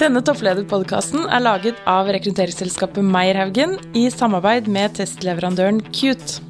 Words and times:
Denne 0.00 0.22
topplederpodkasten 0.24 1.26
er 1.28 1.42
laget 1.44 1.80
av 1.84 2.08
rekrutteringsselskapet 2.08 3.04
Meierhaugen 3.04 3.74
i 3.92 4.06
samarbeid 4.08 4.70
med 4.72 4.94
testleverandøren 4.96 5.82
Cute. 5.92 6.40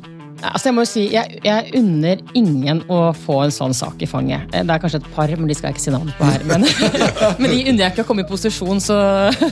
Altså 0.47 0.69
jeg 0.69 0.77
må 0.77 0.85
jo 0.85 0.89
si, 0.89 1.03
jeg, 1.11 1.41
jeg, 1.43 1.73
unner 1.81 2.23
ingen 2.39 2.85
å 2.87 3.01
få 3.25 3.41
en 3.49 3.53
sånn 3.53 3.75
sak 3.75 4.05
i 4.07 4.09
fanget. 4.09 4.47
Det 4.55 4.63
er 4.63 4.85
kanskje 4.85 5.01
et 5.03 5.11
par, 5.17 5.35
men 5.35 5.51
de 5.51 5.57
skal 5.59 5.73
jeg 5.73 5.81
ikke 5.81 5.83
si 5.83 5.95
navn 5.97 6.15
på 6.15 6.29
her. 6.31 6.47
Men, 6.47 6.69
men 7.43 7.51
de 7.51 7.59
unner 7.73 7.83
jeg 7.83 7.97
ikke 7.97 8.07
å 8.07 8.09
komme 8.13 8.23
i 8.23 8.31
posisjon, 8.31 8.79
så, 8.87 9.01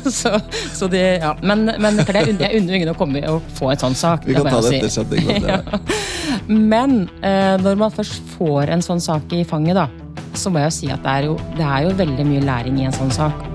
så, 0.06 0.36
så 0.78 0.90
de, 0.94 1.02
ja. 1.18 1.34
Men, 1.42 1.66
men 1.74 1.98
jeg, 1.98 2.22
unner, 2.30 2.46
jeg 2.46 2.62
unner 2.62 2.78
ingen 2.78 2.94
å, 2.94 2.96
komme, 3.02 3.26
å 3.26 3.42
få 3.58 3.74
en 3.74 3.82
sånn 3.82 3.98
sak. 3.98 4.30
Vi 4.30 4.38
kan 4.38 4.46
ta 4.46 4.62
det 4.62 4.78
si. 4.78 5.02
etter 5.02 5.50
ja. 5.56 5.60
Men 6.46 7.00
eh, 7.18 7.58
når 7.66 7.82
man 7.82 7.98
først 7.98 8.22
får 8.38 8.78
en 8.78 8.90
sånn 8.92 9.02
sak 9.02 9.34
i 9.34 9.42
fanget, 9.42 9.82
da, 9.82 9.90
så 10.38 10.54
må 10.54 10.62
jeg 10.62 10.70
jo 10.70 10.78
si 10.78 10.94
at 10.94 11.02
det 11.02 11.18
er 11.18 11.30
jo, 11.32 11.38
det 11.58 11.66
er 11.66 11.88
jo 11.90 11.94
veldig 12.06 12.30
mye 12.30 12.46
læring 12.46 12.78
i 12.78 12.86
en 12.92 13.00
sånn 13.02 13.10
sak. 13.10 13.47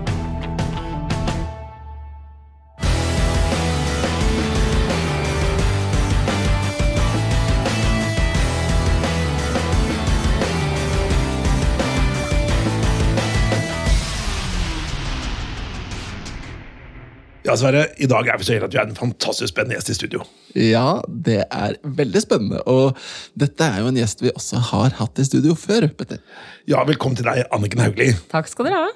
Ja, 17.54 17.58
Sverre, 17.62 17.82
I 18.02 18.08
dag 18.10 18.26
er 18.26 18.40
vi 18.42 18.46
så 18.48 18.56
heldige 18.56 18.66
at 18.66 18.74
vi 18.74 18.80
er 18.82 18.88
en 18.90 18.96
fantastisk 18.98 19.52
spennende 19.52 19.76
gjest 19.78 19.92
i 19.92 19.94
studio. 19.94 20.24
Ja, 20.58 21.04
det 21.06 21.44
er 21.54 21.76
veldig 21.86 22.24
spennende. 22.24 22.64
Og 22.66 22.98
dette 23.38 23.68
er 23.68 23.84
jo 23.84 23.92
en 23.92 24.00
gjest 24.00 24.24
vi 24.26 24.32
også 24.34 24.58
har 24.72 24.96
hatt 24.98 25.22
i 25.22 25.26
studio 25.28 25.54
før. 25.54 25.86
Petter. 25.94 26.18
Ja, 26.66 26.82
Velkommen 26.90 27.20
til 27.20 27.30
deg, 27.30 27.44
Anniken 27.54 27.84
Hauglie. 27.84 28.18
Takk 28.34 28.50
skal 28.50 28.72
dere 28.72 28.82
ha. 28.82 28.90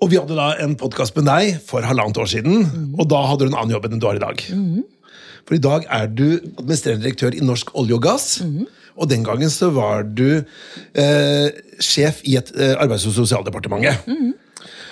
Og 0.00 0.08
Vi 0.08 0.16
hadde 0.16 0.40
da 0.40 0.54
en 0.64 0.72
podkast 0.80 1.12
med 1.20 1.28
deg 1.28 1.60
for 1.68 1.84
halvannet 1.84 2.24
år 2.24 2.32
siden, 2.32 2.64
mm. 2.64 2.90
og 2.96 3.12
da 3.12 3.20
hadde 3.28 3.44
du 3.44 3.52
en 3.52 3.60
annen 3.60 3.76
jobb 3.76 3.90
enn 3.90 4.00
du 4.00 4.08
har 4.08 4.16
i 4.16 4.24
dag. 4.24 4.40
Mm. 4.56 4.80
For 5.44 5.60
i 5.60 5.64
dag 5.68 5.84
er 6.00 6.08
du 6.08 6.26
administrerende 6.30 7.10
direktør 7.10 7.36
i 7.36 7.44
Norsk 7.44 7.76
olje 7.76 8.00
og 8.00 8.06
gass. 8.08 8.38
Mm. 8.40 8.70
Og 8.96 9.12
den 9.12 9.26
gangen 9.28 9.52
så 9.52 9.68
var 9.76 10.08
du 10.08 10.30
eh, 10.96 11.48
sjef 11.76 12.24
i 12.24 12.40
et 12.40 12.56
eh, 12.56 12.72
arbeids- 12.80 13.04
og 13.04 13.20
sosialdepartementet. 13.20 14.00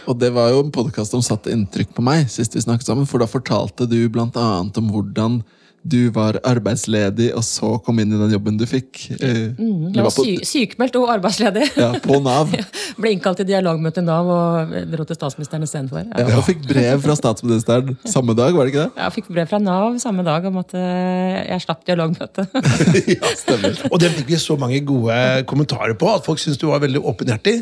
Og 0.08 0.16
det 0.16 0.32
var 0.32 0.54
jo 0.54 0.64
en 0.64 0.72
podkast 0.72 1.12
som 1.12 1.22
satte 1.24 1.52
inntrykk 1.52 1.92
på 1.96 2.04
meg, 2.04 2.30
sist 2.32 2.56
vi 2.56 2.64
snakket 2.64 2.88
sammen, 2.88 3.08
for 3.08 3.20
da 3.20 3.28
fortalte 3.28 3.88
du 3.88 4.00
blant 4.12 4.36
annet 4.40 4.80
om 4.80 4.88
hvordan 4.94 5.42
du 5.88 6.08
var 6.12 6.36
arbeidsledig, 6.46 7.28
og 7.38 7.44
så 7.46 7.68
kom 7.84 8.00
inn 8.02 8.10
i 8.12 8.18
den 8.18 8.32
jobben 8.34 8.56
du 8.58 8.64
fikk. 8.68 8.98
Eh, 9.14 9.54
mm, 9.54 9.92
jeg 9.94 10.04
var 10.04 10.12
sy 10.12 10.34
sykemeldt 10.48 10.96
og 10.98 11.12
arbeidsledig. 11.12 11.68
Ja, 11.78 11.92
På 12.02 12.18
Nav. 12.24 12.50
Ble 13.00 13.12
innkalt 13.14 13.38
til 13.40 13.48
dialogmøte 13.48 14.02
i 14.02 14.06
Nav 14.08 14.28
og 14.32 14.74
dro 14.90 15.06
til 15.08 15.18
statsministeren 15.20 15.64
istedenfor. 15.64 16.02
Ja. 16.10 16.26
Ja, 16.26 16.40
og 16.40 16.44
fikk 16.48 16.66
brev 16.66 17.04
fra 17.04 17.16
statsministeren 17.18 17.94
samme 18.08 18.34
dag, 18.38 18.56
var 18.56 18.66
det 18.66 18.74
ikke 18.74 18.88
det? 18.88 18.90
Ja, 18.98 19.06
jeg 19.06 19.16
fikk 19.20 19.30
brev 19.36 19.52
fra 19.52 19.62
Nav 19.62 20.00
samme 20.02 20.26
dag 20.26 20.50
om 20.50 20.58
at 20.64 20.74
eh, 20.76 21.38
jeg 21.46 21.64
slapp 21.64 21.86
dialogmøte. 21.88 22.48
ja, 23.14 23.32
stemmer. 23.38 23.80
Og 23.92 24.02
det 24.02 24.12
fikk 24.18 24.34
vi 24.34 24.42
så 24.42 24.58
mange 24.60 24.82
gode 24.88 25.22
kommentarer 25.48 25.96
på, 25.98 26.10
at 26.10 26.26
folk 26.26 26.42
syntes 26.42 26.60
du 26.60 26.68
var 26.72 26.82
veldig 26.84 27.06
åpenhjertig. 27.06 27.60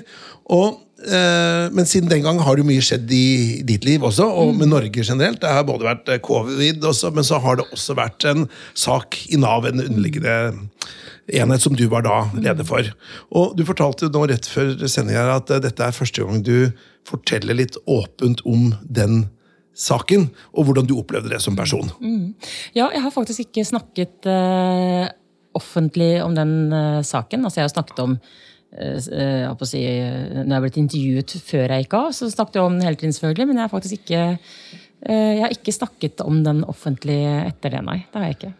Og 0.56 0.85
men 0.96 1.84
siden 1.86 2.08
den 2.08 2.24
gang 2.24 2.38
har 2.40 2.56
det 2.56 2.64
mye 2.64 2.80
skjedd 2.84 3.10
i 3.12 3.60
ditt 3.68 3.84
liv 3.84 4.04
også, 4.06 4.24
og 4.24 4.54
med 4.56 4.70
Norge 4.72 5.04
generelt. 5.04 5.42
Det 5.42 5.52
har 5.52 5.66
både 5.68 5.84
vært 5.84 6.08
eh, 6.08 6.22
covid, 6.24 6.84
også, 6.88 7.10
men 7.12 7.26
så 7.26 7.40
har 7.44 7.58
det 7.60 7.66
også 7.68 7.96
vært 7.98 8.24
en 8.30 8.46
sak 8.72 9.18
i 9.28 9.36
Nav, 9.40 9.68
en 9.68 9.82
underliggende 9.84 10.54
enhet 11.36 11.62
som 11.64 11.76
du 11.76 11.84
var 11.92 12.06
da 12.06 12.22
leder 12.38 12.64
for. 12.64 12.88
Og 13.34 13.56
Du 13.58 13.64
fortalte 13.68 14.08
nå 14.14 14.24
rett 14.30 14.48
før 14.48 14.72
sendinga 14.88 15.26
at 15.36 15.52
eh, 15.52 15.62
dette 15.66 15.84
er 15.84 15.96
første 15.96 16.24
gang 16.24 16.40
du 16.46 16.72
forteller 17.06 17.60
litt 17.60 17.76
åpent 17.84 18.40
om 18.48 18.72
den 18.82 19.26
saken, 19.76 20.30
og 20.56 20.70
hvordan 20.70 20.88
du 20.88 20.96
opplevde 20.96 21.28
det 21.28 21.42
som 21.44 21.58
person. 21.58 21.92
Mm. 22.00 22.32
Ja, 22.72 22.88
jeg 22.88 23.04
har 23.04 23.12
faktisk 23.12 23.44
ikke 23.44 23.66
snakket 23.68 24.24
offentlig 25.56 26.14
om 26.24 26.32
den 26.36 26.72
saken. 27.04 27.44
Altså, 27.44 27.60
jeg 27.60 27.68
har 27.68 27.74
snakket 27.74 28.00
om 28.00 28.16
Eh, 28.76 28.96
eh, 28.96 29.64
si, 29.64 29.80
når 29.80 30.44
jeg 30.44 30.52
har 30.52 30.64
blitt 30.64 30.80
intervjuet 30.80 31.36
før 31.46 31.72
jeg 31.72 31.86
gikk 31.86 31.96
av, 31.98 32.12
så 32.16 32.28
snakket 32.32 32.58
jeg 32.58 32.68
om 32.68 32.76
den 32.76 32.86
hele 32.86 33.00
tiden, 33.00 33.16
selvfølgelig. 33.16 33.48
Men 33.48 33.60
jeg 33.60 33.64
har 33.64 33.72
faktisk 33.72 33.98
ikke, 34.00 34.22
eh, 35.08 35.32
jeg 35.36 35.42
har 35.44 35.56
ikke 35.56 35.76
snakket 35.78 36.24
om 36.26 36.42
den 36.44 36.62
offentlig 36.68 37.20
etter 37.46 37.76
det, 37.76 37.82
nei. 37.86 37.98
Det 38.04 38.20
har 38.20 38.28
jeg 38.28 38.38
ikke. 38.40 38.54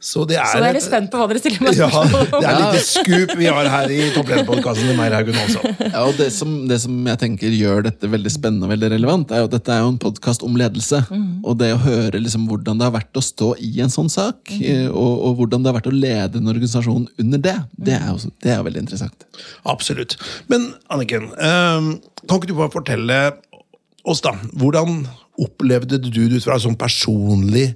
Så, 0.00 0.22
det 0.24 0.38
er, 0.40 0.46
så 0.48 0.62
jeg 0.62 0.70
er 0.70 0.76
litt 0.78 0.84
spent 0.86 1.10
på 1.12 1.18
hva 1.20 1.26
dere 1.28 1.40
stiller 1.42 1.60
meg 1.60 1.74
spørsmål 1.76 2.22
om. 2.22 2.36
Ja, 2.40 2.52
det 2.56 2.60
er 2.64 2.72
litt 2.72 2.86
skup 2.86 3.32
vi 3.36 3.48
har 3.52 3.66
her 3.68 3.90
i 3.92 3.98
Topplederpodkasten 4.14 4.88
til 4.88 4.96
Meierhaugen 4.96 5.36
også. 5.42 5.74
Ja, 5.90 6.04
og 6.06 6.14
det 6.16 6.30
som, 6.32 6.54
det 6.70 6.78
som, 6.86 6.94
jeg 7.10 7.20
tenker 7.20 7.52
gjør 7.52 7.84
dette 7.84 8.08
veldig 8.08 8.32
spennende 8.32 8.64
og 8.64 8.72
veldig 8.72 8.90
relevant, 8.94 9.34
er 9.34 9.42
jo 9.42 9.50
at 9.50 9.56
dette 9.58 9.74
er 9.74 9.82
jo 9.84 9.90
en 9.92 9.98
podkast 10.00 10.46
om 10.46 10.56
ledelse. 10.56 11.02
Mm. 11.12 11.26
Og 11.44 11.58
det 11.60 11.68
å 11.76 11.82
høre 11.84 12.22
liksom 12.22 12.48
hvordan 12.48 12.80
det 12.80 12.88
har 12.88 12.96
vært 12.96 13.20
å 13.20 13.24
stå 13.26 13.50
i 13.60 13.74
en 13.84 13.92
sånn 13.92 14.08
sak, 14.12 14.40
mm. 14.48 14.88
og, 14.88 15.12
og, 15.12 15.36
hvordan 15.42 15.60
det 15.60 15.70
har 15.70 15.78
vært 15.82 15.92
å 15.92 15.94
lede 15.98 16.40
en 16.40 16.54
organisasjon 16.54 17.04
under 17.20 17.44
det, 17.50 17.56
det 17.76 17.98
er 17.98 18.08
jo 18.08 18.32
det 18.40 18.54
er 18.56 18.64
veldig 18.64 18.86
interessant. 18.86 19.28
Absolutt. 19.68 20.16
Men 20.48 20.70
Anniken, 20.88 21.28
um, 21.36 21.92
kan 22.24 22.40
ikke 22.40 22.54
du 22.54 22.56
bare 22.56 22.72
fortelle 22.72 23.20
oss, 24.08 24.24
da, 24.24 24.32
hvordan 24.56 25.04
opplevde 25.40 26.00
du 26.00 26.08
det 26.14 26.40
ut 26.40 26.48
fra 26.48 26.56
sånn 26.60 26.80
personlig 26.80 27.74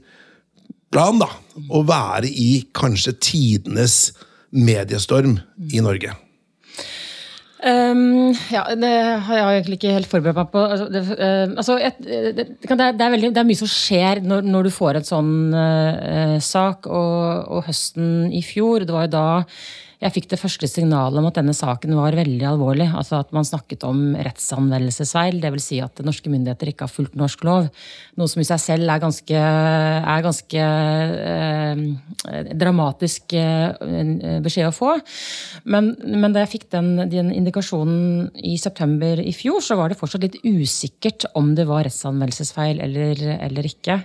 plan 0.95 1.19
da, 1.21 1.31
å 1.71 1.83
være 1.87 2.31
i 2.31 2.65
kanskje 2.77 3.17
tidenes 3.19 4.13
mediestorm 4.55 5.41
i 5.73 5.83
Norge? 5.83 6.15
Um, 7.65 8.35
ja, 8.53 8.67
det 8.77 8.91
har 9.25 9.39
jeg 9.39 9.61
egentlig 9.63 9.79
ikke 9.79 9.93
helt 9.95 10.11
forberedt 10.11 10.37
meg 10.37 10.51
på. 10.53 10.65
Altså, 10.69 10.89
det, 10.93 11.01
uh, 11.17 11.55
altså, 11.57 11.79
et, 11.81 12.03
det, 12.05 12.45
det, 12.61 12.77
er 12.77 13.15
veldig, 13.15 13.31
det, 13.33 13.41
er 13.41 13.49
mye 13.49 13.61
som 13.63 13.71
skjer 13.73 14.21
når, 14.21 14.45
når 14.53 14.69
du 14.69 14.75
får 14.75 14.99
en 15.01 15.07
sånn 15.09 15.33
uh, 15.57 16.37
sak. 16.45 16.91
Og, 16.91 17.49
og, 17.49 17.65
høsten 17.71 18.29
i 18.37 18.43
fjor, 18.45 18.85
det 18.85 18.93
var 18.93 19.09
jo 19.09 19.15
da 19.17 19.25
jeg 20.03 20.15
fikk 20.15 20.27
det 20.33 20.39
første 20.41 20.69
signalet 20.69 21.21
om 21.21 21.29
at 21.29 21.39
denne 21.39 21.55
saken 21.57 21.95
var 21.97 22.17
veldig 22.19 22.47
alvorlig. 22.49 22.89
Altså 22.97 23.21
at 23.23 23.31
man 23.37 23.47
snakket 23.47 23.85
om 23.87 24.15
rettsanvendelsesfeil, 24.17 25.39
dvs. 25.43 25.65
Si 25.65 25.79
at 25.81 26.03
norske 26.05 26.31
myndigheter 26.33 26.71
ikke 26.73 26.89
har 26.89 26.93
fulgt 26.93 27.15
norsk 27.19 27.45
lov. 27.47 27.69
Noe 28.21 28.31
som 28.31 28.43
i 28.43 28.47
seg 28.49 28.61
selv 28.63 28.91
er 28.91 29.03
ganske, 29.03 29.45
er 30.15 30.25
ganske 30.27 30.65
eh, 31.31 31.85
dramatisk 32.65 33.37
eh, 33.39 34.41
beskjed 34.45 34.69
å 34.69 34.75
få. 34.75 34.97
Men, 35.65 35.95
men, 36.03 36.35
da 36.35 36.45
jeg 36.45 36.55
fikk 36.57 36.69
den, 36.75 36.91
den, 37.13 37.31
indikasjonen 37.35 38.29
i 38.45 38.57
september 38.61 39.23
i 39.23 39.33
fjor, 39.37 39.63
så 39.65 39.79
var 39.79 39.93
det 39.93 40.01
fortsatt 40.01 40.27
litt 40.27 40.41
usikkert 40.45 41.29
om 41.39 41.55
det 41.57 41.69
var 41.71 41.87
rettsanvendelsesfeil 41.87 42.83
eller, 42.85 43.25
eller 43.39 43.71
ikke. 43.71 44.03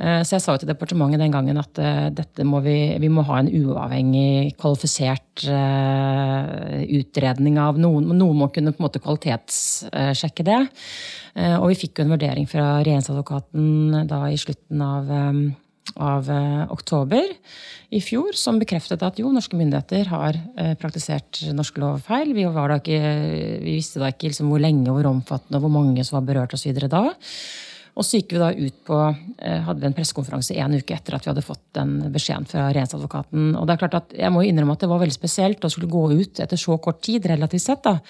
Eh, 0.00 0.22
så 0.24 0.36
jeg 0.36 0.44
sa 0.44 0.56
jo 0.56 0.62
til 0.62 0.70
departementet 0.70 1.20
den 1.20 1.34
gangen 1.34 1.60
at 1.60 1.78
eh, 1.82 2.08
dette 2.16 2.46
må 2.48 2.62
vi, 2.64 2.76
vi 3.02 3.12
må 3.12 3.24
ha 3.28 3.40
en 3.42 3.50
uavhengig, 3.52 4.54
kvalifisert 4.60 5.09
uh, 5.48 6.82
utredning 6.98 7.58
av 7.60 7.78
noen. 7.80 8.10
Noen 8.14 8.38
må 8.42 8.50
kunne 8.52 8.74
på 8.74 8.82
en 8.82 8.86
måte 8.86 9.02
kvalitetssjekke 9.02 10.46
det. 10.46 10.60
Uh, 11.36 11.56
og 11.60 11.70
vi 11.72 11.80
fikk 11.82 11.98
jo 12.00 12.06
en 12.06 12.14
vurdering 12.14 12.48
fra 12.50 12.66
regjeringsadvokaten 12.80 14.06
da 14.10 14.22
i 14.30 14.38
slutten 14.40 14.84
av, 14.84 15.10
av 16.00 16.28
eh, 16.30 16.64
oktober 16.70 17.32
i 17.90 17.98
fjor 18.04 18.36
som 18.38 18.60
bekreftet 18.60 19.02
at 19.02 19.18
jo, 19.18 19.32
norske 19.34 19.58
myndigheter 19.58 20.10
har 20.12 20.38
praktisert 20.78 21.40
norsk 21.56 21.80
lov 21.82 22.04
feil. 22.06 22.30
Vi, 22.36 22.44
vi 22.46 23.74
visste 23.78 24.02
da 24.02 24.12
ikke 24.12 24.30
liksom 24.30 24.52
hvor 24.52 24.62
lenge, 24.62 24.92
hvor 24.92 25.08
omfattende 25.10 25.62
hvor 25.62 25.72
mange 25.74 26.04
som 26.06 26.20
var 26.20 26.28
berørt 26.28 26.54
osv. 26.54 26.78
da. 26.86 27.02
Og 28.00 28.06
så 28.06 28.16
gikk 28.16 28.32
vi 28.32 28.40
da 28.40 28.48
ut 28.56 28.76
på, 28.88 28.98
eh, 29.44 29.58
hadde 29.60 29.82
vi 29.82 29.88
en 29.90 29.94
pressekonferanse 29.96 30.56
en 30.56 30.78
uke 30.78 30.96
etter 30.96 31.14
at 31.14 31.26
vi 31.26 31.30
hadde 31.34 31.44
fått 31.44 31.66
den 31.76 31.98
beskjeden 32.14 32.46
fra 32.48 32.70
regjeringsadvokaten. 32.70 33.50
Og 33.60 33.66
det 33.66 33.74
er 33.74 33.82
klart 33.82 33.96
at 33.98 34.14
Jeg 34.16 34.32
må 34.32 34.40
innrømme 34.40 34.72
at 34.72 34.80
det 34.80 34.88
var 34.88 35.00
veldig 35.00 35.18
spesielt 35.18 35.60
å 35.60 35.70
skulle 35.70 35.90
gå 35.90 36.16
ut 36.16 36.40
etter 36.40 36.56
så 36.56 36.80
kort 36.80 37.02
tid, 37.02 37.26
relativt 37.26 37.60
sett, 37.60 37.82
da, 37.82 38.00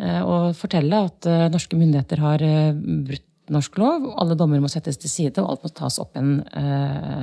eh, 0.00 0.22
og 0.22 0.56
fortelle 0.56 1.04
at 1.06 1.24
eh, 1.26 1.48
norske 1.48 1.78
myndigheter 1.78 2.18
har 2.18 2.38
brutt 2.42 3.22
norsk 3.48 3.78
lov. 3.78 4.14
Alle 4.18 4.34
dommer 4.34 4.60
må 4.60 4.68
settes 4.68 4.98
til 4.98 5.08
side, 5.08 5.38
og 5.38 5.50
alt 5.50 5.62
må 5.62 5.70
tas 5.72 5.98
opp 5.98 6.16
igjen 6.16 6.42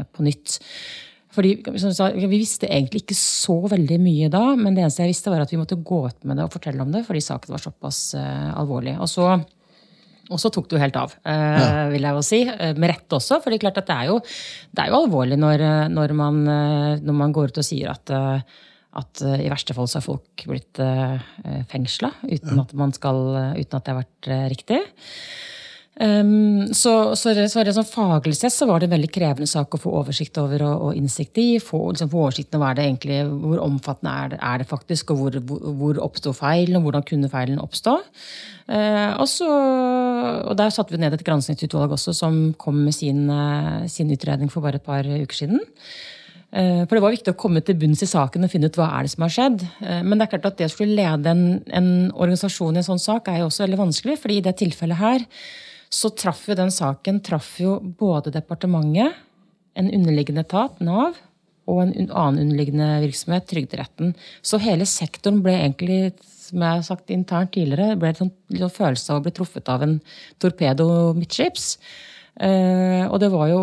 på 0.10 0.24
nytt. 0.24 0.60
Fordi, 1.30 1.62
sa, 1.94 2.10
Vi 2.10 2.26
visste 2.26 2.66
egentlig 2.66 3.04
ikke 3.04 3.14
så 3.14 3.68
veldig 3.68 4.00
mye 4.00 4.30
da, 4.30 4.56
men 4.56 4.74
det 4.74 4.82
eneste 4.82 5.04
jeg 5.04 5.14
visste 5.14 5.30
var 5.30 5.42
at 5.42 5.52
vi 5.52 5.60
måtte 5.60 5.78
gå 5.78 6.08
ut 6.08 6.24
med 6.24 6.38
det 6.38 6.48
og 6.48 6.54
fortelle 6.56 6.82
om 6.82 6.92
det, 6.92 7.06
fordi 7.06 7.22
saken 7.22 7.54
var 7.54 7.62
såpass 7.62 8.16
alvorlig. 8.16 8.98
Og 8.98 9.06
så 9.06 9.36
og 10.34 10.42
så 10.42 10.50
tok 10.54 10.70
det 10.70 10.78
jo 10.78 10.82
helt 10.82 10.98
av, 10.98 11.16
eh, 11.28 11.56
ja. 11.62 11.88
vil 11.94 12.06
jeg 12.08 12.18
jo 12.18 12.24
si. 12.26 12.42
Eh, 12.50 12.74
med 12.78 12.92
rette 12.92 13.18
også, 13.18 13.40
for 13.42 13.52
det 13.52 13.60
er 13.60 13.66
klart 13.68 13.82
at 13.82 13.90
det 13.90 13.98
er 13.98 14.12
jo, 14.12 14.20
det 14.74 14.84
er 14.84 14.92
jo 14.92 15.02
alvorlig 15.04 15.38
når, 15.38 15.66
eh, 15.66 15.88
når, 15.94 16.14
man, 16.18 16.40
når, 17.04 17.18
man, 17.22 17.36
går 17.36 17.54
ut 17.54 17.62
og 17.62 17.68
sier 17.68 17.92
at, 17.94 18.14
at 18.96 19.26
i 19.38 19.50
verste 19.52 19.76
fall 19.78 19.90
så 19.92 20.00
har 20.00 20.08
folk 20.08 20.46
blitt 20.50 20.82
fengsla 21.72 22.14
uten, 22.24 22.58
ja. 22.58 22.66
uten, 22.66 22.88
at 22.88 23.86
det 23.86 23.94
har 23.94 24.02
vært 24.02 24.32
riktig. 24.56 24.82
Um, 25.96 26.74
så, 26.76 27.16
så, 27.16 27.32
så 27.48 27.62
sånn 27.72 27.86
faglig 27.88 28.34
sett 28.36 28.52
så 28.52 28.66
var 28.68 28.82
det 28.82 28.90
en 28.90 28.96
veldig 28.98 29.10
krevende 29.16 29.48
sak 29.48 29.78
å 29.78 29.80
få 29.80 29.94
oversikt 30.02 30.36
over 30.42 30.66
og, 30.68 30.82
og 30.90 30.98
innsikt 31.00 31.40
i. 31.40 31.46
Få, 31.64 31.80
liksom, 31.94 32.10
få 32.12 32.26
oversikten 32.26 32.60
over 32.60 33.30
hvor 33.40 33.62
omfattende 33.64 34.12
er 34.12 34.34
det, 34.34 34.40
er 34.44 34.60
det 34.60 34.68
faktisk, 34.68 35.14
og 35.14 35.22
hvor, 35.22 35.38
hvor, 35.48 35.62
hvor 35.80 36.02
oppsto 36.04 36.34
feilen, 36.36 36.76
og 36.82 36.90
hvordan 36.90 37.06
kunne 37.08 37.32
feilen 37.32 37.64
oppstå. 37.64 37.96
Uh, 38.68 39.16
og, 39.22 39.28
så, 39.32 39.48
og 39.48 40.58
Der 40.60 40.74
satte 40.74 40.92
vi 40.92 41.00
ned 41.00 41.16
et 41.16 41.24
granskingsutvalg 41.24 41.96
også, 41.96 42.12
som 42.18 42.42
kom 42.60 42.82
med 42.84 42.98
sin, 42.98 43.30
uh, 43.32 43.88
sin 43.88 44.12
utredning 44.12 44.52
for 44.52 44.66
bare 44.66 44.82
et 44.82 44.88
par 44.88 45.08
uker 45.08 45.44
siden. 45.46 45.64
Uh, 46.52 46.84
for 46.84 46.98
Det 46.98 47.06
var 47.06 47.16
viktig 47.16 47.32
å 47.38 47.40
komme 47.40 47.64
til 47.64 47.80
bunns 47.80 48.04
i 48.04 48.10
saken 48.12 48.44
og 48.44 48.52
finne 48.52 48.68
ut 48.68 48.82
hva 48.82 48.90
er 48.98 49.08
det 49.08 49.16
som 49.16 49.24
har 49.24 49.32
skjedd. 49.38 49.64
Men 49.80 50.18
det 50.18 50.28
er 50.28 50.36
klart 50.36 50.50
at 50.52 50.60
det 50.60 50.68
å 50.68 50.76
skulle 50.76 51.00
lede 51.00 51.32
en, 51.32 51.46
en 51.72 51.94
organisasjon 52.12 52.76
i 52.76 52.84
en 52.84 52.90
sånn 52.90 53.00
sak 53.00 53.32
er 53.32 53.46
jo 53.46 53.48
også 53.48 53.64
veldig 53.64 53.86
vanskelig. 53.86 54.20
fordi 54.20 54.42
i 54.42 54.44
det 54.50 54.60
tilfellet 54.60 55.00
her 55.00 55.24
så 55.94 56.12
traff 56.18 56.46
jo 56.50 56.58
den 56.58 56.74
saken 56.74 57.22
traff 57.26 57.56
jo 57.62 57.78
både 57.80 58.34
departementet, 58.36 59.22
en 59.76 59.92
underliggende 59.92 60.46
etat, 60.46 60.80
Nav, 60.84 61.18
og 61.68 61.82
en 61.82 61.94
annen 62.14 62.42
underliggende 62.46 62.88
virksomhet, 63.04 63.48
Trygderetten. 63.50 64.14
Så 64.46 64.60
hele 64.62 64.88
sektoren 64.90 65.42
ble 65.46 65.56
egentlig, 65.58 66.16
som 66.24 66.62
jeg 66.62 66.80
har 66.80 66.84
sagt 66.86 67.14
internt 67.14 67.56
tidligere, 67.56 67.98
ble 68.00 68.12
en 68.14 68.20
sånn, 68.20 68.34
følelse 68.72 69.12
av 69.12 69.22
å 69.22 69.26
bli 69.26 69.34
truffet 69.36 69.72
av 69.74 69.86
en 69.86 69.98
torpedo 70.42 70.88
midtskips. 71.18 71.74
Uh, 72.36 73.08
og 73.08 73.16
det 73.24 73.30
var 73.32 73.46
jo 73.48 73.60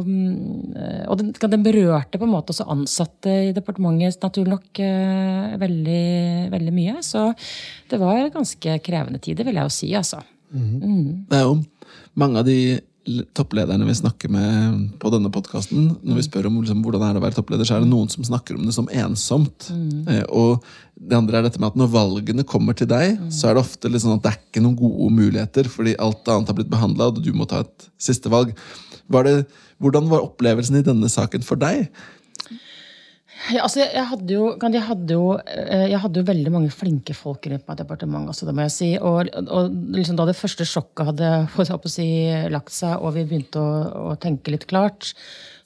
uh, 0.00 1.02
Og 1.04 1.18
den, 1.20 1.34
den, 1.36 1.64
berørte 1.66 2.16
på 2.16 2.24
en 2.24 2.30
måte 2.32 2.54
også 2.54 2.64
ansatte 2.72 3.28
i 3.28 3.50
departementet 3.52 4.24
naturlig 4.24 4.54
nok 4.54 4.80
uh, 4.80 5.58
veldig, 5.60 6.06
veldig 6.54 6.72
mye. 6.72 6.96
Så 7.04 7.28
det 7.92 8.00
var 8.00 8.32
ganske 8.32 8.78
krevende 8.86 9.20
tider, 9.20 9.44
vil 9.44 9.60
jeg 9.60 9.68
jo 9.68 9.76
si, 9.76 9.90
altså. 10.00 10.22
Mm. 10.52 11.26
Det 11.30 11.38
er 11.38 11.46
jo 11.46 11.56
mange 12.18 12.42
av 12.42 12.48
de 12.48 12.58
topplederne 13.36 13.86
vi 13.86 13.94
snakker 13.94 14.30
med 14.32 14.78
på 14.98 15.10
denne 15.14 15.30
podkasten, 15.30 15.92
når 16.02 16.18
vi 16.18 16.24
spør 16.26 16.48
om 16.48 16.58
liksom, 16.58 16.80
hvordan 16.82 17.04
det 17.04 17.10
er 17.12 17.20
å 17.20 17.22
være 17.22 17.36
toppleder, 17.38 17.68
så 17.68 17.76
er 17.76 17.84
det 17.84 17.90
noen 17.90 18.10
som 18.10 18.26
snakker 18.26 18.56
om 18.56 18.64
det 18.66 18.74
som 18.74 18.88
ensomt. 18.90 19.68
Mm. 19.70 20.08
Eh, 20.10 20.24
og 20.34 20.64
det 20.96 21.18
andre 21.18 21.38
er 21.38 21.46
dette 21.46 21.62
med 21.62 21.70
at 21.70 21.78
når 21.78 21.92
valgene 21.94 22.46
kommer 22.48 22.76
til 22.76 22.90
deg, 22.90 23.14
mm. 23.20 23.30
så 23.34 23.50
er 23.50 23.56
det 23.56 23.62
ofte 23.62 23.92
liksom 23.92 24.16
at 24.16 24.24
det 24.24 24.32
er 24.32 24.40
ikke 24.40 24.64
noen 24.64 24.78
gode 24.80 25.12
muligheter, 25.14 25.70
fordi 25.70 25.94
alt 26.02 26.26
annet 26.32 26.50
har 26.50 26.58
blitt 26.58 26.72
behandla, 26.72 27.12
og 27.12 27.22
du 27.22 27.30
må 27.36 27.46
ta 27.48 27.62
et 27.62 27.88
siste 28.08 28.32
valg. 28.32 28.54
Var 29.12 29.28
det, 29.28 29.36
hvordan 29.82 30.10
var 30.10 30.26
opplevelsen 30.26 30.80
i 30.80 30.86
denne 30.86 31.10
saken 31.12 31.46
for 31.46 31.62
deg? 31.62 31.86
Ja, 33.46 33.62
altså, 33.62 33.78
jeg, 33.84 34.02
hadde 34.10 34.34
jo, 34.34 34.46
jeg, 34.58 34.82
hadde 34.88 35.14
jo, 35.14 35.26
eh, 35.38 35.84
jeg, 35.92 35.98
hadde 36.02 36.18
jo, 36.18 36.26
veldig 36.26 36.52
mange 36.54 36.70
flinke 36.74 37.14
folk 37.14 37.46
rundt 37.46 37.66
meg 37.68 37.76
i 37.76 37.82
departementet. 37.82 38.32
Altså, 38.32 38.48
det 38.48 38.54
må 38.56 38.64
jeg 38.64 38.74
si. 38.74 38.88
Og, 38.98 39.30
og 39.44 39.76
liksom, 39.94 40.18
da 40.18 40.26
det 40.26 40.38
første 40.38 40.66
sjokket 40.66 41.12
hadde 41.12 41.90
si, 41.92 42.08
lagt 42.50 42.74
seg, 42.74 42.96
og 42.98 43.14
vi 43.14 43.26
begynte 43.28 43.62
å, 43.62 43.76
å, 44.10 44.16
tenke 44.22 44.54
litt 44.54 44.66
klart, 44.70 45.12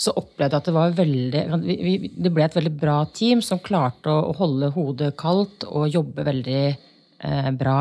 så 0.00 0.12
opplevde 0.16 0.58
jeg 0.58 0.60
at 0.60 0.68
det 0.68 0.76
var 0.76 0.94
veldig 0.96 1.42
vi, 1.64 1.94
Det 2.16 2.32
ble 2.32 2.46
et 2.46 2.56
veldig 2.56 2.74
bra 2.80 2.98
team 3.16 3.40
som 3.44 3.60
klarte 3.64 4.12
å, 4.12 4.30
å 4.30 4.36
holde 4.38 4.72
hodet 4.76 5.14
kaldt 5.20 5.64
og 5.68 5.88
jobbe 5.88 6.24
veldig 6.28 6.62
eh, 6.68 7.50
bra. 7.56 7.80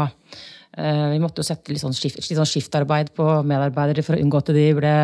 Eh, 0.79 1.05
vi 1.11 1.19
måtte 1.19 1.43
jo 1.43 1.47
sette 1.49 1.73
litt 1.73 1.83
sånn, 1.83 1.95
skift, 1.97 2.21
litt 2.23 2.37
sånn, 2.39 2.47
skiftarbeid 2.47 3.11
på 3.17 3.27
medarbeidere 3.47 4.05
for 4.05 4.15
å 4.15 4.23
unngå 4.23 4.39
at 4.39 4.51
de 4.55 4.67
ble 4.77 4.99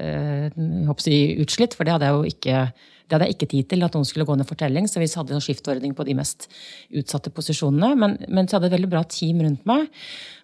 eh, 0.00 0.60
si, 1.04 1.18
utslitt, 1.42 1.76
for 1.76 1.84
det 1.84 1.98
hadde 1.98 2.08
jeg 2.08 2.16
jo 2.16 2.36
ikke 2.36 2.68
det 3.08 3.16
hadde 3.16 3.28
jeg 3.30 3.36
ikke 3.38 3.48
tid 3.48 3.68
til, 3.70 3.84
at 3.86 3.94
noen 3.96 4.04
skulle 4.04 4.26
gå 4.28 4.34
ned 4.36 4.48
fortelling, 4.48 4.84
så 4.90 5.00
vi 5.00 5.08
hadde 5.08 5.32
en 5.32 5.44
skiftordning 5.44 5.94
på 5.96 6.04
de 6.04 6.16
mest 6.18 6.44
utsatte 6.92 7.32
posisjonene. 7.32 7.94
Men, 7.96 8.16
men 8.28 8.48
så 8.48 8.58
hadde 8.58 8.68
jeg 8.68 8.74
et 8.74 8.76
veldig 8.76 8.90
bra 8.92 9.02
team 9.08 9.40
rundt 9.46 9.64
meg. 9.68 9.86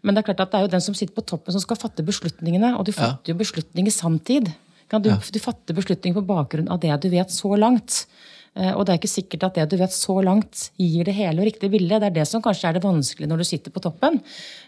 Men 0.01 0.17
det 0.17 0.23
er 0.23 0.29
klart 0.31 0.45
at 0.47 0.55
det 0.55 0.61
er 0.61 0.65
jo 0.65 0.73
den 0.73 0.85
som 0.87 0.97
sitter 0.97 1.13
på 1.17 1.27
toppen, 1.29 1.53
som 1.53 1.61
skal 1.61 1.81
fatte 1.83 2.07
beslutningene. 2.07 2.73
Og 2.79 2.89
du 2.89 2.95
fatter 2.97 3.21
ja. 3.21 3.35
jo 3.35 3.41
beslutninger 3.43 3.93
samtid. 3.93 4.49
Du, 4.95 5.11
ja. 5.11 5.19
du 5.19 5.41
fatter 5.43 5.77
beslutninger 5.77 6.17
på 6.17 6.29
bakgrunn 6.29 6.71
av 6.73 6.81
det 6.81 6.97
du 7.05 7.11
vet 7.13 7.33
så 7.35 7.53
langt. 7.61 8.07
Eh, 8.55 8.71
og 8.71 8.85
det 8.87 8.95
er 8.95 9.01
ikke 9.01 9.11
sikkert 9.11 9.49
at 9.49 9.57
det 9.59 9.67
du 9.73 9.77
vet 9.81 9.95
så 9.95 10.15
langt, 10.23 10.69
gir 10.79 11.07
det 11.09 11.17
hele 11.17 11.43
og 11.43 11.49
riktige 11.49 11.73
bildet. 11.73 12.01
Det 12.03 12.11
er 12.11 12.17
det 12.21 12.27
som 12.31 12.43
kanskje 12.43 12.71
er 12.71 12.77
det 12.77 12.85
vanskelige 12.85 13.31
når 13.31 13.43
du 13.43 13.49
sitter 13.49 13.75
på 13.75 13.83
toppen, 13.83 14.21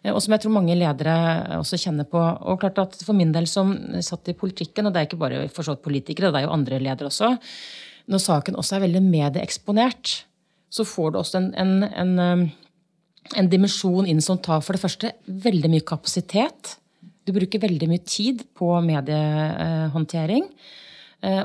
eh, 0.03 0.11
og 0.13 0.19
som 0.23 0.35
jeg 0.35 0.43
tror 0.43 0.57
mange 0.57 0.75
ledere 0.79 1.17
også 1.61 1.79
kjenner 1.85 2.09
på. 2.11 2.19
Og 2.19 2.61
klart 2.63 2.83
at 2.83 2.99
For 3.07 3.15
min 3.15 3.33
del 3.35 3.47
som 3.47 3.75
satt 4.03 4.33
i 4.33 4.35
politikken, 4.39 4.87
og 4.87 4.95
det 4.95 5.01
er 5.01 5.09
ikke 5.09 5.23
bare 5.23 5.77
politikere, 5.77 6.33
det 6.33 6.43
er 6.43 6.49
jo 6.49 6.55
andre 6.57 6.81
ledere 6.83 7.13
også, 7.13 7.37
når 8.11 8.23
saken 8.23 8.59
også 8.59 8.77
er 8.77 8.87
veldig 8.87 9.03
medieeksponert, 9.05 10.15
så 10.71 10.87
får 10.87 11.13
du 11.13 11.21
også 11.21 11.41
en, 11.41 11.53
en, 11.59 11.77
en, 11.87 12.17
um, 12.19 12.45
en, 13.35 13.51
dimensjon 13.51 14.09
inn 14.09 14.23
som 14.23 14.39
tar 14.43 14.63
for 14.65 14.77
det 14.77 14.83
første 14.83 15.13
veldig 15.27 15.71
mye 15.73 15.87
kapasitet. 15.87 16.77
Du 17.27 17.33
bruker 17.35 17.63
veldig 17.63 17.89
mye 17.91 18.05
tid 18.07 18.45
på 18.59 18.71
mediehåndtering. 18.87 20.47
Eh, 20.47 20.75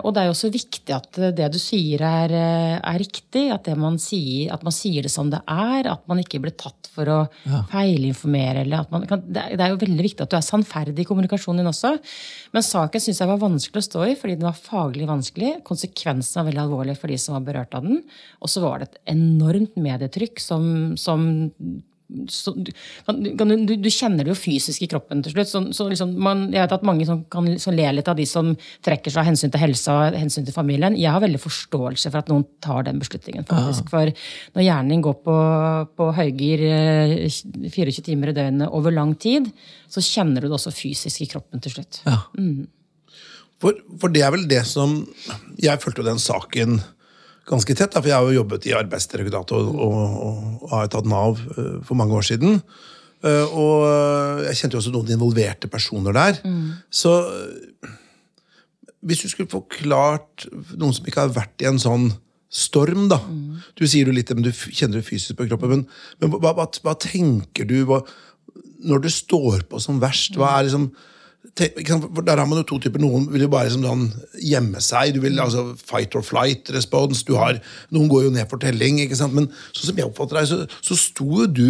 og 0.04 0.14
det 0.14 0.22
er 0.22 0.28
jo 0.28 0.34
også 0.36 0.52
viktig 0.54 0.94
at 0.94 1.20
det 1.38 1.48
du 1.54 1.58
sier 1.62 2.04
er, 2.06 2.34
eh, 2.36 2.76
er 2.78 3.00
riktig. 3.02 3.48
At, 3.54 3.70
man 3.80 3.98
sier, 4.02 4.52
at, 4.54 4.64
man 4.68 4.76
sier, 4.76 5.06
det 5.06 5.12
som 5.14 5.32
det 5.32 5.40
er. 5.50 5.90
At 5.90 6.04
man 6.12 6.22
ikke 6.22 6.42
blir 6.44 6.54
tatt 6.54 6.90
for 6.92 7.10
å 7.10 7.20
ja. 7.48 7.62
feilinformere. 7.72 8.66
Kan, 9.10 9.24
det 9.32 9.58
er 9.58 9.74
jo 9.74 9.80
veldig 9.82 10.06
viktig 10.06 10.26
at 10.26 10.34
du 10.34 10.38
er 10.38 10.46
sannferdig 10.46 11.06
i 11.06 11.08
kommunikasjonen 11.10 11.64
din 11.64 11.72
også. 11.72 11.96
Men 12.54 12.68
saken 12.68 13.04
syns 13.04 13.24
jeg 13.24 13.32
var 13.32 13.42
vanskelig 13.42 13.82
å 13.82 13.90
stå 13.90 14.08
i 14.10 14.18
fordi 14.20 14.38
den 14.40 14.50
var 14.50 14.60
faglig 14.60 15.08
vanskelig. 15.10 15.56
Konsekvensene 15.68 16.44
var 16.44 16.52
veldig 16.52 16.66
alvorlige 16.66 17.02
for 17.02 17.14
de 17.14 17.22
som 17.22 17.38
var 17.40 17.48
berørt 17.48 17.78
av 17.78 17.88
den. 17.88 18.04
Og 18.44 18.52
så 18.52 18.64
var 18.66 18.82
det 18.82 18.92
et 18.92 19.16
enormt 19.16 19.80
medietrykk 19.82 20.44
som, 20.44 20.66
som 21.00 21.26
så, 22.28 22.54
du, 22.56 22.72
kan, 23.06 23.52
du, 23.66 23.76
du, 23.80 23.90
kjenner 23.92 24.26
det 24.26 24.34
jo 24.34 24.38
fysisk 24.38 24.84
i 24.84 24.90
kroppen 24.92 25.22
til 25.24 25.36
slutt. 25.36 25.50
Så, 25.50 25.62
så 25.76 25.88
liksom 25.90 26.14
man, 26.22 26.48
jeg 26.52 26.66
vet 26.66 26.76
at 26.76 26.86
mange 26.88 27.08
som 27.08 27.24
kan 27.32 27.48
som 27.62 27.76
le 27.76 27.88
litt 27.96 28.10
av 28.12 28.20
de 28.20 28.26
som 28.28 28.52
trekker 28.86 29.14
seg 29.14 29.24
av 29.24 29.30
hensyn 29.30 29.54
til 29.54 29.64
helsa 29.64 29.96
og 29.96 30.18
hensyn 30.20 30.48
til 30.48 30.56
familien. 30.56 30.98
Jeg 31.00 31.14
har 31.14 31.24
veldig 31.24 31.42
forståelse 31.42 32.12
for 32.12 32.22
at 32.22 32.32
noen 32.32 32.46
tar 32.64 32.88
den 32.88 33.00
beslutningen. 33.02 33.48
faktisk. 33.48 33.88
Ah. 33.88 33.94
For 33.94 34.58
når 34.58 34.68
hjernen 34.68 34.94
din 34.96 35.06
går 35.06 35.18
på, 35.24 35.38
på 36.00 36.12
høygir 36.20 36.66
24 36.68 37.88
eh, 37.88 38.04
timer 38.12 38.34
i 38.34 38.38
døgnet 38.38 38.76
over 38.76 38.96
lang 38.96 39.16
tid, 39.16 39.52
så 39.92 40.04
kjenner 40.04 40.44
du 40.44 40.50
det 40.50 40.58
også 40.60 40.76
fysisk 40.76 41.24
i 41.24 41.30
kroppen 41.32 41.64
til 41.64 41.78
slutt. 41.78 42.04
Ja. 42.08 42.24
Mm. 42.38 42.68
For, 43.62 43.78
for, 44.02 44.10
det 44.10 44.24
er 44.26 44.34
vel 44.34 44.48
det 44.50 44.64
som 44.66 45.04
Jeg 45.62 45.78
fulgte 45.84 46.02
jo 46.02 46.08
den 46.08 46.22
saken 46.22 46.80
ganske 47.50 47.76
tett. 47.78 47.98
For 47.98 48.10
jeg 48.10 48.18
har 48.18 48.28
jo 48.28 48.40
jobbet 48.42 48.68
i 48.70 48.76
Arbeidsdirektoratet 48.78 49.56
og, 49.58 49.84
og, 49.88 50.18
og, 50.62 50.66
har 50.74 50.92
tatt 50.92 51.10
Nav 51.10 51.42
eh, 51.56 51.78
for 51.88 52.00
mange 52.00 52.18
år 52.18 52.28
siden. 52.28 52.62
Eh, 53.22 53.46
og 53.48 53.88
eh, 53.88 54.44
jeg 54.50 54.62
kjente 54.62 54.78
jo 54.78 54.84
også 54.84 54.94
noen 54.96 55.14
involverte 55.16 55.72
personer 55.72 56.16
der. 56.18 56.42
Mm. 56.46 56.82
Så 56.90 57.16
hvis 59.02 59.24
du 59.24 59.32
skulle 59.32 59.52
forklart 59.52 60.48
noen 60.78 60.94
som 60.94 61.08
ikke 61.08 61.26
har 61.26 61.34
vært 61.34 61.64
i 61.64 61.70
en 61.70 61.82
sånn 61.82 62.12
storm, 62.52 63.08
da 63.10 63.22
mm. 63.24 63.62
Du 63.80 63.86
sier 63.88 64.10
jo 64.10 64.14
litt 64.14 64.30
men 64.36 64.44
du 64.44 64.52
kjenner 64.52 65.00
det 65.00 65.08
fysisk 65.08 65.38
på 65.40 65.48
kroppen, 65.48 65.72
men, 65.72 65.86
men 66.20 66.34
hva, 66.36 66.52
hva, 66.58 66.68
hva, 66.84 66.94
tenker 67.00 67.68
du 67.70 67.78
hva, 67.88 68.02
når 68.86 69.06
det 69.06 69.14
står 69.16 69.64
på 69.72 69.80
som 69.82 70.02
verst? 70.02 70.36
Hva 70.38 70.58
er 70.58 70.68
liksom 70.68 70.90
der 71.58 72.38
har 72.38 72.48
man 72.48 72.62
jo 72.62 72.66
to 72.70 72.80
typer. 72.80 73.02
Noen 73.02 73.26
vil 73.32 73.46
jo 73.46 73.52
bare 73.52 73.68
liksom 73.68 73.84
sånn 73.84 74.08
gjemme 74.40 74.82
seg. 74.84 75.16
Du 75.16 75.22
vil 75.24 75.40
altså 75.42 75.72
Fight 75.78 76.16
or 76.16 76.24
flight 76.26 76.70
response. 76.72 77.26
Du 77.28 77.36
har, 77.40 77.60
noen 77.92 78.10
går 78.12 78.28
jo 78.28 78.34
ned 78.36 78.50
for 78.52 78.62
telling. 78.62 79.02
ikke 79.04 79.18
sant? 79.20 79.36
Men 79.36 79.50
sånn 79.74 79.90
som 79.90 80.02
jeg 80.02 80.08
oppfatter 80.08 80.40
deg, 80.40 80.52
så, 80.52 80.84
så 80.86 81.00
sto 81.00 81.28
jo 81.44 81.48
du 81.50 81.66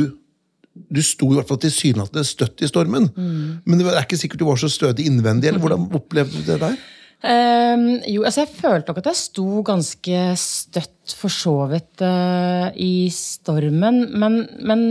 du 0.71 1.01
sto 1.03 1.27
i 1.27 1.35
hvert 1.35 1.49
fall 1.49 1.59
tilsynelatende 1.59 2.23
støtt 2.23 2.63
i 2.63 2.69
stormen. 2.69 3.09
Mm. 3.11 3.59
Men 3.67 3.81
det 3.81 3.91
er 3.91 4.05
ikke 4.05 4.19
sikkert 4.21 4.39
du 4.39 4.47
var 4.47 4.59
så 4.61 4.69
stødig 4.71 5.03
innvendig. 5.09 5.49
eller 5.49 5.59
Hvordan 5.59 5.89
opplevde 5.99 6.39
du 6.39 6.47
det 6.47 6.61
der? 6.61 6.77
Um, 7.21 7.83
jo, 8.13 8.23
altså 8.23 8.45
jeg 8.45 8.55
følte 8.55 8.87
nok 8.87 9.01
at 9.01 9.11
jeg 9.11 9.19
sto 9.19 9.47
ganske 9.67 10.21
støtt 10.39 11.00
for 11.09 11.33
så 11.33 11.53
vidt 11.71 12.01
uh, 12.05 12.69
i 12.77 13.09
stormen. 13.13 14.03
Men, 14.21 14.37
men 14.61 14.83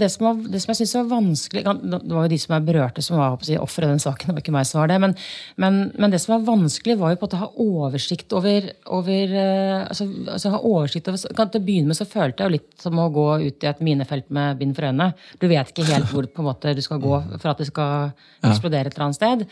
det, 0.00 0.08
som 0.12 0.26
var, 0.26 0.38
det, 0.48 0.62
som 0.62 0.72
jeg 0.72 0.80
syns 0.80 0.94
var 0.96 1.10
vanskelig 1.10 1.64
kan, 1.66 1.82
Det 1.84 2.14
var 2.16 2.26
jo 2.26 2.32
de 2.32 2.38
som 2.40 2.54
er 2.56 2.64
berørte, 2.64 3.04
som 3.04 3.18
var 3.20 3.36
si, 3.44 3.58
ofre 3.60 3.84
i 3.84 3.90
den 3.92 4.02
saken. 4.02 4.30
Det 4.30 4.38
var 4.38 4.44
ikke 4.44 4.54
meg 4.56 4.68
som 4.68 4.80
var 4.80 4.90
det. 4.92 4.98
Men, 5.04 5.14
men, 5.60 5.80
men, 5.96 6.14
det 6.14 6.22
som 6.22 6.34
var 6.34 6.48
vanskelig, 6.48 6.96
var 7.00 7.12
jo 7.12 7.20
på 7.20 7.28
å 7.28 7.42
ha 7.42 7.50
oversikt 7.66 8.32
over, 8.36 8.70
over 8.88 9.36
uh, 9.36 9.84
altså, 9.84 10.08
altså, 10.32 10.54
ha 10.56 10.62
oversikt 10.72 11.12
over, 11.12 11.36
kan, 11.36 11.52
Til 11.52 11.62
å 11.62 11.68
begynne 11.68 11.92
med 11.92 12.00
så 12.00 12.08
følte 12.08 12.42
jeg 12.42 12.50
jo 12.50 12.56
litt 12.56 12.88
som 12.88 12.98
å 13.02 13.10
gå 13.12 13.28
ut 13.44 13.68
i 13.68 13.70
et 13.70 13.84
minefelt 13.84 14.32
med 14.32 14.58
bind 14.60 14.74
for 14.78 14.88
øynene. 14.88 15.12
Du 15.42 15.46
vet 15.50 15.70
ikke 15.74 15.88
helt 15.92 16.10
hvor 16.10 16.26
på 16.30 16.42
en 16.42 16.50
måte, 16.50 16.74
du 16.76 16.82
skal 16.84 17.04
gå 17.04 17.14
for 17.36 17.52
at 17.52 17.60
det 17.60 17.68
skal 17.68 18.12
eksplodere 18.48 18.88
et 18.88 18.96
eller 18.96 19.10
annet 19.10 19.20
sted. 19.20 19.48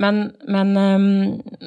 Men, 0.00 0.20
men, 0.48 0.70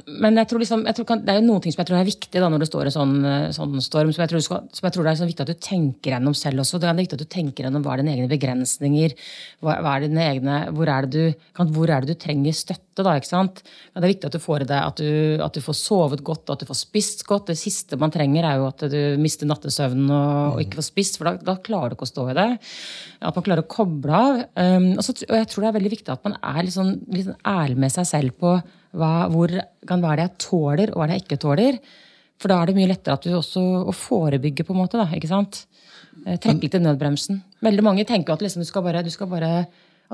men 0.07 0.39
jeg 0.39 0.49
tror 0.49 0.61
liksom, 0.63 0.85
jeg 0.87 0.97
tror, 0.97 1.19
det 1.21 1.33
er 1.33 1.39
jo 1.41 1.45
noen 1.45 1.63
ting 1.63 1.73
som 1.73 1.83
jeg 1.83 1.89
tror 1.89 1.99
er 1.99 2.07
viktig 2.07 2.41
da, 2.41 2.49
når 2.49 2.63
det 2.63 2.69
står 2.69 2.89
en 2.89 2.95
sånn, 2.95 3.15
sånn 3.53 3.82
storm 3.85 4.11
som 4.13 4.23
jeg 4.23 4.31
tror, 4.31 4.43
skal, 4.45 4.63
som 4.73 4.87
jeg 4.87 4.95
tror 4.95 5.05
det 5.05 5.11
er 5.11 5.19
så 5.19 5.27
viktig 5.27 5.45
at 5.45 5.51
du 5.51 5.59
tenker 5.67 6.13
gjennom 6.13 6.35
selv 6.37 6.63
også. 6.63 6.79
Det 6.81 6.89
er 6.89 6.97
viktig 6.97 7.17
at 7.17 7.23
du 7.23 7.29
tenker 7.31 7.67
gjennom 7.67 7.83
hva 7.85 7.93
er 7.93 8.03
dine 8.03 8.15
egne 8.15 8.29
begrensninger, 8.31 9.15
hva, 9.63 9.77
hva 9.83 9.95
er 9.95 10.05
dine 10.07 10.25
egne, 10.25 10.57
hvor, 10.75 10.91
er 10.91 11.07
det 11.07 11.11
du, 11.13 11.47
hvor 11.75 11.93
er 11.93 12.03
det 12.03 12.15
du 12.15 12.21
trenger 12.23 12.55
støtte. 12.57 13.03
da, 13.03 13.15
ikke 13.17 13.29
sant? 13.29 13.63
Det 13.63 14.01
er 14.01 14.11
viktig 14.13 14.29
at 14.29 14.37
du 14.37 14.43
får 14.43 14.65
i 14.65 14.69
at 14.77 15.01
du, 15.01 15.09
at 15.43 15.57
du 15.57 15.61
får 15.65 15.77
sovet 15.79 16.23
godt, 16.25 16.53
at 16.53 16.63
du 16.63 16.69
får 16.69 16.79
spist 16.83 17.25
godt. 17.29 17.51
Det 17.51 17.57
siste 17.59 17.99
man 17.99 18.13
trenger, 18.13 18.47
er 18.47 18.61
jo 18.61 18.69
at 18.69 18.85
du 18.91 18.99
mister 19.21 19.49
nattesøvnen 19.49 20.11
og, 20.11 20.55
og 20.55 20.63
ikke 20.63 20.79
får 20.81 20.89
spist, 20.89 21.19
for 21.19 21.29
da, 21.29 21.35
da, 21.51 21.57
klarer 21.63 21.93
du 21.93 21.97
ikke 21.97 22.09
å 22.09 22.13
stå 22.13 22.29
i 22.31 22.37
det. 22.37 22.47
At 23.23 23.35
man 23.37 23.47
klarer 23.47 23.65
å 23.65 23.71
koble 23.71 24.23
av. 24.23 24.45
Um, 24.57 24.93
og, 24.97 25.03
så, 25.05 25.15
og 25.29 25.37
jeg 25.39 25.49
tror 25.51 25.65
det 25.65 25.71
er 25.71 25.77
veldig 25.79 25.93
viktig 25.97 26.13
at 26.13 26.25
man 26.27 26.39
er 26.39 26.63
litt 26.63 26.75
sånn, 26.75 26.95
litt 27.13 27.29
sånn 27.29 27.53
ærlig 27.53 27.83
med 27.85 27.93
seg 27.93 28.09
selv 28.09 28.39
på 28.39 28.57
hva, 28.93 29.11
hvor, 29.33 29.53
hva 29.87 29.99
er 29.99 30.19
det 30.19 30.27
jeg 30.27 30.41
tåler, 30.47 30.91
og 30.93 30.99
hva 30.99 31.05
er 31.05 31.13
det 31.13 31.19
jeg 31.19 31.25
ikke 31.27 31.43
tåler. 31.43 31.79
For 32.41 32.51
da 32.51 32.59
er 32.59 32.69
det 32.69 32.77
mye 32.77 32.89
lettere 32.91 33.15
at 33.17 33.25
du 33.25 33.33
også 33.37 33.61
å 33.87 33.95
forebygge, 33.95 34.65
på 34.67 34.75
en 34.75 34.81
måte. 34.81 34.99
da, 34.99 35.07
ikke 35.15 35.31
sant? 35.31 35.63
Eh, 36.25 36.37
trekke 36.37 36.67
litt 36.67 36.77
i 36.77 36.83
nødbremsen. 36.83 37.41
Veldig 37.63 37.85
mange 37.85 38.05
tenker 38.09 38.35
at 38.35 38.43
liksom, 38.43 38.63
du 38.63 38.69
skal 38.69 38.85
bare, 38.85 39.03
du 39.05 39.11
skal 39.13 39.29
bare 39.31 39.53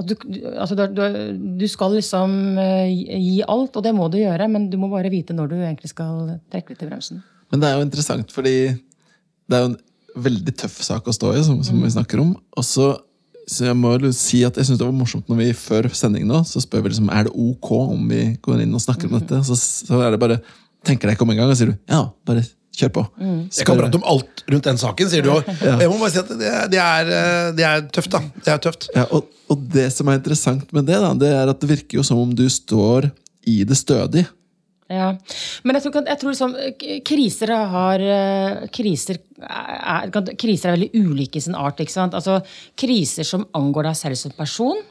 du, 0.06 0.14
altså, 0.54 0.78
du, 0.88 1.02
du, 1.60 1.66
skal 1.68 1.98
liksom 1.98 2.36
uh, 2.56 2.86
gi 2.88 3.42
alt, 3.44 3.76
og 3.76 3.84
det 3.84 3.92
må 3.98 4.06
du 4.08 4.20
gjøre, 4.22 4.48
men 4.48 4.70
du 4.72 4.78
må 4.80 4.88
bare 4.88 5.12
vite 5.12 5.36
når 5.36 5.50
du 5.52 5.58
egentlig 5.58 5.92
skal 5.92 6.38
trekke 6.54 6.72
litt 6.72 6.86
i 6.86 6.88
bremsen. 6.88 7.24
Men 7.52 7.60
det 7.60 7.68
er 7.68 7.76
jo 7.76 7.88
interessant, 7.88 8.32
fordi 8.32 8.54
det 9.50 9.58
er 9.58 9.66
jo 9.66 9.72
en 9.74 9.80
veldig 10.30 10.54
tøff 10.62 10.78
sak 10.86 11.10
å 11.10 11.16
stå 11.16 11.34
i, 11.36 11.44
som, 11.44 11.60
som 11.68 11.82
vi 11.84 11.92
snakker 11.92 12.22
om. 12.24 12.32
Og 12.56 12.68
så 12.68 12.94
så 13.50 13.66
jeg 13.66 13.78
må 13.80 13.96
jo 13.98 14.12
si 14.14 14.44
at 14.46 14.58
jeg 14.60 14.68
synes 14.68 14.78
det 14.78 14.86
var 14.86 14.94
morsomt 14.94 15.30
når 15.30 15.40
vi 15.40 15.54
før 15.58 15.88
sending 15.98 16.28
nå, 16.30 16.44
så 16.46 16.62
spør 16.62 16.84
vi 16.86 16.92
liksom, 16.92 17.10
er 17.10 17.26
det 17.26 17.34
ok 17.34 17.70
om 17.80 18.04
vi 18.12 18.22
går 18.46 18.62
inn 18.62 18.76
og 18.78 18.84
snakker 18.84 19.10
om 19.10 19.16
dette. 19.18 19.40
Så, 19.48 19.58
så 19.58 20.02
er 20.06 20.14
det 20.14 20.22
bare 20.22 20.38
tenker 20.88 21.10
deg 21.10 21.18
ikke 21.18 21.28
om 21.28 21.34
en 21.34 21.42
gang, 21.42 21.52
og 21.52 21.60
sier 21.60 21.74
du 21.74 21.78
ja, 21.92 22.06
bare 22.28 22.46
kjør 22.80 22.92
på. 22.96 23.04
Mm. 23.20 23.38
Jeg 23.52 23.68
kan 23.68 23.80
prate 23.80 24.00
om 24.00 24.08
alt 24.08 24.44
rundt 24.48 24.70
den 24.70 24.80
saken, 24.80 25.12
sier 25.12 25.26
du 25.26 25.34
òg. 25.34 25.48
Ja. 25.60 25.76
Jeg 25.84 25.92
må 25.92 26.00
bare 26.00 26.14
si 26.14 26.22
at 26.22 26.32
det, 26.32 26.56
det, 26.74 26.82
er, 26.82 27.14
eh, 27.20 27.52
det 27.58 27.68
er, 27.68 27.86
tøft, 27.96 28.12
da. 28.16 28.24
Det 28.40 28.54
er 28.54 28.64
tøft. 28.64 28.90
Ja, 28.96 29.06
og, 29.16 29.30
og, 29.52 29.64
det 29.76 29.90
som 29.96 30.10
er 30.10 30.20
interessant 30.22 30.70
med 30.76 30.88
det, 30.90 31.00
da, 31.04 31.14
det 31.20 31.32
er 31.36 31.52
at 31.52 31.64
det 31.64 31.72
virker 31.74 32.00
jo 32.00 32.06
som 32.08 32.22
om 32.22 32.36
du 32.36 32.46
står 32.52 33.10
i 33.50 33.62
det 33.68 33.78
stødig. 33.80 34.26
Ja, 34.90 35.12
Men 35.62 35.78
jeg 35.78 35.84
tror, 35.86 36.00
jeg 36.02 36.18
tror 36.18 36.34
liksom, 36.34 36.54
kriser 37.06 37.52
har 37.74 38.02
eh, 38.02 38.64
kriser 38.74 39.20
er, 39.46 40.10
kriser 40.34 40.72
er 40.72 40.80
veldig 40.80 40.90
ulike 40.98 41.38
i 41.38 41.44
sin 41.46 41.58
art. 41.58 41.84
ikke 41.84 41.94
sant? 41.94 42.18
Altså, 42.18 42.40
Kriser 42.80 43.28
som 43.28 43.46
angår 43.54 43.92
deg 43.92 44.00
selv 44.00 44.18
som 44.18 44.34
person, 44.34 44.82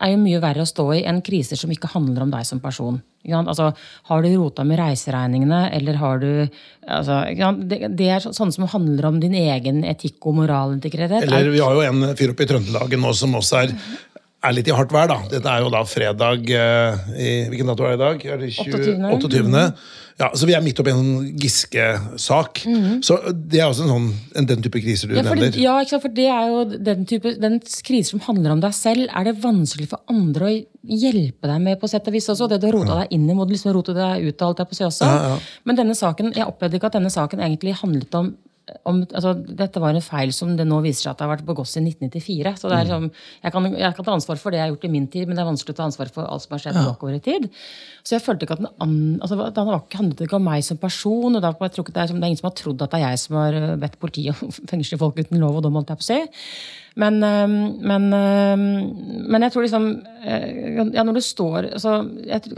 er 0.00 0.14
jo 0.14 0.20
mye 0.22 0.40
verre 0.42 0.64
å 0.64 0.68
stå 0.68 0.86
i 0.96 1.04
enn 1.08 1.20
kriser 1.24 1.60
som 1.60 1.70
ikke 1.72 1.90
handler 1.92 2.24
om 2.24 2.32
deg 2.32 2.46
som 2.48 2.60
person. 2.62 2.98
Altså, 3.36 3.66
har 4.08 4.22
du 4.24 4.28
rota 4.32 4.64
med 4.64 4.78
reiseregningene, 4.80 5.66
eller 5.76 5.98
har 6.00 6.22
du 6.22 6.30
altså, 6.88 7.18
det, 7.68 7.82
det, 7.98 8.06
er 8.08 8.24
sånne 8.24 8.54
som 8.56 8.68
handler 8.72 9.10
om 9.10 9.18
din 9.20 9.36
egen 9.36 9.82
etikk 9.84 10.24
og 10.30 10.38
moralintegritet. 10.40 11.26
Eller 11.26 11.50
vi 11.52 11.60
har 11.60 11.76
jo 11.76 11.84
en 11.84 12.14
fyr 12.16 12.32
oppe 12.32 12.46
i 12.46 12.48
Trøndelag 12.48 12.96
nå 12.96 13.12
som 13.16 13.36
også 13.36 13.60
er 13.60 13.74
er 14.40 14.54
litt 14.56 14.68
i 14.70 14.74
hardt 14.74 14.92
vær, 14.94 15.08
da. 15.10 15.18
Dette 15.30 15.52
er 15.52 15.64
jo 15.64 15.72
da 15.72 15.80
fredag 15.88 16.46
uh, 16.48 17.10
i, 17.12 17.32
Hvilken 17.50 17.72
dato 17.72 17.84
er 17.86 17.92
det 17.92 17.98
i 17.98 18.02
dag? 18.04 18.22
Er 18.24 18.40
det 18.40 18.52
20, 18.56 18.78
28. 19.10 19.10
28. 19.28 19.64
Ja, 20.20 20.28
så 20.36 20.44
vi 20.44 20.52
er 20.52 20.60
midt 20.60 20.80
oppi 20.82 20.92
en 20.92 20.98
sånn 21.00 21.28
Giske-sak. 21.40 22.60
Mm 22.68 22.80
-hmm. 22.80 22.96
Så 23.04 23.16
det 23.32 23.60
er 23.60 23.68
også 23.70 23.86
en 23.86 23.92
sånn, 23.94 24.08
en, 24.36 24.48
den 24.50 24.62
type 24.62 24.82
kriser 24.84 25.08
du 25.08 25.14
ja, 25.16 25.22
for 25.24 25.34
nevner. 25.34 25.60
Ja, 25.60 25.98
for 26.00 26.12
det 26.12 26.26
er 26.28 26.48
jo 26.48 26.64
den 26.88 27.06
type 27.06 27.32
den 27.40 27.60
kriser 27.60 28.10
som 28.10 28.20
handler 28.20 28.52
om 28.52 28.60
deg 28.60 28.74
selv. 28.74 29.08
Er 29.08 29.24
det 29.24 29.40
vanskelig 29.40 29.88
for 29.88 30.00
andre 30.08 30.44
å 30.44 30.52
hjelpe 30.84 31.48
deg 31.48 31.60
med 31.60 31.80
på 31.80 31.88
sett 31.88 32.06
og 32.06 32.12
vis 32.12 32.28
også? 32.28 32.48
Det 32.48 32.60
du 32.60 32.66
har 32.66 32.76
rota 32.76 32.92
ja. 32.92 33.00
deg 33.00 33.16
inn 33.16 33.30
i, 33.30 33.34
må 33.34 33.46
du 33.46 33.52
liksom 33.52 33.72
rote 33.72 33.94
deg 33.96 34.28
ut 34.28 34.42
av 34.42 34.48
alt 34.48 34.58
der 34.58 34.68
på 34.68 34.74
si 34.74 34.84
også. 34.84 35.04
Ja, 35.04 35.38
Men 35.64 35.76
denne 35.76 35.94
saken, 35.94 36.32
jeg 36.36 36.46
opplevde 36.46 36.76
ikke 36.76 36.92
at 36.92 37.00
denne 37.00 37.10
saken 37.10 37.40
egentlig 37.40 37.80
handlet 37.80 38.14
om 38.14 38.36
om, 38.88 39.00
altså, 39.02 39.32
dette 39.34 39.80
var 39.82 39.96
en 39.96 40.04
feil 40.04 40.32
som 40.34 40.52
det 40.56 40.66
nå 40.68 40.80
viser 40.84 41.04
seg 41.04 41.12
at 41.12 41.20
det 41.20 41.26
har 41.26 41.32
vært 41.34 41.46
begått 41.48 41.72
i 41.78 41.82
1994. 41.82 42.52
så 42.60 42.68
er 42.68 42.74
mm. 42.74 42.80
liksom, 42.82 43.06
jeg 43.44 43.54
kan, 43.54 43.68
jeg 43.72 43.96
kan, 43.96 44.06
ta 44.06 44.14
ansvar 44.16 44.40
for 44.40 44.52
det 44.52 44.60
jeg 44.60 44.66
har 44.66 44.72
gjort 44.74 44.86
i 44.88 44.92
min 44.92 45.08
tid, 45.12 45.26
men 45.28 45.38
det 45.38 45.42
er 45.44 45.48
vanskelig 45.48 45.74
å 45.74 45.78
ta 45.80 45.86
ansvar 45.88 46.12
for 46.14 46.26
alt 46.26 46.44
som 46.44 46.56
har 46.56 46.62
skjedd 46.64 46.78
ja. 46.80 46.84
bakover 46.88 47.16
i 47.16 47.22
tid. 47.24 47.48
Så 48.04 48.16
jeg 48.16 48.24
følte 48.24 48.46
ikke 48.46 48.58
at 48.58 48.62
den, 48.64 49.00
altså, 49.20 49.40
det 49.40 49.64
handlet 49.96 50.22
ikke 50.26 50.38
om 50.40 50.46
meg 50.50 50.66
som 50.66 50.80
person. 50.80 51.38
og 51.38 51.48
ikke 51.48 51.94
det, 51.94 52.04
er, 52.04 52.12
det 52.12 52.20
er 52.20 52.28
ingen 52.28 52.42
som 52.42 52.50
har 52.50 52.56
trodd 52.60 52.84
at 52.86 52.94
det 52.94 53.00
er 53.00 53.06
jeg 53.08 53.22
som 53.24 53.40
har 53.40 53.58
øh, 53.60 53.74
bedt 53.80 53.98
politiet 54.02 54.44
å 54.44 54.52
fengsle 54.72 55.00
folk 55.00 55.20
uten 55.20 55.42
lov 55.42 55.60
og 55.60 55.66
dom. 55.66 55.80
holdt 55.80 55.94
jeg 55.94 56.02
på 56.02 56.06
å 56.06 56.10
si. 56.10 56.20
Men, 57.00 57.20
men, 57.22 58.06
men, 58.10 59.44
jeg 59.44 59.52
tror 59.54 59.62
liksom 59.62 59.84
ja, 60.26 61.04
Når 61.06 61.14
du 61.14 61.20
står 61.22 61.68
altså, 61.68 61.92
jeg, 62.26 62.50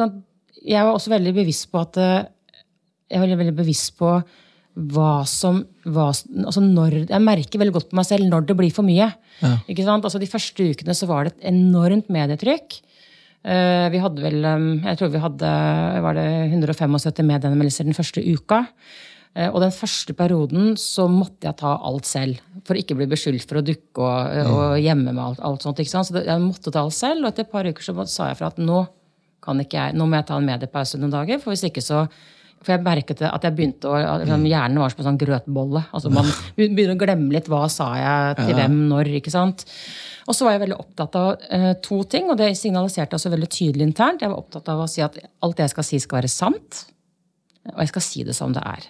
jeg 0.64 0.86
var 0.88 0.96
også 0.96 1.12
veldig 1.12 1.34
bevisst 1.36 1.68
på 1.68 1.82
at 1.82 1.98
jeg 2.00 3.20
var 3.20 3.26
veldig, 3.26 3.38
veldig 3.42 3.58
bevisst 3.58 3.92
på 4.00 4.14
hva 4.72 5.22
som 5.28 5.60
hva, 5.84 6.08
altså 6.08 6.62
når, 6.64 7.02
Jeg 7.10 7.24
merker 7.24 7.60
veldig 7.60 7.74
godt 7.74 7.90
på 7.90 7.98
meg 7.98 8.06
selv 8.08 8.28
når 8.30 8.46
det 8.48 8.56
blir 8.56 8.72
for 8.72 8.86
mye. 8.86 9.10
Ja. 9.42 9.52
Altså 9.68 10.20
De 10.22 10.30
første 10.30 10.64
ukene 10.72 10.96
så 10.96 11.08
var 11.10 11.26
det 11.26 11.34
et 11.34 11.48
enormt 11.52 12.08
medietrykk. 12.12 12.80
Uh, 13.42 13.90
vi 13.90 13.98
hadde 13.98 14.22
vel 14.22 14.44
Jeg 14.46 14.98
tror 15.00 15.08
vi 15.10 15.18
hadde 15.18 15.48
var 16.04 16.14
det 16.14 16.28
175 16.54 17.26
medieanmeldelser 17.26 17.88
den 17.88 17.98
første 17.98 18.22
uka. 18.22 18.62
Uh, 19.36 19.48
og 19.50 19.60
den 19.64 19.72
første 19.74 20.14
perioden 20.16 20.74
så 20.80 21.08
måtte 21.10 21.48
jeg 21.48 21.58
ta 21.60 21.74
alt 21.76 22.08
selv. 22.08 22.40
For 22.64 22.76
å 22.76 22.80
ikke 22.80 22.96
bli 22.96 23.10
beskyldt 23.10 23.48
for 23.48 23.60
å 23.60 23.66
dukke 23.66 24.04
og, 24.04 24.32
uh, 24.32 24.52
og 24.56 24.80
gjemme 24.80 25.12
med 25.12 25.22
alt, 25.24 25.42
alt 25.44 25.64
sånt. 25.66 25.82
Så 25.84 26.04
jeg 26.16 26.44
måtte 26.44 26.72
ta 26.72 26.84
alt 26.84 26.96
selv. 26.96 27.24
Og 27.24 27.32
etter 27.32 27.44
et 27.44 27.52
par 27.52 27.68
uker 27.68 27.84
så 27.84 27.96
sa 28.06 28.30
jeg 28.30 28.40
fra 28.40 28.52
at 28.52 28.62
nå, 28.62 28.84
jeg, 29.66 29.98
nå 29.98 30.06
må 30.06 30.20
jeg 30.20 30.30
ta 30.30 30.38
en 30.38 30.48
mediepause 30.48 31.00
noen 31.02 31.12
dager. 31.12 31.42
For 31.42 31.52
hvis 31.52 31.66
ikke 31.68 31.84
så 31.84 32.06
for 32.62 32.74
jeg 32.74 32.82
merket 32.84 33.24
at 33.26 33.44
jeg 33.46 33.56
begynte 33.56 33.90
å, 33.90 33.98
liksom, 34.22 34.46
Hjernen 34.46 34.80
var 34.82 34.92
som 34.92 35.02
en 35.02 35.08
sånn 35.10 35.18
grøtbolle. 35.18 35.82
altså 35.90 36.12
Man 36.14 36.28
begynner 36.56 36.94
å 36.94 37.00
glemme 37.00 37.34
litt 37.34 37.50
hva 37.50 37.64
sa 37.72 37.90
jeg 37.98 38.38
til 38.38 38.54
hvem, 38.58 38.76
når. 38.92 39.10
ikke 39.18 39.34
sant? 39.34 39.64
Og 40.30 40.36
så 40.38 40.46
var 40.46 40.54
jeg 40.54 40.62
veldig 40.62 40.78
opptatt 40.78 41.18
av 41.18 41.30
uh, 41.50 41.72
to 41.82 41.98
ting, 42.10 42.28
og 42.30 42.38
det 42.38 42.52
signaliserte 42.58 43.18
også 43.18 43.32
veldig 43.32 43.50
tydelig 43.50 43.88
internt. 43.88 44.22
Jeg 44.22 44.30
var 44.30 44.38
opptatt 44.38 44.70
av 44.70 44.84
å 44.84 44.88
si 44.90 45.02
at 45.02 45.18
alt 45.18 45.58
det 45.58 45.66
jeg 45.66 45.74
skal 45.74 45.88
si, 45.88 46.02
skal 46.04 46.20
være 46.20 46.30
sant. 46.30 46.84
Og 47.72 47.80
jeg 47.82 47.90
skal 47.90 48.06
si 48.06 48.26
det 48.28 48.36
som 48.38 48.54
det 48.54 48.62
er. 48.62 48.86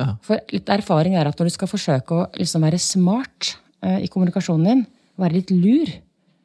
Ja. 0.00 0.06
For 0.24 0.40
litt 0.54 0.72
erfaring 0.72 1.18
er 1.18 1.28
at 1.28 1.36
når 1.40 1.50
du 1.50 1.56
skal 1.58 1.68
forsøke 1.68 2.16
å 2.16 2.28
liksom 2.40 2.64
være 2.64 2.80
smart 2.80 3.52
uh, 3.84 3.98
i 4.00 4.08
kommunikasjonen 4.08 4.70
din, 4.70 4.86
være 5.20 5.36
litt 5.36 5.52
lur, 5.52 5.92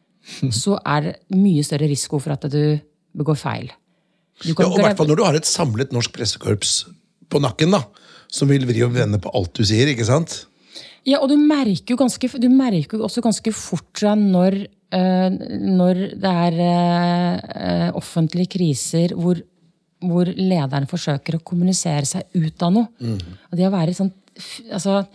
så 0.63 0.75
er 0.83 1.07
det 1.07 1.15
mye 1.39 1.63
større 1.63 1.87
risiko 1.87 2.19
for 2.19 2.35
at 2.35 2.49
du 2.51 2.75
begår 3.15 3.39
feil. 3.39 3.71
Ja, 4.43 4.67
og 4.67 4.81
hvert 4.81 4.99
fall 4.99 5.07
når 5.07 5.19
du 5.19 5.23
har 5.23 5.37
et 5.37 5.47
samlet 5.47 5.93
norsk 5.95 6.11
pressekorps 6.15 6.73
på 7.31 7.39
nakken, 7.43 7.71
da, 7.75 7.85
som 8.31 8.49
vil 8.51 8.65
vri 8.67 8.83
og 8.83 8.93
vende 8.95 9.19
på 9.21 9.31
alt 9.37 9.53
du 9.55 9.63
sier. 9.67 9.87
ikke 9.91 10.07
sant? 10.07 10.43
Ja, 11.07 11.21
og 11.21 11.29
du 11.31 11.37
merker 11.39 11.93
jo 11.93 11.99
ganske, 11.99 12.29
du 12.41 12.49
merker 12.51 12.97
jo 12.97 13.05
også 13.07 13.23
ganske 13.23 13.53
fort 13.55 14.03
når, 14.19 14.57
uh, 14.95 15.29
når 15.77 16.01
det 16.19 16.33
er 16.47 16.57
uh, 16.65 17.89
offentlige 17.95 18.57
kriser 18.57 19.13
hvor, 19.15 19.39
hvor 20.03 20.33
lederen 20.35 20.89
forsøker 20.89 21.37
å 21.37 21.45
kommunisere 21.45 22.09
seg 22.09 22.27
ut 22.35 22.67
av 22.67 22.75
noe. 22.75 22.91
Mm. 22.99 23.39
Og 23.51 23.55
det 23.61 23.69
å 23.69 23.73
være 23.73 23.95
sånn 23.95 24.11
altså, 24.73 25.05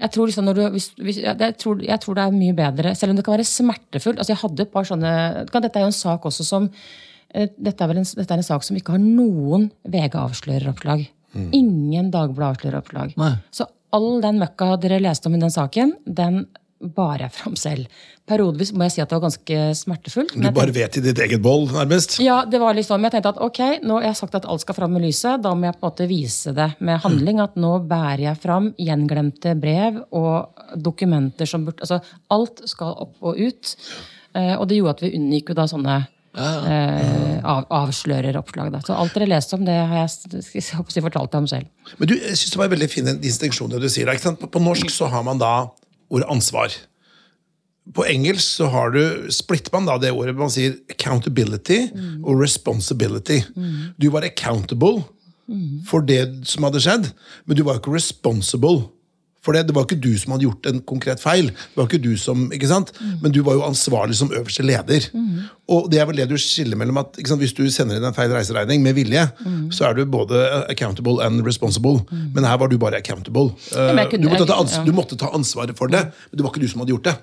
jeg 0.00 0.14
tror, 0.14 0.30
liksom 0.30 0.48
du, 0.56 0.64
hvis, 0.72 0.88
hvis, 0.96 1.20
jeg, 1.26 1.54
tror, 1.60 1.82
jeg 1.84 2.00
tror, 2.00 2.16
det 2.16 2.24
er 2.24 2.40
mye 2.40 2.56
bedre, 2.56 2.94
selv 2.96 3.12
om 3.12 3.18
det 3.18 3.26
kan 3.26 3.36
være 3.36 3.44
smertefullt. 3.44 4.22
altså 4.22 4.32
jeg 4.32 4.42
hadde 4.46 4.64
et 4.64 4.72
par 4.72 4.88
sånne, 4.88 5.14
Dette 5.50 5.74
er 5.74 5.84
jo 5.84 5.90
en 5.90 5.98
sak 5.98 6.24
også 6.30 6.46
som 6.46 6.70
Eh, 6.70 7.08
dette 7.30 7.86
er, 7.86 7.96
en, 7.96 8.06
dette 8.06 8.34
er 8.34 8.40
en, 8.40 8.46
sak 8.46 8.64
som 8.66 8.78
ikke 8.78 8.96
har 8.96 9.02
noen 9.02 9.68
VG 9.88 10.16
avsløreroppslag. 10.18 11.04
Mm. 11.34 11.50
Ingen 11.54 12.08
Dagbladet 12.10 12.58
avsløreroppslag. 12.58 13.14
Så 13.54 13.68
all 13.94 14.16
den 14.22 14.40
møkka 14.42 14.74
dere 14.82 15.00
leste 15.02 15.30
om 15.30 15.36
i 15.36 15.42
den 15.42 15.54
saken, 15.54 15.94
den 16.06 16.44
bar 16.80 17.20
jeg 17.20 17.32
fram 17.34 17.56
selv. 17.60 18.04
Periodevis 18.28 18.70
må 18.72 18.86
jeg 18.86 18.94
si 18.94 19.02
at 19.02 19.10
det 19.10 19.16
var 19.18 19.24
ganske 19.26 19.56
smertefullt. 19.76 20.32
Du 20.32 20.46
bare 20.56 20.72
vet 20.72 20.96
i 20.96 21.02
ditt 21.04 21.18
eget 21.20 21.42
boll, 21.44 21.66
nærmest? 21.74 22.16
Ja, 22.24 22.40
det 22.48 22.60
var 22.62 22.76
liksom, 22.76 23.02
jeg 23.04 23.14
tenkte 23.14 23.34
at 23.34 23.42
ok, 23.44 23.60
nå 23.84 23.98
har 23.98 24.06
jeg 24.08 24.20
sagt 24.20 24.38
at 24.38 24.46
alt 24.48 24.64
skal 24.64 24.78
fram 24.78 24.94
med 24.96 25.04
lyset. 25.04 25.42
Da 25.44 25.52
må 25.52 25.68
jeg 25.68 25.76
på 25.76 25.82
en 25.82 25.90
måte 25.90 26.06
vise 26.10 26.54
det 26.56 26.70
med 26.78 27.02
handling. 27.04 27.42
At 27.44 27.58
nå 27.60 27.74
bærer 27.90 28.24
jeg 28.30 28.40
fram 28.40 28.70
gjenglemte 28.80 29.56
brev 29.60 30.00
og 30.16 30.64
dokumenter 30.80 31.48
som 31.48 31.66
burde 31.66 31.84
Altså 31.84 32.00
alt 32.32 32.64
skal 32.70 32.96
opp 33.04 33.20
og 33.24 33.36
ut. 33.40 33.74
Eh, 34.36 34.54
og 34.56 34.66
det 34.70 34.78
gjorde 34.78 34.96
at 34.98 35.04
vi 35.04 35.14
unngikk 35.18 35.52
jo 35.52 35.58
da 35.58 35.66
sånne 35.68 36.00
Eh, 36.30 37.40
av, 37.42 37.64
avslører 37.74 38.36
oppslag. 38.38 38.70
Da. 38.74 38.80
Så 38.86 38.94
alt 38.94 39.16
dere 39.16 39.30
leste 39.32 39.56
om, 39.58 39.64
det 39.66 39.74
har 39.74 40.04
jeg, 40.04 40.44
jeg 40.54 41.02
fortalt 41.02 41.32
deg 41.32 41.40
om 41.40 41.48
selv. 41.50 41.70
Men 41.98 42.10
du, 42.12 42.14
jeg 42.14 42.38
synes 42.38 42.54
Det 42.54 42.60
var 42.60 42.70
veldig 42.70 42.90
fin 42.90 43.10
distinksjon 43.22 43.72
det 43.72 43.82
du 43.82 43.88
sier. 43.90 44.12
På, 44.38 44.46
på, 44.46 44.62
norsk 44.62 44.92
så 44.94 45.10
har 45.10 45.26
man 45.26 45.42
da 45.42 45.54
ordet 46.10 46.28
ansvar. 46.30 46.76
På 47.96 48.06
engelsk 48.06 48.60
så 48.60 48.68
har 48.70 48.94
du, 48.94 49.02
splitter 49.34 49.74
man 49.74 49.88
da 49.90 49.98
det 49.98 50.12
ordet. 50.14 50.36
Man 50.38 50.52
sier 50.52 50.78
accountability 50.92 51.88
mm. 51.90 52.22
og 52.22 52.38
responsibility. 52.44 53.40
Mm. 53.56 53.96
Du 53.98 54.10
var 54.14 54.26
accountable 54.28 55.02
mm. 55.50 55.82
for 55.90 56.06
det 56.06 56.22
som 56.46 56.68
hadde 56.68 56.84
skjedd, 56.84 57.10
men 57.44 57.58
du 57.58 57.66
var 57.66 57.80
ikke 57.80 57.96
responsible 57.96 58.86
For 59.40 59.56
det, 59.56 59.62
det 59.70 59.74
var 59.74 59.86
ikke 59.86 59.96
du 60.04 60.10
som 60.20 60.34
hadde 60.34 60.44
gjort 60.44 60.66
en 60.68 60.80
konkret 60.84 61.20
feil, 61.22 61.46
det 61.48 61.78
var 61.78 61.86
ikke 61.88 62.02
du 62.04 62.10
som, 62.20 62.42
ikke 62.52 62.68
sant? 62.68 62.90
men 63.22 63.32
du 63.32 63.38
var 63.46 63.54
jo 63.56 63.62
ansvarlig 63.64 64.14
som 64.18 64.28
øverste 64.36 64.62
leder. 64.68 65.06
Og 65.70 65.86
det 65.90 66.00
er 66.02 66.04
vel 66.10 66.16
det 66.20 66.26
du 66.28 66.36
skiller 66.36 66.76
mellom 66.76 66.98
at? 67.00 67.16
Hvis 67.16 67.54
du 67.56 67.62
sender 67.72 67.96
inn 67.96 68.04
en 68.04 68.12
feil 68.16 68.28
reiseregning 68.34 68.82
med 68.84 68.94
vilje, 68.98 69.22
så 69.72 69.88
er 69.88 69.94
du 69.96 70.04
både 70.04 70.42
accountable 70.68 71.22
and 71.24 71.40
responsible. 71.46 72.02
Men 72.34 72.44
her 72.44 72.58
var 72.60 72.68
du 72.68 72.76
bare 72.78 72.98
accountable. 73.00 73.54
Ja, 73.72 73.94
kunne- 74.10 74.22
du, 74.24 74.28
måtte 74.28 74.46
ta 74.50 74.84
du 74.84 74.92
måtte 74.92 75.16
ta 75.16 75.30
ansvaret 75.32 75.76
for 75.78 75.86
det, 75.88 76.04
men 76.30 76.36
det 76.36 76.44
var 76.44 76.52
ikke 76.52 76.60
du 76.66 76.68
som 76.68 76.80
hadde 76.84 76.92
gjort 76.98 77.04
det. 77.08 77.16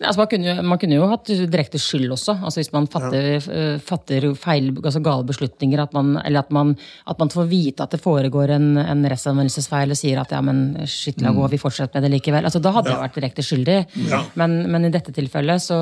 Altså, 0.00 0.16
man, 0.22 0.28
kunne, 0.30 0.48
jo- 0.48 0.62
man 0.64 0.80
kunne 0.80 0.96
jo 0.96 1.06
hatt 1.10 1.28
direkte 1.52 1.78
skyld 1.80 2.10
også. 2.14 2.38
Altså, 2.40 2.60
hvis 2.62 2.72
man 2.72 2.86
fatter, 2.90 3.26
ja. 3.36 3.64
fatter 3.84 4.26
feil, 4.38 4.70
altså 4.80 5.02
gale 5.04 5.26
beslutninger, 5.28 5.82
at 5.82 5.92
man, 5.96 6.14
eller 6.24 6.46
at 6.46 6.52
man, 6.54 6.72
at 7.06 7.20
man 7.20 7.30
får 7.32 7.48
vite 7.50 7.84
at 7.84 7.94
det 7.94 8.00
foregår 8.02 8.54
en, 8.56 8.70
en 8.80 9.04
rettsanvendelsesfeil 9.12 9.92
og 9.94 9.98
sier 10.00 10.20
at 10.22 10.32
ja, 10.34 10.40
men 10.44 10.62
shit, 10.88 11.20
la 11.24 11.34
gå, 11.36 11.46
vi 11.52 11.60
fortsetter 11.60 11.98
med 12.00 12.08
det 12.08 12.12
likevel. 12.16 12.48
Altså, 12.48 12.62
da 12.64 12.72
hadde 12.74 12.92
jeg 12.94 13.02
vært 13.04 13.18
direkte 13.20 13.44
skyldig. 13.44 13.78
Ja. 14.08 14.22
Men, 14.40 14.56
men 14.72 14.88
i 14.88 14.92
dette 14.94 15.12
tilfellet, 15.16 15.62
så 15.68 15.78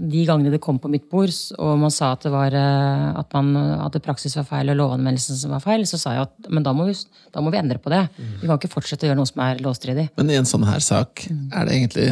de 0.00 0.24
gangene 0.28 0.52
det 0.52 0.62
kom 0.64 0.80
på 0.82 0.90
mitt 0.92 1.06
bord, 1.10 1.32
og 1.60 1.76
man 1.84 1.94
sa 1.94 2.12
at 2.16 2.26
det 2.26 2.34
var 2.34 2.54
eh, 2.56 3.06
at, 3.20 3.30
man, 3.36 3.54
at 3.86 3.94
det 3.94 4.02
praksis 4.04 4.34
var 4.40 4.48
feil 4.48 4.72
og 4.74 4.80
lovanmeldelsen 4.82 5.38
som 5.38 5.54
var 5.54 5.62
feil, 5.64 5.86
så 5.88 6.00
sa 6.00 6.16
jeg 6.16 6.26
at 6.28 6.50
men 6.50 6.66
da 6.66 6.74
må 6.76 6.88
vi, 6.88 6.96
da 7.34 7.42
må 7.44 7.52
vi 7.54 7.60
endre 7.60 7.78
på 7.82 7.92
det. 7.92 8.02
Vi 8.40 8.48
kan 8.48 8.58
ikke 8.58 8.72
fortsette 8.72 9.06
å 9.06 9.10
gjøre 9.12 9.20
noe 9.22 9.30
som 9.30 9.42
er 9.46 9.62
lovstridig. 9.64 10.08
Men 10.18 10.32
i 10.34 10.38
en 10.40 10.48
sånn 10.48 10.66
her 10.68 10.82
sak, 10.84 11.24
er 11.30 11.68
det 11.68 11.76
egentlig 11.76 12.08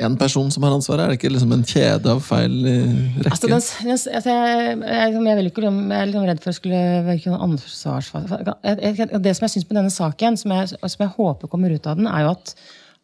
én 0.00 0.14
person 0.16 0.50
som 0.50 0.64
har 0.64 0.72
ansvaret? 0.72 1.04
Er 1.04 1.12
det 1.12 1.18
ikke 1.18 1.32
liksom 1.34 1.52
en 1.52 1.64
kjede 1.68 2.12
av 2.12 2.20
feil 2.24 2.54
rekke? 2.64 3.32
Altså, 3.32 3.50
den, 3.50 3.96
altså 3.96 4.36
jeg, 4.36 4.52
jeg, 4.58 4.78
jeg, 4.80 5.48
ikke, 5.50 5.64
jeg 5.64 5.98
er 5.98 6.06
litt 6.08 6.16
sånn 6.16 6.28
redd 6.30 6.44
for 6.44 6.52
å 6.52 6.56
skulle 6.56 6.84
virke 7.08 7.32
noen 7.32 7.50
ansvarsfase. 7.50 8.38
Det 8.62 9.34
som 9.36 9.48
jeg 9.48 9.54
syns 9.56 9.66
med 9.68 9.80
denne 9.80 9.92
saken, 9.92 10.38
som 10.40 10.54
som 10.70 11.04
jeg 11.04 11.12
håper 11.18 11.52
kommer 11.52 11.74
ut 11.74 11.90
av 11.90 12.00
den, 12.00 12.08
er 12.08 12.24
jo 12.24 12.32
at 12.36 12.54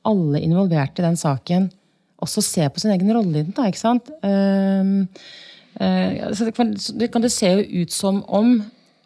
alle 0.09 0.41
involverte 0.45 1.03
i 1.03 1.07
den 1.07 1.19
saken 1.21 1.69
også 2.25 2.43
ser 2.43 2.73
på 2.73 2.83
sin 2.83 2.93
egen 2.95 3.13
rolle 3.15 3.43
i 3.43 3.45
den. 3.45 3.53
Da, 3.57 3.69
ikke 3.69 3.81
sant? 3.81 4.11
Um, 4.25 5.07
uh, 5.79 6.33
så 6.35 6.49
det, 6.49 6.55
kan, 6.57 6.73
det 6.73 7.11
kan 7.15 7.25
det 7.25 7.33
se 7.35 7.53
jo 7.53 7.85
ut 7.85 7.95
som 7.95 8.23
om 8.27 8.57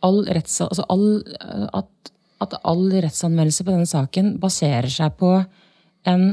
all 0.02 0.24
retts, 0.34 0.58
altså 0.64 0.84
all, 0.90 1.20
eh, 1.22 1.66
at, 1.78 2.12
at 2.42 2.56
all 2.66 2.88
rettsanmeldelse 2.90 3.62
på 3.62 3.70
denne 3.70 3.86
saken 3.86 4.32
baserer 4.42 4.90
seg 4.90 5.14
på 5.20 5.36
en 6.10 6.24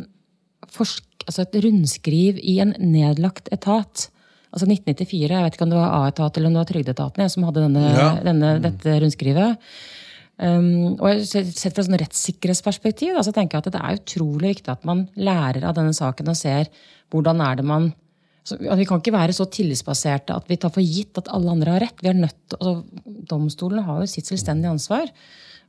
forsk, 0.74 1.04
altså 1.30 1.46
et 1.46 1.60
rundskriv 1.64 2.40
i 2.42 2.58
en 2.64 2.74
nedlagt 2.82 3.52
etat. 3.56 4.08
Altså 4.50 4.66
1994, 4.66 5.30
jeg 5.30 5.46
vet 5.46 5.56
ikke 5.56 5.68
om 5.68 5.74
det 5.76 5.78
var 5.80 5.96
A-etat 6.00 6.38
eller 6.40 6.50
om 6.50 6.56
det 6.58 6.64
var 6.64 6.70
Trygdeetaten 6.74 7.30
som 7.30 7.46
hadde 7.46 7.66
denne, 7.68 7.84
Ja. 7.94 8.10
denne, 8.26 8.54
dette 8.64 8.96
rundskrivet. 9.04 9.58
Um, 10.40 10.96
og 11.04 11.20
Sett 11.28 11.76
fra 11.76 11.84
et 11.84 11.98
rettssikkerhetsperspektiv 12.02 13.12
da, 13.18 13.22
så 13.28 13.34
tenker 13.36 13.58
jeg 13.60 13.66
at 13.68 13.74
det 13.76 13.82
er 13.84 13.98
utrolig 14.00 14.54
viktig 14.56 14.72
at 14.72 14.86
man 14.88 15.02
lærer 15.20 15.66
av 15.68 15.76
denne 15.76 15.92
saken 15.94 16.32
og 16.32 16.38
ser 16.40 16.70
hvordan 17.12 17.42
er 17.44 17.60
det 17.60 17.66
man 17.68 17.90
så, 18.48 18.56
Vi 18.58 18.86
kan 18.88 19.02
ikke 19.02 19.12
være 19.14 19.36
så 19.36 19.46
tillitsbaserte 19.52 20.34
at 20.34 20.48
vi 20.50 20.56
tar 20.58 20.72
for 20.74 20.82
gitt 20.82 21.20
at 21.20 21.28
alle 21.36 21.52
andre 21.52 21.76
har 21.76 21.84
rett. 21.84 22.00
Vi 22.02 22.08
er 22.10 22.16
nødt, 22.18 22.38
til- 22.50 22.58
altså, 22.58 22.84
Domstolene 23.30 23.84
har 23.86 24.00
jo 24.00 24.08
sitt 24.10 24.26
selvstendige 24.26 24.72
ansvar. 24.72 25.12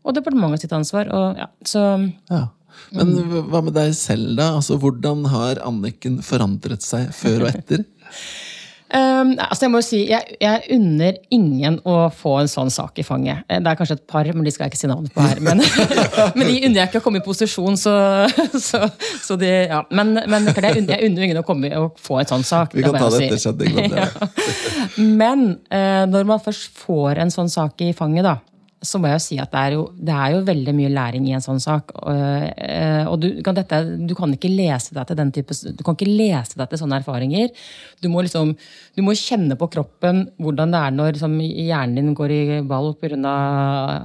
Og 0.06 0.14
departementet 0.16 0.62
sitt 0.62 0.72
ansvar. 0.72 1.10
Og, 1.12 1.36
ja, 1.36 1.46
så 1.66 1.82
Ja. 2.30 2.46
Men 2.96 3.14
hva 3.50 3.62
med 3.64 3.76
deg 3.76 3.94
selv, 3.98 4.34
da? 4.38 4.52
Altså, 4.58 4.78
Hvordan 4.80 5.26
har 5.32 5.62
Anniken 5.66 6.20
forandret 6.26 6.86
seg 6.86 7.10
før 7.16 7.46
og 7.46 7.52
etter? 7.54 7.84
Um, 8.90 9.36
altså 9.38 9.68
jeg 9.68 9.70
må 9.70 9.78
jo 9.78 9.86
si, 9.86 9.98
jeg, 10.10 10.34
jeg 10.42 10.64
unner 10.74 11.18
ingen 11.30 11.76
å 11.86 12.08
få 12.10 12.32
en 12.40 12.48
sånn 12.50 12.72
sak 12.74 12.96
i 12.98 13.04
fanget. 13.06 13.44
Eh, 13.46 13.60
Det 13.62 13.70
er 13.70 13.78
kanskje 13.78 13.96
et 14.00 14.06
par, 14.10 14.26
men 14.34 14.42
de 14.42 14.50
skal 14.50 14.66
jeg 14.66 14.72
ikke 14.72 14.80
si 14.80 14.90
navnet 14.90 15.14
på 15.14 15.22
her. 15.22 15.38
Men, 15.46 15.62
men 16.36 16.48
de 16.48 16.56
unner 16.66 16.80
jeg 16.80 16.88
ikke 16.90 16.98
å 16.98 17.04
komme 17.04 17.20
i 17.20 17.24
posisjon, 17.24 17.78
så, 17.78 17.94
så, 18.58 18.82
så 19.22 19.36
de, 19.38 19.52
ja. 19.70 19.84
Men, 19.94 20.16
men 20.26 20.48
det 20.48 20.56
jeg 20.58 20.80
unner, 20.82 20.96
jeg 20.96 21.06
unner 21.06 21.26
ingen 21.28 21.38
å, 21.38 21.46
komme, 21.46 21.70
og 21.78 22.02
få 22.02 22.18
en 22.24 22.32
sånn 22.32 22.46
sak. 22.46 22.74
Vi 22.74 22.82
kan 22.82 22.98
det 22.98 23.04
ta 23.04 23.12
det 23.14 23.28
etter 23.28 23.38
si. 23.38 23.46
sending. 23.46 25.06
men 25.22 25.46
eh, 25.70 26.02
når 26.10 26.26
man 26.32 26.42
først 26.42 26.74
får 26.82 27.22
en 27.22 27.30
sånn 27.30 27.52
sak 27.52 27.86
i 27.86 27.92
fanget, 27.94 28.26
da, 28.26 28.40
så 28.80 28.96
må 28.96 29.10
jeg 29.10 29.18
jo 29.18 29.22
si 29.22 29.36
at 29.42 29.50
det 29.52 29.60
er 29.60 29.74
jo, 29.76 29.82
det 29.92 30.14
er 30.14 30.34
jo 30.34 30.44
veldig 30.46 30.72
mye 30.72 30.90
læring 30.92 31.26
i 31.28 31.34
en 31.36 31.44
sånn 31.44 31.60
sak. 31.60 31.92
Og, 32.00 32.16
eh, 32.64 33.04
og 33.04 33.18
du, 33.20 33.28
kan 33.44 33.56
dette, 33.56 33.80
du 34.08 34.14
kan 34.16 34.32
ikke 34.32 34.48
lese 34.48 34.96
deg 34.96 35.08
til 35.10 35.18
den 35.18 35.32
type 35.36 35.56
Du 35.76 35.82
kan 35.84 35.98
ikke 35.98 36.08
lese 36.08 36.56
deg 36.56 36.70
til 36.70 36.80
sånne 36.80 37.00
erfaringer. 37.02 37.50
Du 38.00 38.08
må 38.12 38.24
liksom, 38.24 38.54
du 38.96 39.02
må 39.04 39.16
kjenne 39.18 39.58
på 39.60 39.68
kroppen 39.74 40.24
hvordan 40.40 40.72
det 40.72 40.80
er 40.80 40.96
når 40.96 41.12
liksom, 41.18 41.36
hjernen 41.44 42.00
din 42.00 42.16
går 42.16 42.36
i 42.36 42.42
ball 42.70 42.94
pga. 42.96 43.36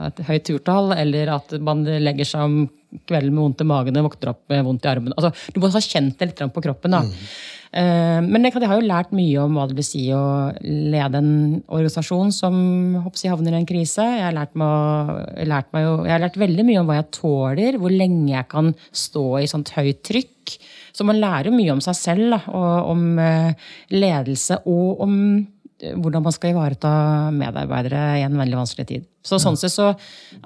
et 0.09 0.23
høyt 0.27 0.47
turtall, 0.49 0.91
eller 0.97 1.37
at 1.37 1.55
man 1.63 1.85
legger 1.85 2.27
seg 2.27 2.49
om 2.49 2.59
kvelden 3.07 3.33
med 3.33 3.43
vondt 3.43 3.63
i 3.63 3.67
magen 3.67 3.99
og 3.99 4.09
våkner 4.09 4.31
opp 4.31 4.43
med 4.51 4.63
vondt 4.67 4.85
i 4.85 4.91
armen. 4.91 5.15
Altså, 5.15 5.31
du 5.55 5.59
må 5.63 5.71
ha 5.71 5.83
kjent 5.83 6.19
det 6.19 6.33
litt 6.33 6.43
på 6.55 6.67
kroppen. 6.67 6.95
da. 6.95 7.03
Eh, 7.03 7.54
Men 7.75 8.47
jeg, 8.47 8.55
har 8.55 8.79
jo 8.79 8.87
lært 8.87 9.09
mye 9.11 9.41
om 9.43 9.57
hva 9.57 9.65
det 9.67 9.75
vil 9.75 9.83
si 9.83 10.03
å 10.15 10.23
lede 10.63 11.19
en 11.19 11.33
organisasjon 11.67 12.31
som 12.31 12.55
hoppsi, 13.03 13.27
havner 13.27 13.51
i 13.51 13.59
en 13.59 13.67
krise. 13.67 14.05
Jeg 14.05 14.23
har, 14.23 14.35
lært 14.37 14.55
meg, 14.55 15.11
lært 15.49 15.73
meg 15.75 15.83
jo, 15.83 15.97
jeg 16.05 16.13
har 16.13 16.23
lært 16.23 16.39
veldig 16.39 16.65
mye 16.69 16.79
om 16.79 16.87
hva 16.87 16.99
jeg 17.01 17.09
tåler, 17.17 17.79
hvor 17.81 17.91
lenge 17.91 18.31
jeg 18.31 18.47
kan 18.53 18.71
stå 18.95 19.25
i 19.41 19.49
sånt 19.51 19.73
høyt 19.75 19.99
trykk. 20.07 20.55
Så 20.95 21.03
man 21.07 21.19
lærer 21.19 21.51
mye 21.51 21.73
om 21.75 21.83
seg 21.83 21.97
selv, 21.99 22.29
da, 22.37 22.39
og 22.55 22.93
om 22.93 23.19
eh, 23.19 23.67
ledelse 23.91 24.61
og 24.71 25.03
om 25.03 25.19
eh, 25.35 25.43
hvordan 25.75 26.23
man 26.23 26.31
skal 26.31 26.53
ivareta 26.53 26.89
medarbeidere 27.35 28.01
i 28.21 28.23
en 28.23 28.37
veldig 28.39 28.57
vanskelig 28.61 28.85
tid. 28.87 29.05
Så 29.25 29.39
sånn 29.41 29.57
sett 29.59 29.73
så 29.73 29.89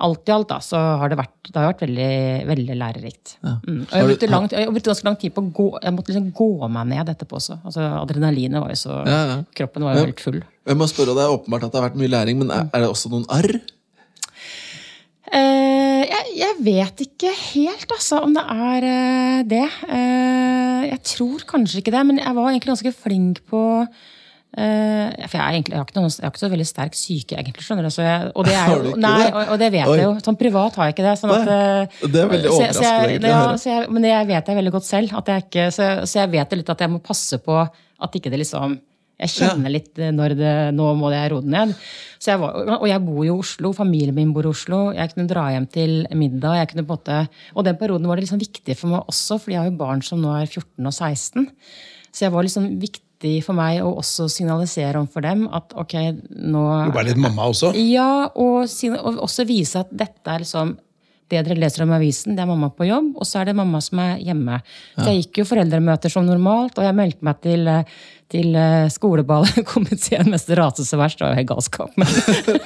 alt 0.01 0.29
i 0.29 0.33
alt 0.33 0.49
da, 0.49 0.57
så 0.63 0.79
har 1.01 1.11
det 1.11 1.19
vært, 1.19 1.35
det 1.49 1.57
har 1.57 1.67
vært 1.69 1.83
veldig, 1.83 2.11
veldig 2.49 2.77
lærerikt. 2.79 3.35
Mm. 3.43 3.53
Og 3.53 3.67
jeg 3.67 3.77
Har 3.91 4.07
brukt 4.07 4.13
brukte, 4.13 4.31
langt, 4.31 4.55
jeg 4.55 4.71
brukte 4.73 4.93
ganske 4.93 5.09
lang 5.09 5.17
tid 5.21 5.35
på 5.35 5.43
å 5.43 5.51
gå, 5.59 5.67
jeg 5.83 5.95
måtte 5.95 6.13
liksom 6.13 6.29
gå 6.39 6.69
meg 6.77 6.91
ned 6.95 7.13
etterpå 7.13 7.37
også. 7.37 7.59
Altså, 7.61 7.85
adrenalinet 7.99 8.63
var 8.63 8.73
jo 8.73 8.79
så, 8.81 9.01
Ja, 9.05 9.19
ja. 9.33 9.39
kroppen 9.59 9.85
var 9.85 9.99
jo 9.99 10.07
helt 10.07 10.23
full. 10.23 10.39
Jeg 10.41 10.79
må 10.79 10.87
spørre, 10.89 11.17
Det 11.17 11.25
er 11.25 11.35
åpenbart 11.35 11.67
at 11.67 11.73
det 11.73 11.81
har 11.81 11.89
vært 11.89 11.99
mye 12.01 12.13
læring, 12.15 12.41
men 12.41 12.55
er, 12.55 12.69
er 12.73 12.85
det 12.85 12.89
også 12.89 13.13
noen 13.13 13.27
arr? 13.29 13.59
Eh, 15.29 16.03
jeg, 16.09 16.29
jeg 16.39 16.53
vet 16.65 17.01
ikke 17.05 17.31
helt 17.53 17.91
altså, 17.93 18.23
om 18.25 18.33
det 18.33 18.45
er 18.49 18.87
eh, 18.89 19.41
det. 19.45 19.65
Eh, 19.93 20.87
jeg 20.89 21.01
tror 21.05 21.43
kanskje 21.51 21.83
ikke 21.83 21.93
det, 21.93 22.05
men 22.07 22.21
jeg 22.23 22.33
var 22.33 22.49
egentlig 22.49 22.73
ganske 22.73 22.95
flink 22.97 23.43
på 23.51 23.61
for 24.49 25.35
jeg, 25.37 25.43
er 25.43 25.53
egentlig, 25.53 25.75
jeg, 25.75 25.79
har 25.79 25.85
ikke 25.85 25.99
noe, 25.99 26.09
jeg 26.09 26.25
har 26.25 26.31
ikke 26.33 26.41
så 26.41 26.49
veldig 26.49 26.65
sterk 26.65 26.97
syke, 26.97 27.37
egentlig. 27.37 27.65
skjønner 27.67 27.85
du 27.85 27.93
så 27.93 28.05
jeg, 28.05 28.31
og, 28.33 28.47
det 28.47 28.55
er 28.61 28.71
jo, 28.73 28.95
nei, 28.97 29.27
og, 29.29 29.41
og 29.53 29.61
det 29.61 29.69
vet 29.75 29.85
Oi. 29.85 29.97
jeg 29.99 30.07
jo. 30.07 30.15
Sånn 30.25 30.39
privat 30.39 30.79
har 30.79 30.89
jeg 30.89 30.97
ikke 30.97 31.05
det. 31.05 31.15
Sånn 31.21 31.35
at, 31.35 31.51
eh, 31.53 32.01
det 32.07 32.23
er 32.23 32.31
veldig 32.33 32.51
overraskende, 32.55 32.89
så 32.89 32.93
egentlig 33.05 33.33
ja, 33.75 33.79
Men 33.93 34.07
det 34.07 34.15
vet 34.33 34.51
jeg 34.51 34.61
veldig 34.61 34.73
godt 34.73 34.89
selv. 34.89 35.15
At 35.21 35.29
jeg 35.29 35.45
ikke, 35.45 35.69
så, 35.75 35.89
så 36.09 36.23
jeg 36.23 36.33
vet 36.33 36.57
litt 36.57 36.73
at 36.73 36.85
jeg 36.85 36.93
må 36.95 37.01
passe 37.03 37.41
på 37.45 37.59
at 37.61 38.17
ikke 38.17 38.31
det 38.33 38.41
liksom 38.41 38.79
jeg 39.19 39.33
kjenner 39.33 39.73
litt 39.73 39.99
eh, 39.99 40.13
når 40.15 40.35
det, 40.39 40.53
nå 40.77 40.85
må 40.95 41.11
jeg 41.11 41.33
roe 41.33 41.43
det 41.43 41.51
ned. 41.51 41.73
Så 42.19 42.31
jeg 42.33 42.41
var, 42.41 42.55
og 42.79 42.87
jeg 42.87 43.03
bor 43.03 43.19
jo 43.27 43.35
i 43.35 43.41
Oslo, 43.43 43.73
familien 43.75 44.15
min 44.15 44.31
bor 44.35 44.47
i 44.47 44.51
Oslo. 44.51 44.79
Jeg 44.95 45.11
kunne 45.11 45.27
dra 45.29 45.49
hjem 45.53 45.67
til 45.71 45.95
middag. 46.15 46.61
Jeg 46.61 46.71
kunne 46.71 46.85
på 46.87 46.95
en 46.95 47.01
måte, 47.01 47.19
og 47.53 47.67
den 47.67 47.79
perioden 47.79 48.07
var 48.07 48.19
det 48.19 48.25
liksom 48.25 48.41
viktig 48.41 48.77
for 48.79 48.93
meg 48.93 49.11
også, 49.11 49.39
fordi 49.43 49.57
jeg 49.57 49.63
har 49.63 49.69
jo 49.69 49.79
barn 49.81 50.03
som 50.05 50.23
nå 50.23 50.31
er 50.39 50.47
14 50.47 50.87
og 50.87 50.95
16. 50.95 51.49
Så 52.09 52.25
jeg 52.25 52.35
var 52.35 52.47
liksom 52.47 52.71
viktig 52.79 53.05
for 53.43 53.57
meg 53.57 53.81
å 53.83 53.95
også 53.99 54.29
signalisere 54.31 54.99
overfor 55.01 55.25
dem 55.25 55.47
at 55.51 55.73
ok, 55.75 55.95
nå 56.29 56.65
Du 56.93 56.99
er 56.99 57.09
litt 57.09 57.19
mamma 57.19 57.49
også. 57.51 57.73
ja, 57.75 58.29
og, 58.31 58.69
og 59.01 59.25
også 59.25 59.47
vise 59.49 59.81
at 59.83 59.91
dette 59.91 60.31
er 60.31 60.45
liksom 60.45 60.77
det 61.29 61.43
dere 61.45 61.59
leser 61.61 61.83
om 61.83 61.91
i 61.93 61.97
avisen, 61.99 62.33
det 62.33 62.41
er 62.41 62.47
mamma 62.49 62.71
på 62.73 62.87
jobb, 62.87 63.11
og 63.13 63.27
så 63.27 63.41
er 63.41 63.51
det 63.51 63.53
mamma 63.59 63.77
som 63.85 63.99
er 64.01 64.15
hjemme. 64.25 64.55
Så 64.95 65.11
jeg 65.11 65.19
gikk 65.19 65.43
jo 65.43 65.45
foreldremøter 65.51 66.09
som 66.09 66.25
normalt, 66.25 66.79
og 66.81 66.87
jeg 66.87 66.97
meldte 66.97 67.27
meg 67.27 67.37
til, 67.43 67.69
eh, 67.69 67.99
til 68.33 68.57
skoleballet 68.89 69.61
mens 70.31 70.47
det 70.49 70.57
raste 70.57 70.87
så 70.87 70.97
verst. 70.97 71.21
Det 71.21 71.27
var 71.27 71.37
jo 71.37 71.45
galskap. 71.51 71.93
Men, 72.01 72.09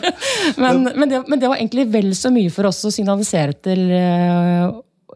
men, 0.63 0.81
men, 0.95 1.11
det, 1.11 1.21
men 1.27 1.43
det 1.43 1.51
var 1.51 1.59
egentlig 1.59 1.89
vel 1.91 2.13
så 2.15 2.31
mye 2.31 2.53
for 2.55 2.71
oss 2.71 2.79
å 2.87 2.93
signalisere 2.95 3.59
til 3.59 3.83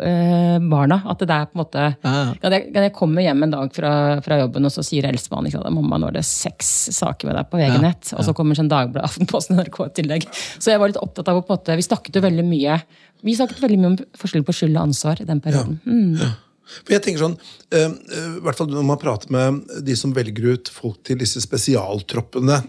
eh, 0.04 0.58
barna 0.72 1.00
at 1.10 1.22
det 1.24 1.34
er 1.34 1.50
på 1.50 1.58
en 1.58 1.64
måte 1.64 1.86
Ja. 2.04 2.14
Kan 2.42 2.56
jeg, 2.56 2.68
kan 2.74 2.86
jeg 2.88 2.94
komme 2.96 3.24
hjem 3.26 3.46
en 3.48 3.56
dag 3.56 3.74
fra, 3.76 3.92
fra 4.26 4.40
jobben, 4.42 4.68
og 4.68 4.74
så 4.74 4.86
sier 4.86 5.08
eldstemann 5.10 5.50
sant, 5.52 5.68
mamma, 5.74 6.00
nå 6.02 6.12
er 6.12 6.20
det 6.20 6.26
seks 6.28 6.72
saker 6.98 7.30
med 7.30 7.38
deg 7.40 7.50
på 7.52 7.60
VG-nett. 7.62 8.14
Og 8.18 8.26
så 8.28 8.36
kommer 8.38 8.58
sånn 8.58 8.72
Dagbladet, 8.72 9.06
Aftenposten, 9.10 9.60
NRK 9.60 9.84
i 9.86 9.94
tillegg. 10.02 10.28
Så 10.58 10.74
jeg 10.74 10.82
var 10.82 10.92
litt 10.92 11.02
opptatt 11.02 11.32
av 11.32 11.42
å 11.42 11.46
på 11.46 11.54
en 11.54 11.60
måte, 11.60 11.78
Vi 11.78 11.88
snakket 11.88 12.20
jo 12.20 12.26
veldig 12.28 12.48
mye 12.48 12.82
vi 13.26 13.36
snakket 13.36 13.64
veldig 13.64 13.80
mye 13.82 13.94
om 13.94 13.96
forskjell 14.20 14.44
på 14.46 14.54
skyld 14.56 14.76
og 14.76 14.90
ansvar 14.90 15.22
i 15.22 15.26
den 15.28 15.40
perioden. 15.44 15.80
Mm. 15.86 16.36
For 16.68 16.94
jeg 16.94 17.04
tenker 17.06 17.24
sånn, 17.24 17.38
eh, 17.72 17.88
eh, 17.88 18.32
i 18.38 18.42
hvert 18.44 18.58
fall 18.60 18.68
Når 18.68 18.84
man 18.84 19.00
prater 19.00 19.32
med 19.32 19.62
de 19.88 19.96
som 19.96 20.12
velger 20.14 20.58
ut 20.58 20.72
folk 20.72 21.00
til 21.08 21.20
disse 21.22 21.40
spesialtroppene, 21.40 22.60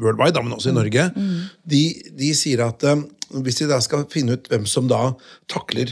worldwide, 0.00 0.32
da, 0.38 0.42
men 0.42 0.56
også 0.56 0.72
i 0.72 0.78
Norge, 0.78 1.10
de, 1.68 1.82
de 2.16 2.32
sier 2.36 2.64
at 2.64 2.84
eh, 2.88 3.04
hvis 3.42 3.60
de 3.62 3.68
da 3.70 3.80
skal 3.82 4.06
finne 4.12 4.36
ut 4.36 4.48
hvem 4.50 4.66
som 4.70 4.86
da 4.90 5.14
takler 5.50 5.90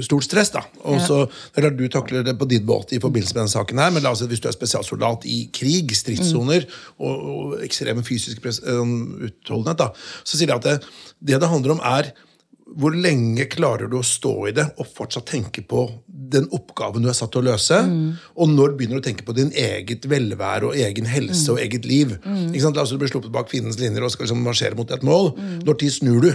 stort 0.00 0.24
stress 0.24 0.52
da, 0.54 0.62
og 0.88 1.02
så, 1.04 1.18
det 1.52 1.60
er 1.60 1.66
klart 1.66 1.76
Du 1.76 1.84
takler 1.92 2.24
det 2.24 2.36
på 2.40 2.48
din 2.48 2.64
båt 2.64 2.94
i 2.96 3.00
forbindelse 3.02 3.34
med 3.34 3.42
denne 3.42 3.52
saken, 3.52 3.80
her, 3.82 3.92
men 3.92 4.04
la 4.04 4.14
oss 4.14 4.22
si 4.22 4.28
at 4.28 4.32
hvis 4.32 4.40
du 4.40 4.48
er 4.48 4.56
spesialsoldat 4.56 5.26
i 5.28 5.38
krig, 5.52 5.92
stridssoner 5.96 6.64
og, 6.96 7.12
og 7.12 7.56
ekstrem 7.66 8.00
fysisk 8.06 8.46
eh, 8.48 8.82
utholdenhet, 9.28 9.82
da, 9.82 9.90
så 10.24 10.38
sier 10.38 10.48
de 10.48 10.56
at 10.56 10.68
det, 10.68 10.76
det 11.20 11.40
det 11.42 11.50
handler 11.52 11.76
om, 11.76 11.82
er 11.84 12.14
hvor 12.72 12.94
lenge 12.96 13.44
klarer 13.52 13.90
du 13.90 13.98
å 13.98 14.06
stå 14.06 14.32
i 14.48 14.54
det 14.56 14.64
og 14.80 14.88
fortsatt 14.88 15.26
tenke 15.28 15.64
på 15.68 15.84
den 16.06 16.46
oppgaven 16.56 17.04
du 17.04 17.10
er 17.10 17.16
satt 17.16 17.32
til 17.34 17.42
å 17.42 17.50
løse? 17.50 17.76
Og 18.40 18.48
når 18.48 18.76
begynner 18.78 18.96
du 18.96 19.02
å 19.02 19.04
tenke 19.04 19.26
på 19.26 19.34
din 19.36 19.50
eget 19.52 20.06
velvære 20.08 20.70
og 20.70 20.78
egen 20.80 21.08
helse 21.10 21.52
og 21.52 21.60
eget 21.60 21.84
liv? 21.88 22.14
Ikke 22.48 22.62
sant? 22.64 22.78
La 22.78 22.86
oss 22.86 22.92
si 22.94 22.96
du 22.96 23.02
blir 23.02 23.12
sluppet 23.12 23.34
bak 23.34 23.50
fiendens 23.52 23.76
linjer 23.80 24.06
og 24.06 24.14
skal 24.14 24.24
liksom 24.24 24.40
marsjere 24.46 24.78
mot 24.78 24.94
et 24.94 25.04
mål. 25.04 25.34
Når 25.66 25.78
tid 25.82 25.96
snur 25.98 26.24
du? 26.24 26.30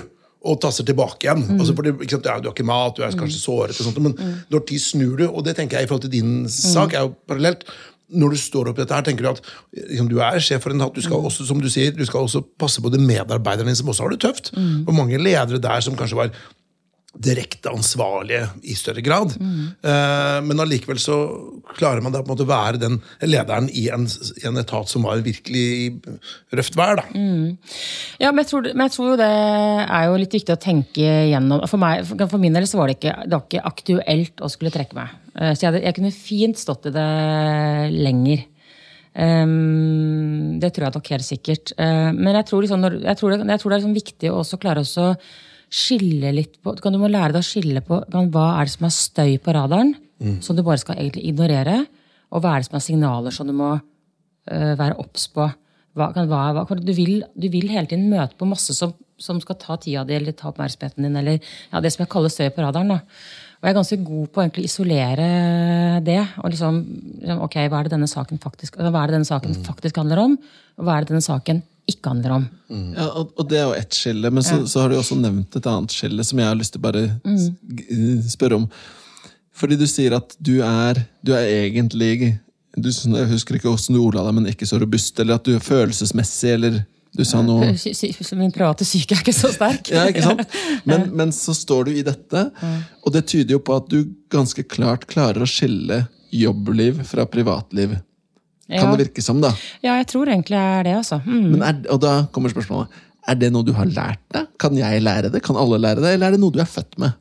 Og 0.46 0.60
tasser 0.62 0.86
tilbake 0.86 1.26
igjen. 1.26 1.44
Altså 1.58 1.74
for 1.74 1.88
det, 1.88 1.96
sant? 2.12 2.24
Du 2.24 2.30
har 2.30 2.54
ikke 2.54 2.68
mat, 2.68 2.96
du 2.96 3.04
er 3.04 3.16
kanskje 3.18 3.42
såret, 3.42 3.74
og 3.74 3.88
sånt, 3.88 3.98
men 4.04 4.14
når 4.54 4.66
tid 4.70 4.84
snur 4.84 5.16
du, 5.18 5.26
og 5.28 5.44
det 5.48 5.56
tenker 5.58 5.80
jeg 5.80 5.88
i 5.88 5.90
forhold 5.90 6.06
til 6.06 6.14
din 6.14 6.44
sak, 6.52 6.94
er 6.94 7.08
jo 7.08 7.16
parallelt 7.28 7.66
når 8.08 8.32
du 8.32 8.40
står 8.40 8.70
opp 8.70 8.78
i 8.78 8.84
dette 8.86 8.96
her, 8.96 9.04
tenker 9.04 9.26
du 9.26 9.30
at 9.34 9.42
liksom, 9.74 10.08
du 10.08 10.22
er 10.24 10.38
sjef 10.40 10.62
for 10.64 10.72
en 10.72 10.80
hatt. 10.80 10.96
Du 10.96 11.04
skal 11.04 11.26
også 11.28 11.44
som 11.50 11.60
du 11.60 11.68
sier, 11.72 11.92
du 11.92 12.06
skal 12.08 12.24
også 12.24 12.40
passe 12.60 12.80
på 12.84 12.92
de 12.94 13.02
medarbeiderne 13.04 13.68
dine 13.68 13.80
som 13.80 13.90
også 13.92 14.06
har 14.06 14.14
det 14.14 14.22
tøft. 14.24 14.54
Og 14.88 14.94
mange 14.96 15.20
ledere 15.20 15.60
der 15.60 15.84
som 15.84 15.98
kanskje 16.00 16.20
var 16.22 16.32
direkte 17.18 17.72
ansvarlige 17.72 18.46
i 18.68 18.76
større 18.78 19.02
grad. 19.06 19.34
Eh, 19.38 20.38
men 20.46 20.64
allikevel 20.64 21.00
så 21.02 21.18
klarer 21.78 22.04
man 22.04 22.14
da 22.14 22.22
på 22.22 22.30
en 22.30 22.36
måte 22.36 22.46
å 22.46 22.50
være 22.50 22.82
den 22.82 23.00
lederen 23.26 23.70
i 23.74 23.88
en, 23.94 24.06
i 24.08 24.48
en 24.48 24.60
etat 24.62 24.92
som 24.92 25.08
var 25.08 25.24
virkelig 25.26 25.98
røft 26.56 26.78
vær. 26.78 27.02
da. 27.02 27.08
Ja, 28.22 28.32
men 28.32 28.44
jeg, 28.44 28.52
tror, 28.52 28.70
men 28.74 28.86
jeg 28.88 28.96
tror 28.96 29.12
jo 29.12 29.22
det 29.22 29.32
er 29.32 30.08
jo 30.08 30.20
litt 30.22 30.38
viktig 30.38 30.56
å 30.56 30.62
tenke 30.62 31.08
gjennom. 31.32 31.66
For, 31.70 31.82
meg, 31.82 32.06
for, 32.06 32.42
min 32.42 32.56
del 32.56 32.70
så 32.70 32.82
var 32.82 32.92
det 32.92 33.00
ikke, 33.00 33.16
det 33.26 33.36
var 33.38 33.48
ikke 33.48 33.66
aktuelt 33.72 34.46
å 34.46 34.52
skulle 34.52 34.74
trekke 34.74 34.98
meg. 34.98 35.18
Eh, 35.36 35.54
Så 35.54 35.66
jeg, 35.66 35.72
hadde, 35.72 35.84
jeg 35.88 35.98
kunne 35.98 36.14
fint 36.16 36.62
stått 36.62 36.90
i 36.92 36.96
det 36.96 37.10
lenger. 37.98 38.46
Um, 39.18 40.60
det 40.62 40.76
tror 40.76 40.88
jeg 40.88 40.94
nok 40.94 41.08
helt 41.16 41.26
sikkert. 41.26 41.74
Uh, 41.80 42.14
men 42.14 42.36
jeg 42.38 42.46
tror, 42.52 42.62
liksom, 42.62 42.84
når, 42.84 43.00
jeg 43.02 43.18
tror, 43.18 43.34
det, 43.34 43.48
jeg 43.50 43.62
tror 43.62 43.72
det 43.72 43.76
er 43.76 43.82
liksom 43.82 43.98
viktig 43.98 44.30
å 44.30 44.42
også 44.44 44.60
klare 44.62 44.84
også 44.86 45.08
skille 45.74 46.32
litt 46.36 46.58
på 46.64 46.74
Du, 46.76 46.82
kan, 46.84 46.96
du 46.96 47.02
må 47.02 47.10
lære 47.12 47.36
deg 47.36 47.44
å 47.44 47.48
skille 47.48 47.84
på 47.86 48.00
kan, 48.12 48.30
hva 48.34 48.50
er 48.58 48.68
det 48.68 48.76
som 48.76 48.88
er 48.88 48.96
støy 48.96 49.38
på 49.44 49.56
radaren, 49.56 49.96
som 50.42 50.58
du 50.58 50.64
bare 50.66 50.82
skal 50.82 50.98
egentlig 50.98 51.28
ignorere, 51.30 51.82
og 52.34 52.44
hva 52.44 52.56
er 52.56 52.64
det 52.64 52.70
som 52.70 52.78
er 52.80 52.86
signaler 52.86 53.36
som 53.36 53.48
du 53.48 53.54
må 53.56 53.74
uh, 53.78 54.74
være 54.80 54.98
obs 55.02 55.28
på. 55.34 55.48
Hva, 55.98 56.12
kan, 56.14 56.30
hva, 56.30 56.52
hva, 56.54 56.78
du, 56.78 56.94
vil, 56.94 57.22
du 57.34 57.48
vil 57.54 57.70
hele 57.72 57.90
tiden 57.90 58.10
møte 58.12 58.38
på 58.38 58.48
masse 58.50 58.76
som, 58.78 58.94
som 59.18 59.40
skal 59.42 59.58
ta 59.62 59.78
tida 59.82 60.04
di 60.06 60.18
eller 60.18 60.36
ta 60.38 60.52
oppmerksomheten 60.52 61.08
din, 61.08 61.18
eller 61.18 61.40
ja, 61.40 61.82
det 61.82 61.94
som 61.94 62.04
jeg 62.04 62.12
kaller 62.14 62.34
støy 62.34 62.52
på 62.54 62.66
radaren. 62.66 62.94
Da. 62.94 63.00
Og 63.58 63.66
jeg 63.66 63.74
er 63.74 63.78
ganske 63.80 63.98
god 64.06 64.28
på 64.34 64.44
å 64.44 64.62
isolere 64.62 65.30
det. 66.06 66.20
og 66.44 66.52
liksom, 66.54 66.84
liksom, 67.24 67.42
ok, 67.48 67.58
Hva 67.66 67.80
er 67.80 67.88
det 67.88 67.96
denne 67.96 68.12
saken 68.12 68.44
faktisk, 68.44 68.78
hva 68.78 68.92
er 68.92 69.10
det 69.10 69.18
denne 69.18 69.32
saken 69.32 69.58
faktisk 69.66 69.98
handler 69.98 70.22
om, 70.28 70.38
og 70.78 70.86
hva 70.86 70.98
er 70.98 71.06
det 71.06 71.16
denne 71.16 71.26
saken 71.26 71.64
ikke 71.88 72.12
handler 72.12 72.36
om. 72.36 72.46
Ja, 72.98 73.08
og, 73.08 73.32
og 73.40 73.48
det 73.50 73.62
er 73.62 73.70
jo 73.70 73.76
ett 73.78 73.96
skille, 73.96 74.32
men 74.34 74.44
så, 74.44 74.60
så 74.68 74.84
har 74.84 74.92
du 74.92 74.98
også 75.00 75.16
nevnt 75.20 75.56
et 75.56 75.70
annet 75.72 75.94
skille 75.96 76.26
som 76.28 76.42
jeg 76.42 76.50
har 76.50 76.58
lyst 76.60 76.76
til 76.76 76.82
å 76.82 76.88
bare 76.88 77.06
mm. 77.24 78.26
spørre 78.28 78.60
om. 78.62 78.68
Fordi 79.58 79.78
du 79.80 79.88
sier 79.90 80.18
at 80.18 80.36
du 80.38 80.60
er, 80.66 81.00
du 81.26 81.34
er 81.34 81.48
egentlig 81.64 82.36
du, 82.78 82.92
Jeg 82.92 83.30
husker 83.32 83.58
ikke 83.58 83.72
hvordan 83.72 83.96
du 83.96 84.04
ordla 84.04 84.28
deg, 84.28 84.36
men 84.38 84.52
ikke 84.52 84.68
så 84.70 84.82
robust, 84.82 85.18
eller 85.24 85.40
at 85.40 85.48
du 85.48 85.56
er 85.56 85.64
følelsesmessig, 85.64 86.52
eller 86.58 86.82
du 87.18 87.24
sa 87.26 87.40
noe 87.42 87.72
Min 88.38 88.54
private 88.54 88.86
syke 88.86 89.16
er 89.16 89.24
ikke 89.24 89.34
så 89.34 89.50
sterk. 89.56 89.90
Ja, 89.90 90.06
ikke 90.12 90.26
sant? 90.28 90.60
Men, 90.86 91.08
men 91.18 91.34
så 91.34 91.56
står 91.58 91.88
du 91.88 91.96
i 91.96 92.04
dette, 92.06 92.44
og 93.02 93.16
det 93.16 93.26
tyder 93.32 93.58
jo 93.58 93.64
på 93.64 93.80
at 93.80 93.90
du 93.90 94.04
ganske 94.34 94.68
klart 94.70 95.08
klarer 95.10 95.42
å 95.42 95.50
skille 95.50 96.04
jobbliv 96.36 97.02
fra 97.08 97.26
privatliv. 97.32 97.96
Kan 98.68 98.80
Ja. 98.84 98.96
det 98.96 99.08
virke 99.08 99.24
som, 99.24 99.40
da? 99.42 99.54
Ja, 99.84 99.96
jeg 100.02 100.08
tror 100.12 100.28
egentlig 100.28 100.58
er 100.60 100.84
det, 100.84 100.96
altså. 101.00 101.22
Mm. 101.26 101.52
Men 101.54 101.62
er, 101.64 101.78
og 101.94 102.02
da 102.04 102.16
kommer 102.36 102.52
spørsmålet. 102.52 102.88
Er 103.28 103.36
det 103.36 103.52
noe 103.52 103.64
du 103.64 103.74
har 103.76 103.86
lært 103.88 104.20
deg? 104.34 104.48
Kan 104.60 104.76
jeg 104.78 105.02
lære 105.04 105.32
det? 105.32 105.42
Kan 105.44 105.56
alle 105.60 105.80
lære 105.80 106.02
det? 106.04 106.14
Eller 106.16 106.28
er 106.28 106.32
det 106.36 106.40
noe 106.40 106.52
du 106.52 106.60
er 106.64 106.68
født 106.68 106.98
med? 107.00 107.12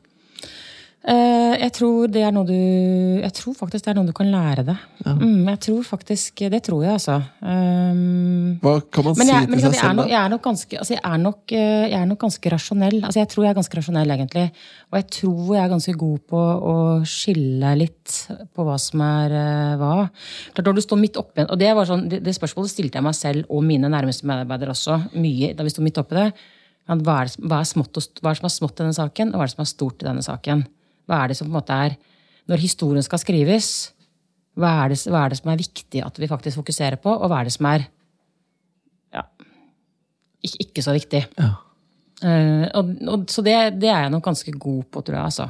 Eh, 1.05 1.53
jeg 1.61 1.71
tror 1.77 2.09
det 2.09 2.23
er 2.25 2.33
noe 2.33 2.43
du 2.43 2.57
Jeg 3.21 3.29
tror 3.37 3.53
faktisk 3.55 3.85
det 3.85 3.91
er 3.91 3.97
noe 3.99 4.09
du 4.09 4.15
kan 4.17 4.27
lære 4.27 4.63
deg. 4.65 4.79
Mm, 5.05 5.45
jeg 5.53 5.59
tror 5.67 5.83
faktisk 5.85 6.41
Det 6.49 6.59
tror 6.65 6.81
jeg, 6.83 6.97
altså. 6.97 7.19
Um, 7.39 8.57
Hva 8.63 8.73
kan 8.81 9.05
man 9.05 9.13
jeg, 9.21 9.45
si 9.45 9.45
til 9.45 9.53
jeg, 9.53 9.61
seg 9.61 9.69
er 9.69 9.77
selv, 9.77 9.93
nok, 9.93 10.01
da? 10.01 10.11
jeg 10.11 10.19
er 10.19 10.33
nok 10.33 10.43
ganske 10.47 10.79
altså 10.81 10.95
jeg 10.95 11.03
er 11.03 11.21
nok, 11.21 11.53
eh, 11.53 11.85
jeg 11.85 11.99
er 11.99 12.09
nok 12.09 12.21
ganske 12.25 12.51
rasjonell. 12.55 12.97
Altså 13.03 13.21
jeg 13.21 13.29
tror 13.31 13.45
jeg 13.45 13.53
er 13.53 13.59
ganske 13.59 13.79
rasjonell, 13.79 14.13
egentlig. 14.17 14.45
Og 14.89 14.99
jeg 14.99 15.07
tror 15.19 15.53
jeg 15.53 15.63
er 15.63 15.73
ganske 15.75 15.95
god 16.01 16.19
på 16.33 16.43
å 16.71 16.75
skille 17.13 17.73
litt 17.77 18.17
på 18.57 18.67
hva 18.67 18.77
som 18.81 19.03
er 19.05 19.39
hva. 19.79 19.93
Klart 20.57 20.71
Når 20.71 20.79
du 20.79 20.83
står 20.83 21.01
midt 21.05 21.19
oppi 21.21 21.45
Og 21.45 21.57
det, 21.61 21.71
var 21.77 21.87
sånn, 21.87 22.07
det, 22.11 22.23
det 22.25 22.35
spørsmålet 22.35 22.73
stilte 22.73 22.99
jeg 22.99 23.05
meg 23.05 23.15
selv 23.15 23.53
og 23.53 23.63
mine 23.63 23.91
nærmeste 23.91 24.27
medarbeidere 24.27 24.73
også, 24.73 24.97
mye 25.15 25.53
da 25.53 25.63
vi 25.63 25.71
sto 25.71 25.85
midt 25.85 26.01
oppi 26.01 26.17
det. 26.17 26.31
Hva 26.87 27.21
er, 27.21 27.31
hva, 27.43 27.61
er 27.61 27.67
smått 27.67 27.99
hva 28.19 28.31
er 28.31 28.35
det 28.35 28.41
som 28.41 28.49
er 28.49 28.57
smått 28.57 28.79
i 28.79 28.83
denne 28.83 28.95
saken, 28.95 29.31
og 29.31 29.39
hva 29.39 29.45
er 29.45 29.51
det 29.51 29.55
som 29.55 29.63
er 29.63 29.71
stort 29.71 30.03
i 30.03 30.07
denne 30.07 30.25
saken? 30.25 30.65
Hva 31.07 31.23
er 31.23 31.31
det 31.31 31.37
som 31.39 31.47
på 31.47 31.53
en 31.53 31.59
måte 31.59 31.77
er 31.87 31.95
Når 32.47 32.61
historien 32.63 33.03
skal 33.03 33.19
skrives, 33.19 33.91
hva 34.57 34.69
er, 34.85 34.93
det, 34.93 34.97
hva 35.11 35.25
er 35.25 35.33
det 35.33 35.37
som 35.41 35.51
er 35.51 35.59
viktig 35.59 36.01
at 36.01 36.15
vi 36.17 36.29
faktisk 36.31 36.61
fokuserer 36.61 36.97
på, 37.01 37.11
og 37.11 37.29
hva 37.29 37.41
er 37.41 37.49
det 37.49 37.53
som 37.53 37.67
er 37.69 37.83
ja, 39.13 39.25
ikke, 40.41 40.61
ikke 40.63 40.85
så 40.85 40.95
viktig? 40.95 41.21
Ja. 41.37 41.49
Uh, 42.17 42.65
og, 42.79 42.95
og, 43.05 43.27
så 43.29 43.43
det, 43.45 43.53
det 43.77 43.91
er 43.91 44.07
jeg 44.07 44.13
nok 44.15 44.25
ganske 44.25 44.53
god 44.55 44.87
på, 44.89 45.03
tror 45.05 45.19
jeg. 45.19 45.25
Altså. 45.27 45.49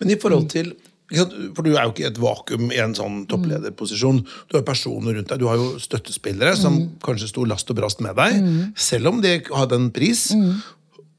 Men 0.00 0.10
i 0.10 0.18
forhold 0.18 0.48
til 0.50 0.74
For 1.14 1.62
du 1.62 1.76
er 1.76 1.84
jo 1.84 1.92
ikke 1.92 2.02
i 2.02 2.08
et 2.08 2.18
vakuum 2.18 2.70
i 2.72 2.80
en 2.82 2.94
sånn 2.96 3.20
topplederposisjon. 3.30 4.22
Du 4.50 4.56
har 4.56 4.64
personer 4.66 5.14
rundt 5.14 5.28
deg, 5.30 5.38
du 5.38 5.46
har 5.46 5.60
jo 5.60 5.76
støttespillere 5.78 6.56
som 6.58 6.78
kanskje 7.04 7.28
sto 7.30 7.44
last 7.46 7.70
og 7.70 7.78
brast 7.78 8.00
med 8.02 8.16
deg, 8.18 8.40
selv 8.74 9.12
om 9.12 9.20
de 9.22 9.36
hadde 9.44 9.78
en 9.78 9.90
pris. 9.94 10.24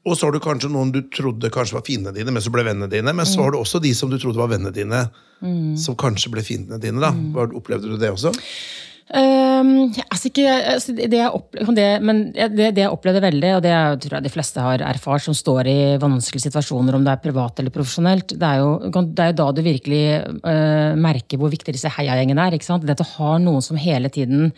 Og 0.06 0.14
så 0.16 0.28
har 0.28 0.36
du 0.36 0.40
kanskje 0.44 0.70
noen 0.70 0.92
du 0.94 1.00
trodde 1.10 1.50
kanskje 1.50 1.74
var 1.78 1.84
fiendene 1.86 2.14
dine, 2.14 2.30
men 2.30 2.42
så 2.44 2.52
ble 2.54 2.62
vennene 2.66 2.86
dine. 2.92 3.12
Men 3.16 3.26
så 3.26 3.42
har 3.42 3.52
du 3.54 3.58
også 3.58 3.80
de 3.82 3.90
som 3.98 4.10
du 4.12 4.18
trodde 4.22 4.38
var 4.38 4.52
vennene 4.54 4.70
dine, 4.76 5.04
som 5.82 5.96
kanskje 5.98 6.30
ble 6.30 6.44
fiendene 6.46 6.78
dine. 6.82 7.02
da. 7.02 7.10
Hva- 7.34 7.50
Opplevde 7.58 7.90
du 7.90 7.96
det 7.98 8.12
også? 8.14 8.30
Um, 9.06 9.92
altså 10.10 10.26
ikke, 10.32 10.46
altså 10.72 10.92
det, 10.96 11.06
jeg 11.14 11.30
opplevde, 11.30 11.74
det, 11.78 11.84
men 12.02 12.22
det, 12.34 12.72
det 12.74 12.82
jeg 12.82 12.90
opplevde 12.90 13.20
veldig, 13.22 13.52
og 13.54 13.60
det 13.62 13.70
jeg 13.70 14.00
tror 14.02 14.16
jeg 14.16 14.24
de 14.24 14.32
fleste 14.34 14.64
har 14.64 14.82
erfart, 14.82 15.22
som 15.22 15.36
står 15.38 15.68
i 15.70 15.76
vanskelige 16.02 16.48
situasjoner, 16.48 16.96
om 16.98 17.04
det 17.06 17.12
er 17.14 17.20
privat 17.22 17.62
eller 17.62 17.70
profesjonelt, 17.74 18.34
det 18.34 18.48
er 18.48 18.64
jo, 18.64 18.72
det 18.90 19.22
er 19.22 19.30
jo 19.30 19.36
da 19.38 19.46
du 19.54 19.62
virkelig 19.62 20.02
uh, 20.42 20.98
merker 20.98 21.38
hvor 21.38 21.54
viktig 21.54 21.76
disse 21.76 21.92
heiagjengene 21.98 22.48
er. 22.48 22.58
ikke 22.58 22.66
sant? 22.66 22.82
Det 22.82 22.96
at 22.96 23.04
du 23.04 23.12
har 23.14 23.38
noen 23.46 23.62
som 23.62 23.78
hele 23.78 24.10
tiden 24.10 24.50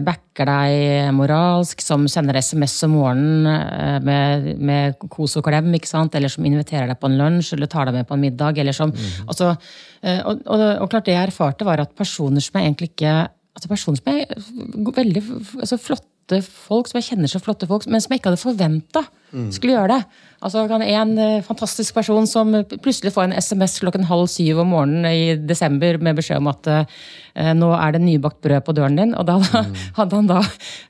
backer 0.00 0.48
deg 0.48 1.10
moralsk, 1.16 1.82
som 1.84 2.06
sender 2.08 2.38
SMS 2.40 2.76
om 2.86 2.94
morgenen 2.96 3.48
eh, 3.50 3.98
med, 4.04 4.48
med 4.56 5.08
kos 5.12 5.36
og 5.36 5.44
klem, 5.44 5.70
eller 5.74 6.32
som 6.32 6.46
inviterer 6.48 6.88
deg 6.88 7.00
på 7.00 7.10
en 7.10 7.18
lunsj 7.18 7.54
eller 7.56 7.70
tar 7.70 7.88
deg 7.88 7.98
med 7.98 8.08
på 8.08 8.16
en 8.16 8.24
middag. 8.24 8.58
eller 8.58 8.72
som, 8.72 8.92
altså, 9.26 9.54
eh, 10.02 10.20
og, 10.24 10.40
og, 10.46 10.64
og 10.84 10.90
klart 10.90 11.06
det 11.06 11.16
jeg 11.16 11.28
erfarte, 11.28 11.68
var 11.68 11.80
at 11.80 11.96
personer 11.96 12.40
som 12.40 12.58
jeg 12.58 12.70
egentlig 12.70 12.92
ikke 12.94 13.28
altså 13.58 13.68
personer 13.68 13.98
som 13.98 14.12
er 14.12 14.92
veldig 15.02 15.22
altså 15.58 15.78
flotte 15.82 16.42
folk, 16.44 16.88
som 16.88 17.00
jeg 17.00 17.10
kjenner 17.10 17.30
som 17.30 17.42
flotte 17.42 17.66
folk, 17.68 17.86
men 17.88 18.00
som 18.00 18.12
jeg 18.12 18.22
ikke 18.22 18.32
hadde 18.32 18.44
forventa 18.44 19.04
skulle 19.52 19.76
gjøre 19.76 19.96
det. 19.96 20.24
Altså 20.38 20.62
kan 20.70 20.82
En 20.86 21.16
eh, 21.18 21.42
fantastisk 21.42 21.96
person 21.96 22.26
som 22.30 22.52
plutselig 22.78 23.10
får 23.14 23.26
en 23.26 23.36
SMS 23.42 23.80
klokken 23.82 24.06
halv 24.06 24.28
syv 24.30 24.60
om 24.62 24.70
morgenen 24.70 25.08
i 25.10 25.34
desember 25.34 25.98
med 25.98 26.14
beskjed 26.20 26.38
om 26.38 26.50
at 26.52 26.68
eh, 26.70 27.50
nå 27.58 27.72
er 27.74 27.96
det 27.96 28.02
nybakt 28.04 28.38
brød 28.44 28.62
på 28.66 28.74
døren 28.78 29.00
din. 29.00 29.16
Og 29.18 29.26
da 29.26 29.38
hadde 29.98 30.14
han 30.14 30.30
da 30.30 30.38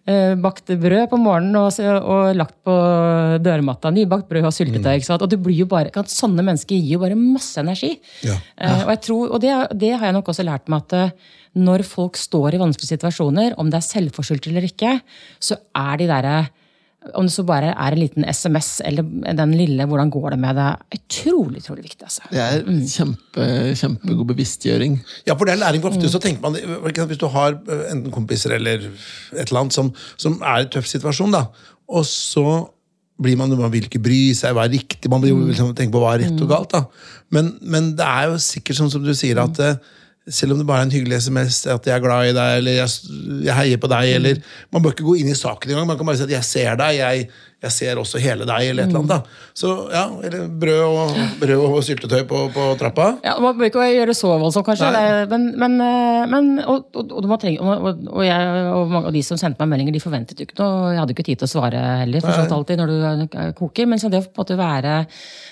eh, 0.05 0.35
bakt 0.37 0.68
brød 0.68 1.09
på 1.09 1.20
morgenen 1.22 1.57
og, 1.57 1.81
og 1.81 2.37
lagt 2.37 2.59
på 2.68 2.77
dørmatta. 3.44 3.94
Nybakt 3.96 4.29
brød 4.29 4.51
og 4.51 4.55
syltetøy. 4.55 5.01
sant? 5.07 5.24
Og 5.24 5.33
det 5.33 5.40
blir 5.40 5.64
jo 5.64 5.70
bare, 5.70 5.94
kan, 5.94 6.05
Sånne 6.09 6.44
mennesker 6.44 6.77
gir 6.77 6.98
jo 6.98 7.03
bare 7.07 7.16
masse 7.18 7.61
energi. 7.62 7.94
Ja. 8.27 8.37
Eh, 8.61 8.85
og 8.85 8.94
jeg 8.94 9.05
tror, 9.09 9.33
og 9.33 9.42
det, 9.44 9.57
det 9.81 9.96
har 9.96 10.11
jeg 10.11 10.18
nok 10.18 10.29
også 10.29 10.44
lært 10.44 10.68
meg 10.68 10.85
at 10.85 11.27
når 11.59 11.83
folk 11.88 12.18
står 12.20 12.55
i 12.55 12.61
vanskelige 12.61 12.98
situasjoner, 12.98 13.57
om 13.59 13.72
det 13.72 13.81
er 13.81 13.88
selvforskyldt 13.88 14.51
eller 14.51 14.68
ikke, 14.68 14.98
så 15.40 15.57
er 15.72 16.01
de 16.01 16.09
derre 16.11 16.38
om 17.14 17.26
det 17.28 17.32
så 17.32 17.44
bare 17.46 17.70
er 17.70 17.94
en 17.94 18.00
liten 18.00 18.24
SMS 18.26 18.80
eller 18.84 19.06
den 19.38 19.52
lille 19.54 19.87
'hvordan 19.87 20.11
går 20.11 20.30
det 20.30 20.38
med 20.38 20.56
deg', 20.56 20.98
utrolig 20.98 21.62
utrolig 21.62 21.82
viktig. 21.84 22.02
altså. 22.02 22.22
Det 22.30 22.38
er 22.38 22.62
kjempe, 22.64 23.44
kjempegod 23.80 24.26
bevisstgjøring. 24.26 24.98
Ja, 25.26 25.34
for 25.34 25.44
det 25.44 25.54
er 25.54 25.62
læring. 25.62 25.80
for 25.80 25.90
Ofte 25.90 26.08
så 26.08 26.18
tenker 26.18 26.42
man, 26.42 26.54
Hvis 27.08 27.18
du 27.18 27.26
har 27.26 27.52
eh, 27.52 27.92
enten 27.92 28.11
kompiser 28.11 28.50
eller 28.50 28.78
et 29.32 29.48
eller 29.48 29.61
annet 29.61 29.72
som, 29.72 29.92
som 30.16 30.42
er 30.42 30.58
i 30.58 30.62
en 30.62 30.68
tøff 30.68 30.87
situasjon, 30.87 31.32
da, 31.32 31.44
og 31.88 32.04
så 32.04 32.68
blir 33.22 33.37
man, 33.37 33.50
man 33.58 33.72
vil 33.72 33.84
ikke 33.84 34.02
bry 34.02 34.34
seg, 34.34 34.54
hva 34.54 34.64
er 34.66 34.74
riktig, 34.78 35.11
man 35.11 35.22
vil 35.22 35.30
jo 35.30 35.46
liksom 35.46 35.74
tenke 35.74 35.92
på 35.92 36.02
hva 36.02 36.14
er 36.14 36.26
rett 36.26 36.42
og 36.42 36.48
galt. 36.48 36.72
da. 36.72 36.84
Men, 37.30 37.58
men 37.62 37.96
det 37.96 38.06
er 38.06 38.28
jo 38.30 38.38
sikkert 38.38 38.76
sånn 38.76 38.90
som 38.90 39.02
du 39.02 39.14
sier, 39.14 39.40
at 39.42 39.58
eh, 39.58 39.76
selv 40.30 40.54
om 40.54 40.60
det 40.60 40.66
bare 40.68 40.84
er 40.84 40.88
en 40.88 40.92
hyggelig 40.92 41.22
SMS, 41.24 41.60
at 41.66 41.86
jeg 41.86 41.94
er 41.96 42.04
glad 42.04 42.30
i 42.30 42.36
deg, 42.36 42.60
eller 42.60 42.78
jeg, 42.80 43.12
jeg 43.46 43.56
heier 43.56 43.80
på 43.80 43.90
deg, 43.90 44.14
eller 44.18 44.40
Man 44.72 44.84
bør 44.84 44.94
ikke 44.94 45.06
gå 45.06 45.18
inn 45.20 45.30
i 45.32 45.36
saken 45.38 45.72
engang. 45.72 45.88
Man 45.88 45.98
kan 46.00 46.06
bare 46.08 46.20
si 46.20 46.26
at 46.26 46.34
'jeg 46.36 46.44
ser 46.44 46.76
deg', 46.76 46.98
jeg, 46.98 47.28
jeg 47.59 47.75
ser 47.75 47.99
også 47.99 48.21
hele 48.23 48.47
deg, 48.47 48.68
eller 48.71 48.87
et 48.87 48.92
eller 48.92 49.01
annet. 49.01 49.11
da. 49.11 49.49
Så 49.59 49.73
ja, 49.90 50.05
eller 50.29 50.44
brød 50.62 50.83
og, 50.87 51.16
brød 51.40 51.62
og 51.66 51.81
syltetøy 51.83 52.21
på, 52.31 52.42
på 52.55 52.66
trappa. 52.79 53.09
Ja, 53.25 53.33
Man 53.42 53.57
bør 53.59 53.66
ikke 53.66 53.87
gjøre 53.90 54.14
så 54.14 54.31
voldsomt, 54.38 54.66
kanskje. 54.68 54.92
Det, 54.94 55.27
men, 55.33 55.49
men, 55.59 55.75
eh, 55.83 56.27
men 56.31 56.53
og, 56.62 56.87
og, 56.94 57.16
og, 57.18 57.35
trenge, 57.42 57.59
og, 57.59 58.23
jeg, 58.23 58.53
og, 58.71 58.92
mange, 58.92 59.11
de 59.16 59.25
som 59.27 59.40
sendte 59.40 59.59
meg 59.64 59.73
meldinger, 59.73 59.97
de 59.97 60.03
forventet 60.05 60.38
jo 60.38 60.47
ikke 60.47 60.61
noe. 60.61 60.92
Jeg 60.94 61.03
hadde 61.03 61.16
ikke 61.16 61.27
tid 61.27 61.42
til 61.42 61.49
å 61.49 61.51
svare 61.51 61.83
heller, 62.05 62.23
for 62.23 62.38
sånt 62.38 62.55
alltid 62.61 62.79
når 62.79 62.92
du 62.92 63.27
eh, 63.27 63.51
koker. 63.59 63.90
Men 63.90 64.03
så 64.03 64.12
det 64.12 64.23
å 64.23 64.29
på 64.29 64.37
en 64.37 64.44
måte 64.44 64.59
være 64.59 64.94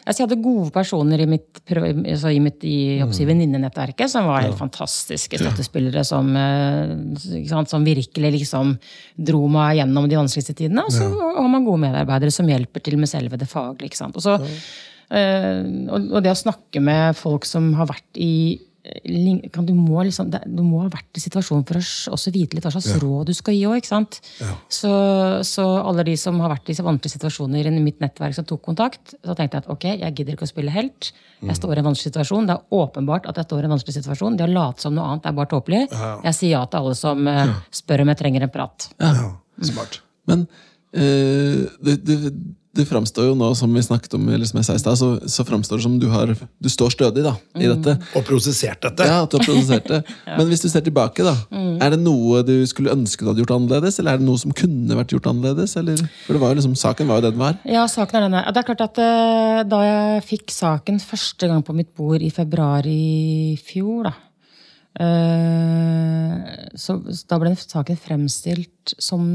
altså 0.06 0.22
Jeg 0.22 0.28
hadde 0.28 0.38
gode 0.44 0.70
personer 0.70 1.24
i 1.24 1.26
mitt, 1.26 1.58
altså 1.66 2.30
i 2.30 2.38
mitt 2.38 2.62
i, 2.62 2.76
si, 3.10 3.26
venninnenettverket 3.26 4.12
som 4.12 4.28
var 4.30 4.44
helt 4.44 4.58
fantastiske 4.60 5.40
støttespillere 5.40 6.06
som, 6.06 6.30
eh, 6.38 6.94
sant, 7.50 7.72
som 7.72 7.82
virkelig 7.82 8.30
liksom 8.38 8.76
dro 9.26 9.42
meg 9.50 9.80
gjennom 9.80 10.06
de 10.06 10.20
vanskeligste 10.22 10.54
tidene. 10.62 10.86
Og 10.86 10.94
så 10.94 11.10
har 11.10 11.50
man 11.50 11.66
gode 11.66 11.82
medarbeidere 11.96 12.34
som 12.34 12.48
hjelper 12.50 12.84
til 12.84 13.00
med 13.00 13.10
selve 13.10 13.40
det 13.40 13.48
faglige. 13.50 13.90
ikke 13.90 14.02
sant? 14.02 14.16
Og, 14.18 14.24
så, 14.24 14.38
eh, 15.10 15.64
og, 15.88 16.12
og 16.12 16.22
det 16.24 16.32
å 16.32 16.38
snakke 16.46 16.82
med 16.84 17.18
folk 17.18 17.48
som 17.48 17.72
har 17.78 17.88
vært 17.90 18.20
i 18.22 18.32
eh, 18.86 19.48
kan, 19.52 19.66
du, 19.66 19.72
må 19.74 20.04
liksom, 20.06 20.30
du 20.30 20.62
må 20.62 20.84
ha 20.84 20.90
vært 20.92 21.18
i 21.18 21.22
situasjonen 21.24 21.66
for 21.66 21.80
å 21.80 22.14
også 22.16 22.32
vite 22.34 22.56
litt 22.56 22.66
hva 22.66 22.74
slags 22.74 22.92
råd 23.02 23.30
du 23.30 23.34
skal 23.36 23.56
gi 23.56 23.64
òg. 23.66 23.88
Så, 24.70 24.92
så 25.46 25.68
alle 25.80 26.06
de 26.06 26.16
som 26.20 26.38
har 26.44 26.52
vært 26.54 26.70
i 26.70 26.76
så 26.78 26.86
vanskelige 26.86 27.16
situasjoner 27.16 27.70
i 27.70 27.76
mitt 27.80 28.02
nettverk 28.04 28.36
som 28.36 28.46
tok 28.48 28.62
kontakt, 28.68 29.16
så 29.16 29.34
tenkte 29.34 29.58
jeg 29.58 29.66
at 29.66 29.72
ok, 29.72 29.88
jeg 29.94 30.18
gidder 30.20 30.36
ikke 30.36 30.46
å 30.48 30.52
spille 30.52 30.74
helt. 30.74 31.12
Jeg 31.44 31.58
står 31.58 31.76
i 31.76 31.82
en 31.82 31.88
vanskelig 31.90 32.10
situasjon. 32.10 32.46
Det 32.48 32.54
er 32.54 32.78
åpenbart 32.78 33.26
at 33.28 33.36
jeg 33.40 33.48
står 33.48 33.64
i 33.64 33.68
en 33.68 33.74
vanskelig 33.74 33.96
situasjon. 33.98 34.38
Det 34.38 34.46
å 34.46 34.52
late 34.52 34.82
som 34.82 34.94
noe 34.96 35.04
annet 35.10 35.28
er 35.28 35.34
bare 35.36 35.50
tåpelig. 35.52 35.82
Jeg 36.24 36.38
sier 36.38 36.54
ja 36.54 36.62
til 36.70 36.80
alle 36.80 36.96
som 36.96 37.28
eh, 37.28 37.52
spør 37.82 38.04
om 38.04 38.12
jeg 38.12 38.20
trenger 38.22 38.46
en 38.46 38.54
prat. 38.54 38.88
Ja, 39.02 39.12
smart. 39.68 40.00
Men 40.30 40.46
det, 40.92 41.96
det, 42.06 42.32
det 42.76 42.84
framstår 42.88 43.30
jo 43.30 43.34
nå, 43.38 43.48
som 43.56 43.72
vi 43.74 43.82
snakket 43.82 44.14
om, 44.18 44.26
eller 44.28 44.48
som 44.48 44.58
jeg 44.60 44.68
sa 44.68 44.76
i 44.76 44.80
stad, 44.80 44.98
så, 45.00 45.08
så 45.30 45.44
framstår 45.48 45.80
det 45.80 45.84
som 45.86 45.96
du, 46.00 46.06
har, 46.12 46.32
du 46.36 46.68
står 46.70 46.92
stødig 46.92 47.24
da, 47.24 47.32
i 47.58 47.68
dette. 47.70 47.96
Og 48.18 48.26
prosessert 48.28 48.82
dette. 48.84 49.06
Ja, 49.08 49.22
at 49.24 49.32
du 49.32 49.38
har 49.38 49.46
prosessert 49.46 49.88
det. 49.90 50.02
Men 50.38 50.50
hvis 50.50 50.64
du 50.64 50.68
ser 50.72 50.84
tilbake, 50.86 51.24
da, 51.26 51.34
er 51.80 51.94
det 51.94 52.00
noe 52.02 52.42
du 52.46 52.54
skulle 52.68 52.92
ønske 52.94 53.24
du 53.24 53.32
hadde 53.32 53.44
gjort 53.44 53.54
annerledes? 53.56 54.00
Eller 54.00 54.16
er 54.16 54.22
det 54.22 54.28
noe 54.28 54.42
som 54.42 54.54
kunne 54.56 54.98
vært 54.98 55.16
gjort 55.16 55.30
annerledes? 55.32 55.76
Eller? 55.80 56.04
For 56.26 56.36
det 56.36 56.42
var 56.42 56.52
jo 56.52 56.60
liksom, 56.60 56.76
saken 56.78 57.10
var 57.10 57.20
jo 57.20 57.26
det 57.26 57.32
den 57.36 57.44
var. 57.46 57.58
Ja, 57.68 57.86
saken 57.90 58.20
er 58.20 58.28
den 58.28 58.38
Ja, 58.40 58.52
Det 58.52 58.62
er 58.62 58.68
klart 58.68 58.84
at 58.84 59.00
eh, 59.02 59.62
Da 59.68 59.80
jeg 59.84 60.24
fikk 60.28 60.52
saken 60.54 61.00
første 61.02 61.48
gang 61.50 61.64
på 61.66 61.74
mitt 61.76 61.92
bord 61.96 62.22
i 62.22 62.30
februar 62.34 62.86
i 62.88 63.56
fjor, 63.64 64.10
da 64.10 64.12
eh, 64.12 64.25
så, 66.76 66.94
så 67.04 67.28
Da 67.28 67.36
ble 67.40 67.50
den 67.52 67.58
saken 67.60 67.98
fremstilt 68.00 68.94
som 68.96 69.26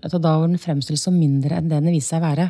altså 0.00 0.18
Da 0.18 0.32
var 0.40 0.48
den 0.48 0.58
fremstilt 0.58 0.98
som 0.98 1.14
mindre 1.14 1.60
enn 1.60 1.70
det 1.70 1.78
den 1.78 1.94
viste 1.94 2.16
seg 2.16 2.24
å 2.24 2.26
være. 2.26 2.48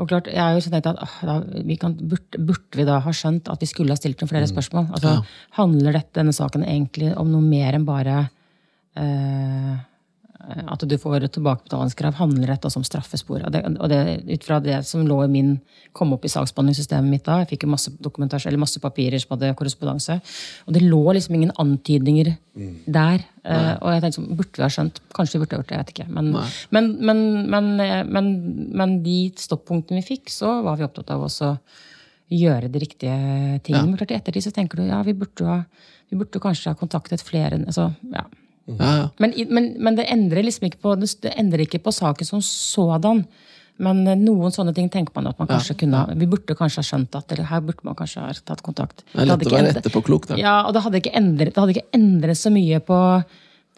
Og 0.00 0.08
klart, 0.08 0.30
jeg 0.32 0.40
er 0.40 0.54
jo 0.56 0.62
så 0.64 0.70
tenkt 0.72 0.88
at 0.88 1.00
åh, 1.02 1.16
da, 1.28 1.34
vi 1.66 1.76
kan, 1.80 1.92
burde, 1.98 2.40
burde 2.40 2.78
vi 2.78 2.86
da 2.88 3.00
ha 3.04 3.12
skjønt 3.12 3.50
at 3.52 3.60
vi 3.60 3.68
skulle 3.68 3.92
ha 3.92 4.00
stilt 4.00 4.22
noen 4.22 4.30
flere 4.30 4.48
spørsmål? 4.48 4.86
Altså, 4.96 5.18
Handler 5.58 5.98
dette, 5.98 6.14
denne 6.16 6.32
saken 6.36 6.64
egentlig 6.64 7.10
om 7.20 7.28
noe 7.28 7.44
mer 7.44 7.76
enn 7.76 7.84
bare 7.88 8.22
eh, 8.96 9.74
at 10.40 10.84
du 10.88 10.96
får 10.98 11.26
tilbakebetalingskrav, 11.28 12.14
handler 12.16 12.54
dette 12.54 12.70
som 12.72 12.80
om 12.80 12.86
straffespor. 12.86 13.42
Og 13.44 13.52
det, 13.52 13.60
og 13.76 13.90
det, 13.92 14.00
ut 14.30 14.46
fra 14.46 14.60
det 14.64 14.78
som 14.88 15.04
lå 15.06 15.18
i 15.24 15.30
min, 15.30 15.50
kom 15.96 16.14
opp 16.16 16.24
i 16.24 16.30
saksbehandlingssystemet 16.32 17.12
mitt 17.12 17.26
da, 17.26 17.40
jeg 17.42 17.50
fikk 17.52 17.66
jo 17.66 17.72
masse 17.74 17.92
eller 18.48 18.62
masse 18.62 18.80
papirer 18.82 19.20
som 19.20 19.34
hadde 19.34 19.52
korrespondanse, 19.58 20.20
og 20.66 20.76
det 20.76 20.84
lå 20.86 21.02
liksom 21.16 21.36
ingen 21.36 21.52
antydninger 21.60 22.32
der. 22.86 23.22
Eh, 23.44 23.74
og 23.80 23.92
jeg 23.92 24.02
tenkte 24.02 24.18
sånn, 24.18 24.32
burde 24.38 24.56
vi 24.56 24.64
ha 24.64 24.72
skjønt? 24.72 25.00
Kanskje 25.16 25.38
vi 25.38 25.44
burde 25.44 25.56
ha 25.56 25.60
gjort 25.60 25.70
det, 25.70 25.76
jeg 25.76 25.84
vet 25.84 25.94
ikke. 25.94 26.08
Men, 26.16 26.32
men, 26.74 26.90
men, 27.10 27.22
men, 27.52 27.70
eh, 27.84 28.02
men, 28.08 28.34
men 28.76 28.98
de 29.04 29.20
stoppunktene 29.40 30.00
vi 30.00 30.08
fikk, 30.14 30.32
så 30.34 30.58
var 30.66 30.80
vi 30.80 30.86
opptatt 30.88 31.12
av 31.14 31.24
også 31.28 31.54
gjøre 32.30 32.70
de 32.70 32.82
riktige 32.82 33.16
tingene. 33.66 33.88
Men 33.90 33.98
klart 33.98 34.12
i 34.14 34.18
ettertid 34.20 34.46
så 34.46 34.54
tenker 34.54 34.80
du 34.80 34.88
ja, 34.88 35.00
vi 35.06 35.16
burde, 35.18 35.46
ha, 35.46 35.96
vi 36.10 36.20
burde 36.20 36.42
kanskje 36.42 36.72
ha 36.72 36.78
kontaktet 36.78 37.24
flere. 37.26 37.58
altså, 37.66 37.90
ja. 38.12 38.26
Ja, 38.78 38.90
ja. 39.02 39.06
Men, 39.22 39.34
men, 39.50 39.70
men 39.82 39.98
det 39.98 40.08
endrer 40.12 40.46
liksom 40.46 40.68
ikke 40.70 40.82
på, 40.84 40.96
det 41.00 41.32
endrer 41.36 41.64
ikke 41.66 41.82
på 41.82 41.94
saken 41.94 42.28
som 42.28 42.42
sådan. 42.44 43.24
Men 43.80 44.02
eh, 44.06 44.18
noen 44.18 44.52
sånne 44.54 44.74
ting 44.76 44.90
tenker 44.92 45.16
man 45.16 45.30
at 45.30 45.38
man 45.40 45.48
kanskje 45.50 45.76
kunne 45.82 46.02
ha 46.02 46.16
Vi 46.20 46.28
burde 46.30 46.56
kanskje 46.58 46.82
ha 46.82 46.88
skjønt 46.90 47.16
at 47.16 47.32
eller 47.32 47.48
her 47.50 47.62
burde 47.64 47.86
man 47.86 47.96
kanskje 47.98 48.24
ha 48.24 48.32
tatt 48.52 48.64
kontakt. 48.66 49.04
Det 49.12 49.22
er 49.24 49.30
lett 49.30 49.44
å 49.44 49.48
ikke 49.48 49.56
være 49.56 49.76
etterpåklok, 49.80 50.32
da. 50.32 50.40
Ja, 50.40 50.56
og 50.68 50.74
det 50.76 50.84
hadde 50.84 51.00
ikke 51.00 51.14
endret, 51.16 51.54
det 51.54 51.62
hadde 51.62 51.76
ikke 51.78 51.96
endret 51.96 52.40
så 52.40 52.52
mye 52.54 52.80
på, 52.84 52.98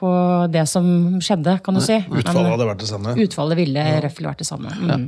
på 0.02 0.14
det 0.52 0.64
som 0.70 0.88
skjedde, 1.22 1.58
kan 1.64 1.78
du 1.78 1.84
si. 1.84 2.00
Utfallet 2.02 2.40
Men 2.42 2.56
hadde 2.56 2.70
vært 2.72 2.82
det 2.82 2.90
samme. 2.90 3.14
utfallet 3.26 3.62
ville 3.62 3.86
røftlig 4.06 4.32
vært 4.32 4.42
det 4.42 4.48
samme. 4.50 4.74
Mm. 4.82 5.06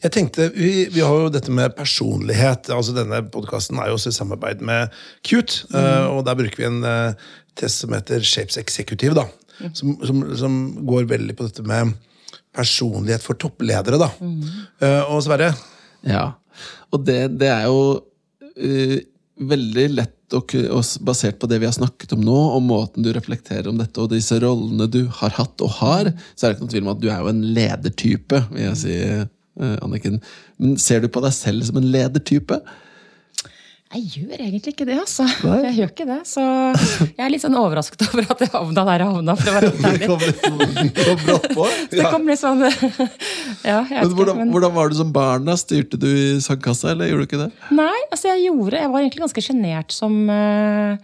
Jeg 0.00 0.12
tenkte, 0.12 0.50
vi, 0.56 0.86
vi 0.92 1.02
har 1.04 1.16
jo 1.20 1.32
dette 1.32 1.52
med 1.52 1.74
personlighet. 1.76 2.70
altså 2.72 2.94
Denne 2.96 3.18
podkasten 3.32 3.80
er 3.80 3.90
jo 3.90 3.98
også 3.98 4.12
i 4.12 4.16
samarbeid 4.16 4.62
med 4.64 4.94
Cute. 5.20 5.66
Mm. 5.72 6.14
og 6.14 6.22
der 6.28 6.38
bruker 6.38 6.62
vi 6.62 6.68
en 6.68 6.78
eh, 6.88 7.26
test 7.58 7.84
som 7.84 7.94
heter 7.96 8.24
Shapes 8.26 8.58
Executive. 8.60 9.16
da, 9.16 9.26
som, 9.72 9.96
som, 10.04 10.22
som 10.36 10.58
går 10.86 11.08
veldig 11.10 11.36
på 11.36 11.48
dette 11.48 11.64
med 11.66 11.94
personlighet 12.56 13.24
for 13.24 13.38
toppledere. 13.40 14.00
da. 14.00 14.10
Eh, 14.80 15.02
og 15.12 15.22
Sverre, 15.24 15.52
Ja, 16.06 16.36
og 16.94 17.02
det, 17.04 17.20
det 17.40 17.48
er 17.50 17.64
jo 17.66 17.80
uh, 17.98 18.98
veldig 19.36 19.86
lett 19.92 20.34
og, 20.36 20.52
og 20.72 20.86
basert 21.06 21.38
på 21.40 21.48
det 21.50 21.58
vi 21.62 21.68
har 21.68 21.74
snakket 21.74 22.14
om 22.16 22.22
nå, 22.24 22.36
og 22.56 22.62
måten 22.64 23.04
du 23.04 23.10
reflekterer 23.14 23.68
om 23.70 23.78
dette, 23.80 23.98
og 24.00 24.12
disse 24.14 24.38
rollene 24.42 24.88
du 24.90 25.04
har 25.20 25.34
hatt 25.36 25.62
og 25.64 25.76
har, 25.80 26.12
så 26.34 26.46
er 26.46 26.52
det 26.52 26.56
ikke 26.56 26.64
noen 26.64 26.72
tvil 26.74 26.86
om 26.86 26.92
at 26.94 27.02
du 27.02 27.08
er 27.10 27.20
jo 27.20 27.32
en 27.32 27.44
ledertype, 27.58 28.42
vil 28.52 28.64
jeg 28.68 28.80
si, 28.82 28.96
uh, 29.60 29.76
Anniken. 29.84 30.20
Men 30.60 30.76
ser 30.80 31.02
du 31.02 31.10
på 31.12 31.22
deg 31.24 31.34
selv 31.34 31.66
som 31.68 31.78
en 31.80 31.90
ledertype? 31.92 32.60
Jeg 33.94 34.02
gjør 34.26 34.40
egentlig 34.42 34.72
ikke 34.74 34.84
det, 34.88 34.96
altså. 34.98 35.24
Jeg 35.62 35.74
gjør 35.78 35.90
ikke 35.92 36.06
det, 36.08 36.16
Så 36.26 36.42
jeg 36.42 37.22
er 37.22 37.30
litt 37.30 37.42
sånn 37.44 37.54
overrasket 37.56 38.02
over 38.08 38.26
at 38.34 38.40
jeg 38.42 38.50
havna 38.52 38.82
der 38.88 39.04
jeg 39.04 39.12
havna. 39.12 39.36
for 39.38 39.46
å 39.46 39.54
være 39.54 39.70
helt 39.70 39.86
ærlig. 39.86 40.08
kom 40.10 40.24
litt 40.24 40.40
sånn- 40.42 40.90
kom 41.06 41.20
brått 41.22 41.46
på. 41.54 41.68
Det 41.92 42.06
kom 42.10 42.26
litt 42.26 42.40
sånn 42.42 42.64
Ja, 43.70 43.78
jeg 43.86 43.94
vet 43.94 44.02
Men 44.02 44.16
hvordan, 44.18 44.36
Men, 44.42 44.50
hvordan 44.56 44.74
var 44.74 44.90
du 44.90 44.96
som 44.98 45.12
barn? 45.14 45.46
da? 45.46 45.54
Styrte 45.60 46.00
du 46.02 46.08
i 46.10 46.40
sandkassa, 46.42 46.90
eller 46.96 47.12
gjorde 47.12 47.24
du 47.24 47.30
ikke 47.30 47.42
det? 47.46 47.52
nei, 47.78 47.94
altså 48.10 48.32
jeg 48.34 48.48
gjorde 48.50 48.82
Jeg 48.82 48.90
var 48.90 49.00
egentlig 49.06 49.24
ganske 49.28 49.46
sjenert 49.46 49.94
som, 49.94 50.18
eh, 50.34 50.96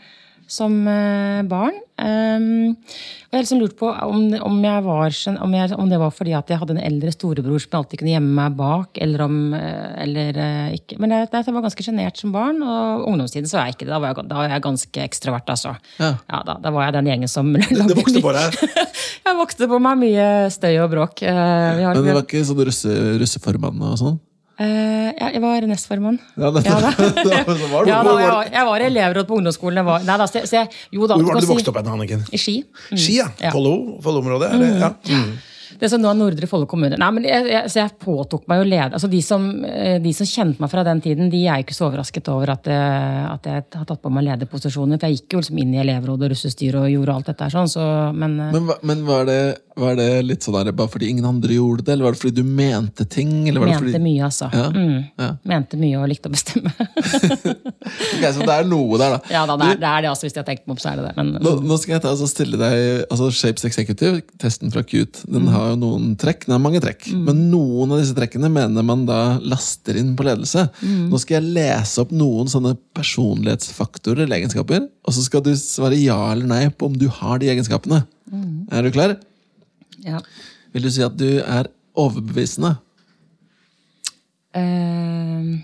som 0.50 0.74
eh, 0.88 1.42
barn. 1.48 1.76
Um, 2.02 2.72
og 2.72 3.36
jeg 3.36 3.38
har 3.38 3.44
liksom 3.44 3.60
lurt 3.60 3.74
på 3.78 3.86
om, 3.88 4.24
om, 4.42 4.56
var, 4.84 5.14
om, 5.44 5.52
jeg, 5.54 5.74
om 5.78 5.90
det 5.90 5.98
var 6.00 6.10
fordi 6.14 6.32
at 6.34 6.48
jeg 6.50 6.58
hadde 6.58 6.74
en 6.74 6.82
eldre 6.82 7.12
storebror 7.14 7.62
som 7.62 7.70
jeg 7.70 7.78
alltid 7.78 8.00
kunne 8.00 8.14
gjemme 8.14 8.32
meg 8.36 8.56
bak, 8.58 8.98
eller 9.04 9.24
om 9.26 9.36
eh, 9.56 9.92
eller 10.02 10.40
eh, 10.42 10.74
ikke. 10.80 10.98
Men 11.02 11.14
jeg, 11.14 11.28
jeg 11.32 11.54
var 11.56 11.66
ganske 11.68 11.86
sjenert 11.86 12.18
som 12.20 12.34
barn, 12.34 12.58
og 12.64 13.06
ungdomstiden 13.12 13.48
så 13.50 13.60
var 13.60 13.70
jeg 13.70 13.78
ikke 13.78 13.86
det. 13.86 13.94
Da 13.94 14.00
var 14.02 14.12
jeg, 14.12 14.26
da 14.32 14.40
var 14.40 14.56
jeg 14.56 14.66
ganske 14.66 15.06
ekstrovert, 15.06 15.54
altså. 15.54 15.76
Ja. 16.00 16.12
da, 16.48 16.58
da 16.64 16.74
var 16.74 16.88
jeg 16.88 16.96
den 16.98 17.12
gjengen 17.12 17.32
som 17.32 17.54
det 17.92 17.98
vokste 18.00 18.24
på 18.24 18.34
deg. 18.36 18.60
Jeg 19.22 19.38
vokste 19.38 19.66
på 19.70 19.78
meg 19.80 20.00
mye 20.00 20.24
støy 20.50 20.74
og 20.82 20.88
bråk. 20.92 21.22
Vi 21.22 21.30
har, 21.30 21.94
Men 21.94 22.04
det 22.04 22.16
var 22.16 22.24
ikke 22.24 22.42
sånn 22.44 22.58
russe, 22.66 22.94
russeformann 23.22 23.78
og 23.86 23.94
sånn? 24.00 24.16
Eh, 24.58 25.12
ja, 25.18 25.28
jeg 25.34 25.40
var 25.42 25.66
nestformann. 25.70 26.18
Ja, 26.36 26.50
det, 26.50 26.64
Ja, 26.66 26.80
da. 26.80 26.90
var 27.72 27.84
du 27.84 27.90
Ja, 27.90 28.02
da, 28.02 28.16
jeg, 28.20 28.30
var, 28.32 28.50
jeg 28.52 28.66
var 28.72 28.86
elevråd 28.88 29.26
på 29.30 29.38
ungdomsskolen. 29.38 29.76
Jeg 29.82 29.88
var, 29.88 30.04
nei, 30.08 30.18
da, 30.18 30.26
så, 30.26 30.42
jeg, 30.44 30.68
jo 30.92 31.06
da, 31.06 31.16
Hvor 31.16 31.30
var 31.32 31.40
det 31.40 31.46
du 31.46 31.52
vokste 31.54 31.72
opp 31.72 31.80
hen, 31.82 31.88
Anniken? 31.94 32.26
I 32.32 32.38
Ski. 32.40 32.58
Ski, 32.92 33.16
ja. 33.22 33.30
Ja. 33.40 33.50
Follo, 33.54 33.98
Follo-området? 34.04 34.52
det? 34.60 34.76
Ja. 34.82 34.92
Mm. 35.08 35.32
Det 35.82 35.88
som 35.90 36.02
nå 36.02 36.10
er 36.12 36.14
Nordre 36.14 36.46
Follo 36.46 36.66
kommune. 36.68 36.94
Nei, 37.00 37.06
men 37.16 37.24
jeg, 37.26 37.46
jeg, 37.48 37.70
så 37.72 37.78
jeg 37.80 37.94
påtok 38.04 38.44
meg 38.46 38.60
å 38.60 38.66
lede 38.68 38.92
altså 38.94 39.08
de 39.10 39.18
som, 39.24 39.46
eh, 39.64 39.96
de 40.04 40.12
som 40.14 40.28
kjente 40.28 40.60
meg 40.62 40.70
fra 40.70 40.84
den 40.86 41.00
tiden, 41.02 41.30
de 41.32 41.40
er 41.48 41.64
ikke 41.64 41.74
så 41.74 41.88
overrasket 41.88 42.28
over 42.30 42.52
at, 42.54 42.68
jeg- 42.70 43.24
at 43.32 43.48
jeg 43.48 43.64
har 43.80 43.86
tatt 43.88 44.02
på 44.04 44.12
meg 44.12 44.26
lederposisjoner. 44.28 45.00
For 45.00 45.08
jeg 45.08 45.22
gikk 45.22 45.32
jo 45.34 45.40
liksom 45.40 45.58
inn 45.64 45.72
i 45.74 45.80
elevrådet 45.82 46.28
og 46.28 46.34
russestyret 46.36 46.78
og 46.84 46.92
gjorde 46.92 47.16
alt 47.16 47.30
dette 47.32 47.48
her. 47.48 47.54
sånn, 47.56 47.72
så, 47.72 47.86
men, 48.14 48.36
eh, 48.38 48.52
Men, 48.52 48.70
men 48.92 49.04
var, 49.08 49.24
det, 49.26 49.40
var 49.76 49.94
det 49.96 50.06
litt 50.26 50.44
sånn 50.44 50.56
der, 50.58 50.72
bare 50.76 50.90
fordi 50.92 51.08
ingen 51.08 51.24
andre 51.28 51.54
gjorde 51.56 51.84
det, 51.86 51.92
eller 51.94 52.04
var 52.08 52.12
det 52.16 52.20
fordi 52.20 52.42
du 52.42 52.48
mente 52.48 53.06
ting? 53.08 53.30
Eller 53.48 53.62
var 53.62 53.70
det 53.70 53.76
mente 53.78 53.92
fordi... 53.92 54.02
mye, 54.04 54.24
altså. 54.28 54.48
Ja, 54.52 54.66
Mm. 54.72 54.98
ja. 55.18 55.28
Mente 55.48 55.78
mye 55.80 55.98
og 56.02 56.08
likte 56.10 56.28
å 56.28 56.34
bestemme. 56.34 56.72
Ok, 58.12 58.22
så 58.36 58.44
det 58.46 58.54
er 58.54 58.66
noe 58.68 58.98
der, 59.00 59.14
da. 59.16 59.18
ja, 59.32 59.42
da, 59.48 59.56
det, 59.58 59.66
er, 59.72 59.78
det 59.82 59.88
er 59.88 60.04
det, 60.04 60.10
altså. 60.12 60.26
Hvis 60.26 60.36
jeg 60.36 60.42
har 60.42 60.46
tenkt 60.48 60.66
meg 60.68 60.74
opp, 60.76 60.82
så 60.82 60.90
er 60.92 61.00
det 61.00 61.06
det. 61.08 61.12
Men, 61.18 61.30
Nå, 61.42 61.52
nå 61.66 61.78
skal 61.80 61.94
jeg 61.96 62.02
ta, 62.04 62.12
altså, 62.12 62.28
stille 62.30 62.58
deg 62.60 62.76
altså 63.12 63.28
Shapes 63.34 63.64
Executive, 63.68 64.20
testen 64.42 64.72
fra 64.74 64.84
Qt, 64.86 65.22
den 65.32 65.48
har 65.52 65.72
jo 65.72 65.78
noen 65.82 66.12
trekk. 66.20 66.46
Den 66.46 66.54
har 66.56 66.62
mange 66.62 66.80
trekk. 66.84 67.08
Men 67.26 67.46
noen 67.52 67.92
av 67.96 68.02
disse 68.02 68.14
trekkene 68.16 68.50
mener 68.52 68.86
man 68.86 69.06
da 69.08 69.20
laster 69.42 69.98
inn 70.00 70.12
på 70.18 70.26
ledelse. 70.28 70.68
Nå 70.84 71.20
skal 71.22 71.40
jeg 71.40 71.54
lese 71.56 72.04
opp 72.04 72.12
noen 72.14 72.50
sånne 72.52 72.76
personlighetsfaktorer 72.96 74.24
eller 74.26 74.38
egenskaper, 74.40 74.86
og 75.06 75.16
så 75.16 75.24
skal 75.24 75.42
du 75.46 75.52
svare 75.58 75.98
ja 75.98 76.18
eller 76.32 76.48
nei 76.50 76.62
på 76.70 76.88
om 76.90 76.96
du 76.98 77.08
har 77.20 77.40
de 77.42 77.50
egenskapene. 77.52 78.04
Er 78.72 78.86
du 78.86 78.92
klar? 78.94 79.16
Ja. 80.06 80.20
Vil 80.72 80.86
du 80.86 80.90
si 80.92 81.02
at 81.04 81.16
du 81.18 81.28
er 81.40 81.68
overbevisende? 81.98 82.74
Uh, 84.56 85.60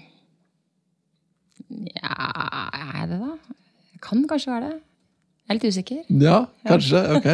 ja, 1.69 2.13
er 2.73 3.01
jeg 3.01 3.09
det, 3.11 3.19
da? 3.21 3.33
Jeg 3.93 4.03
kan 4.05 4.23
kanskje 4.29 4.53
være 4.53 4.69
det. 4.69 4.79
Jeg 5.49 5.55
er 5.55 5.59
litt 5.59 5.69
usikker. 5.73 6.01
Ja, 6.21 6.39
kanskje. 6.69 7.03
ok. 7.17 7.29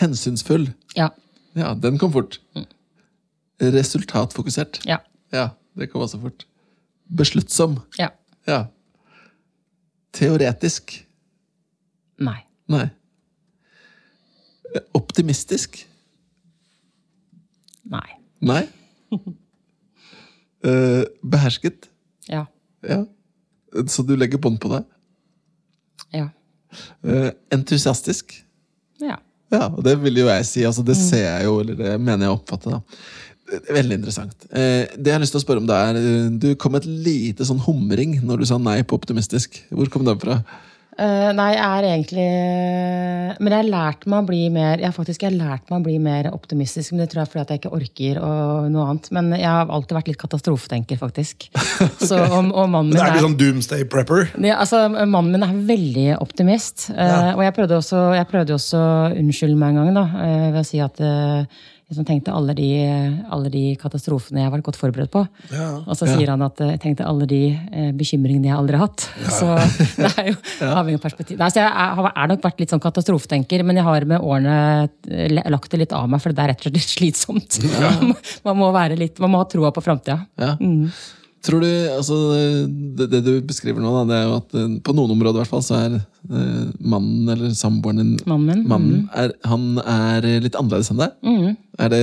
Hensynsfull. 0.00 0.70
Ja. 0.96 1.10
Ja, 1.58 1.74
den 1.74 1.98
kom 1.98 2.12
fort. 2.14 2.40
Resultatfokusert. 3.60 4.80
Ja. 4.88 5.00
Ja, 5.34 5.48
det 5.78 5.90
kom 5.92 6.02
også 6.02 6.20
fort. 6.22 6.46
Besluttsom. 7.10 7.80
Ja. 7.98 8.08
Ja. 8.48 8.64
Teoretisk. 10.14 10.94
Nei. 12.18 12.40
Nei. 12.70 12.88
Optimistisk. 14.94 15.84
Nei. 17.90 18.18
Nei. 18.40 18.62
Uh, 20.66 21.02
behersket. 21.22 21.88
Ja. 22.30 22.44
Ja. 22.86 23.02
Så 23.90 24.04
du 24.06 24.14
legger 24.18 24.40
bånd 24.42 24.60
på 24.62 24.70
deg. 24.72 24.86
Ja. 26.16 26.28
Uh, 27.04 27.30
entusiastisk. 27.54 28.36
Ja. 29.02 29.18
Ja, 29.50 29.66
og 29.66 29.82
det 29.82 29.96
vil 30.04 30.20
jo 30.22 30.28
jeg 30.28 30.46
si. 30.46 30.62
altså 30.66 30.84
Det 30.86 30.94
ser 30.94 31.24
jeg 31.24 31.48
jo, 31.48 31.56
eller 31.64 31.74
det 31.78 31.96
mener 31.98 32.28
jeg 32.28 32.34
å 32.34 32.38
oppfatte. 32.38 32.70
da. 32.70 32.80
Veldig 33.50 33.96
interessant. 33.98 34.44
Eh, 34.50 34.86
det 34.94 35.10
jeg 35.10 35.16
har 35.16 35.22
lyst 35.22 35.34
til 35.34 35.40
å 35.40 35.42
spørre 35.42 35.62
om 35.62 35.66
det 35.66 35.74
er, 35.76 35.96
eh, 35.98 36.28
Du 36.30 36.54
kom 36.54 36.72
med 36.72 36.84
et 36.84 37.04
lite 37.06 37.46
sånn 37.46 37.62
humring 37.64 38.20
når 38.22 38.38
du 38.38 38.46
sa 38.46 38.58
nei 38.58 38.82
på 38.82 38.94
optimistisk. 38.94 39.58
Hvor 39.70 39.90
kom 39.90 40.04
den 40.04 40.20
fra? 40.22 40.44
Eh, 41.00 41.30
nei, 41.32 41.48
jeg 41.54 41.64
er 41.64 41.86
egentlig 41.88 42.24
Men 43.40 43.54
jeg 43.54 43.62
har 43.62 43.68
lært 43.70 44.02
meg 44.10 44.18
å 44.20 44.26
bli 44.28 44.40
mer 44.52 44.82
Jeg 44.82 44.92
faktisk 44.92 45.22
jeg 45.24 45.30
har 45.32 45.38
lært 45.38 45.70
meg 45.70 45.78
å 45.78 45.84
bli 45.86 45.94
mer 46.02 46.28
optimistisk, 46.34 46.92
men 46.92 47.02
det 47.02 47.06
tror 47.12 47.22
jeg 47.22 47.28
er 47.28 47.30
fordi 47.32 47.54
jeg 47.56 47.62
ikke 47.62 47.72
orker 47.78 48.20
og 48.20 48.68
noe 48.74 48.84
annet. 48.90 49.08
Men 49.16 49.30
jeg 49.36 49.48
har 49.48 49.72
alltid 49.72 49.96
vært 49.96 50.10
litt 50.12 50.20
katastrofetenker, 50.20 51.00
faktisk. 51.00 51.48
Så, 52.08 52.18
og, 52.20 52.50
og 52.52 52.68
mannen 52.72 52.90
min 52.92 52.98
Men 52.98 53.04
er 53.06 53.16
er 53.16 53.24
sånn 53.24 53.38
doomsday 53.40 53.86
prepper? 53.90 54.28
Ja, 54.44 54.58
altså, 54.60 54.82
Mannen 54.90 55.32
min 55.34 55.46
er 55.46 55.56
veldig 55.72 56.08
optimist. 56.20 56.90
Uh, 56.92 57.00
Ja. 57.10 57.18
og 57.34 57.42
jeg 57.44 57.54
prøvde 57.56 57.76
også, 57.80 58.00
jeg 58.16 58.28
prøvde 58.30 58.56
også 58.56 58.80
å 58.80 58.94
unnskylde 59.18 59.58
meg 59.58 59.74
en 59.74 59.80
gang 59.80 59.96
da, 59.96 60.04
eh, 60.24 60.48
ved 60.52 60.60
å 60.60 60.66
si 60.68 60.80
at 60.84 61.00
eh, 61.04 61.60
liksom 61.90 62.06
tenkte 62.06 62.32
alle 62.32 62.54
de, 62.54 62.68
alle 63.34 63.50
de 63.50 63.62
katastrofene 63.80 64.40
jeg 64.40 64.46
har 64.46 64.54
vært 64.54 64.66
godt 64.68 64.78
forberedt 64.78 65.10
på. 65.10 65.24
Og 65.90 65.96
så 65.98 66.06
sier 66.06 66.30
han 66.30 66.44
at 66.46 66.62
eh, 66.62 66.72
jeg 66.76 66.82
tenkte 66.84 67.06
alle 67.08 67.26
de 67.30 67.40
eh, 67.50 67.90
bekymringene 67.98 68.50
jeg 68.50 68.56
aldri 68.56 68.78
har 68.78 68.86
hatt. 68.86 69.06
Så 69.34 69.48
det 69.98 70.10
er 70.14 70.30
jo 70.30 70.36
avhengig 70.70 71.00
av 71.00 71.04
perspektiv. 71.04 71.40
Nei, 71.40 71.50
så 71.50 71.64
jeg 71.64 71.68
er, 71.68 72.02
har 72.06 72.30
nok 72.30 72.46
vært 72.46 72.62
litt 72.62 72.74
sånn 72.74 72.84
katastrofetenker, 72.84 73.66
men 73.66 73.80
jeg 73.80 73.88
har 73.88 74.06
med 74.12 74.22
årene 74.22 74.58
eh, 75.10 75.40
lagt 75.50 75.74
det 75.74 75.82
litt 75.82 75.96
av 75.96 76.06
meg, 76.10 76.22
for 76.22 76.36
det 76.36 76.44
er 76.44 76.54
rett 76.54 76.62
og 76.62 76.68
slett 76.68 76.78
litt 76.78 76.94
slitsomt. 76.96 77.62
man, 78.46 78.60
må 78.60 78.70
være 78.76 78.98
litt, 79.00 79.18
man 79.22 79.34
må 79.34 79.42
ha 79.42 79.50
troa 79.50 79.74
på 79.74 79.84
framtida. 79.84 80.20
Ja. 80.40 80.54
Tror 81.40 81.62
du, 81.64 81.68
altså, 81.94 82.16
det, 82.68 83.06
det 83.14 83.20
du 83.24 83.32
beskriver 83.48 83.80
nå, 83.80 83.92
da, 83.94 84.02
det 84.10 84.16
er 84.18 84.26
jo 84.28 84.34
at 84.42 84.56
eh, 84.60 84.74
på 84.84 84.94
noen 84.96 85.14
områder 85.14 85.38
i 85.38 85.40
hvert 85.40 85.52
fall, 85.54 85.64
så 85.64 85.78
er 85.78 85.94
eh, 85.96 86.66
mannen 86.84 87.30
eller 87.32 87.54
samboeren 87.56 88.02
din 88.02 88.10
Mannen 88.28 88.66
mannen 88.68 89.06
mm. 89.06 89.14
er, 89.22 89.32
Han 89.48 89.80
er 89.80 90.28
litt 90.44 90.58
annerledes 90.58 90.92
enn 90.92 91.00
deg? 91.00 91.16
Er 91.80 91.94
det 91.94 92.02